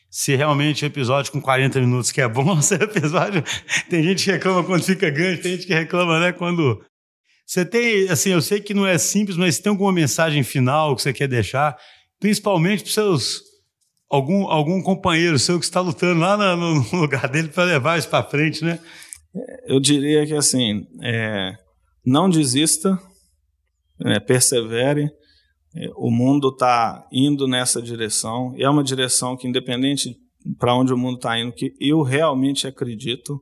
se 0.08 0.34
realmente 0.34 0.84
o 0.84 0.86
episódio 0.86 1.30
com 1.30 1.42
40 1.42 1.78
minutos 1.80 2.10
que 2.10 2.22
é 2.22 2.28
bom, 2.28 2.58
se 2.62 2.76
o 2.76 2.82
episódio. 2.82 3.44
Tem 3.90 4.02
gente 4.02 4.24
que 4.24 4.32
reclama 4.32 4.64
quando 4.64 4.84
fica 4.84 5.10
grande, 5.10 5.42
tem 5.42 5.52
gente 5.52 5.66
que 5.66 5.74
reclama, 5.74 6.18
né, 6.18 6.32
quando. 6.32 6.82
Você 7.46 7.64
tem, 7.64 8.08
assim, 8.08 8.30
eu 8.30 8.42
sei 8.42 8.60
que 8.60 8.74
não 8.74 8.84
é 8.84 8.98
simples, 8.98 9.36
mas 9.36 9.60
tem 9.60 9.70
alguma 9.70 9.92
mensagem 9.92 10.42
final 10.42 10.96
que 10.96 11.02
você 11.02 11.12
quer 11.12 11.28
deixar, 11.28 11.78
principalmente 12.18 12.82
para 12.82 12.92
seus 12.92 13.40
algum, 14.10 14.48
algum 14.48 14.82
companheiro 14.82 15.38
seu 15.38 15.58
que 15.58 15.64
está 15.64 15.80
lutando 15.80 16.20
lá 16.20 16.36
no, 16.56 16.74
no 16.92 17.00
lugar 17.00 17.28
dele 17.28 17.48
para 17.48 17.64
levar 17.64 17.98
isso 17.98 18.08
para 18.08 18.28
frente, 18.28 18.64
né? 18.64 18.80
Eu 19.66 19.78
diria 19.78 20.26
que 20.26 20.34
assim, 20.34 20.86
é, 21.02 21.54
não 22.04 22.28
desista, 22.28 22.98
é, 24.04 24.18
persevere. 24.18 25.10
É, 25.74 25.90
o 25.96 26.10
mundo 26.10 26.48
está 26.48 27.06
indo 27.12 27.46
nessa 27.46 27.80
direção 27.80 28.54
e 28.56 28.64
é 28.64 28.70
uma 28.70 28.82
direção 28.82 29.36
que, 29.36 29.46
independente 29.46 30.16
para 30.58 30.74
onde 30.74 30.92
o 30.92 30.96
mundo 30.96 31.16
está 31.16 31.38
indo, 31.38 31.52
que 31.52 31.74
eu 31.80 32.02
realmente 32.02 32.66
acredito. 32.66 33.40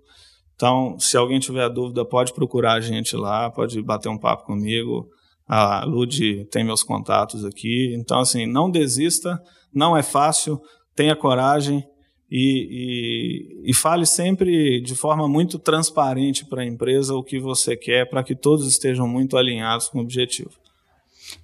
Então, 0.54 0.98
se 0.98 1.16
alguém 1.16 1.38
tiver 1.38 1.68
dúvida, 1.68 2.04
pode 2.04 2.32
procurar 2.32 2.74
a 2.74 2.80
gente 2.80 3.16
lá, 3.16 3.50
pode 3.50 3.80
bater 3.82 4.08
um 4.08 4.18
papo 4.18 4.44
comigo. 4.44 5.08
A 5.46 5.84
Lud 5.84 6.44
tem 6.50 6.64
meus 6.64 6.82
contatos 6.82 7.44
aqui. 7.44 7.94
Então, 7.98 8.20
assim, 8.20 8.46
não 8.46 8.70
desista, 8.70 9.40
não 9.74 9.96
é 9.96 10.02
fácil, 10.02 10.60
tenha 10.94 11.16
coragem 11.16 11.84
e, 12.30 13.62
e, 13.64 13.70
e 13.70 13.74
fale 13.74 14.06
sempre 14.06 14.80
de 14.80 14.94
forma 14.94 15.28
muito 15.28 15.58
transparente 15.58 16.44
para 16.44 16.62
a 16.62 16.66
empresa 16.66 17.14
o 17.14 17.22
que 17.22 17.38
você 17.38 17.76
quer, 17.76 18.08
para 18.08 18.22
que 18.22 18.34
todos 18.34 18.66
estejam 18.66 19.06
muito 19.06 19.36
alinhados 19.36 19.88
com 19.88 19.98
o 19.98 20.02
objetivo. 20.02 20.50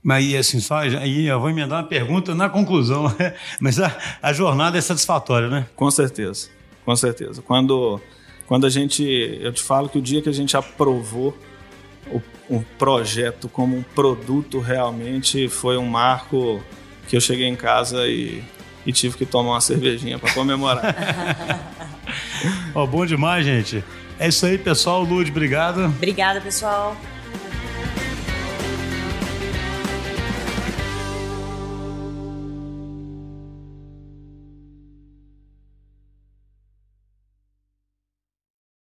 Mas 0.02 0.34
assim, 0.34 0.60
só 0.60 0.78
aí 0.78 1.26
eu 1.26 1.40
vou 1.40 1.50
emendar 1.50 1.82
uma 1.82 1.88
pergunta 1.88 2.34
na 2.34 2.48
conclusão, 2.48 3.04
mas 3.60 3.80
a, 3.80 3.96
a 4.22 4.32
jornada 4.32 4.78
é 4.78 4.80
satisfatória, 4.80 5.48
né? 5.48 5.66
Com 5.76 5.90
certeza, 5.90 6.48
com 6.84 6.94
certeza. 6.96 7.42
Quando, 7.42 8.00
quando 8.50 8.66
a 8.66 8.68
gente, 8.68 9.04
eu 9.40 9.52
te 9.52 9.62
falo 9.62 9.88
que 9.88 9.96
o 9.96 10.02
dia 10.02 10.20
que 10.20 10.28
a 10.28 10.32
gente 10.32 10.56
aprovou 10.56 11.38
o, 12.10 12.20
o 12.48 12.64
projeto 12.76 13.48
como 13.48 13.76
um 13.76 13.82
produto 13.84 14.58
realmente 14.58 15.48
foi 15.48 15.76
um 15.76 15.86
marco 15.86 16.60
que 17.06 17.16
eu 17.16 17.20
cheguei 17.20 17.46
em 17.46 17.54
casa 17.54 18.08
e, 18.08 18.42
e 18.84 18.92
tive 18.92 19.16
que 19.16 19.24
tomar 19.24 19.52
uma 19.52 19.60
cervejinha 19.60 20.18
para 20.18 20.34
comemorar. 20.34 20.96
oh, 22.74 22.88
bom 22.88 23.06
demais, 23.06 23.46
gente. 23.46 23.84
É 24.18 24.26
isso 24.26 24.44
aí, 24.44 24.58
pessoal. 24.58 25.04
Lud, 25.04 25.30
obrigado. 25.30 25.84
Obrigada, 25.84 26.40
pessoal. 26.40 26.96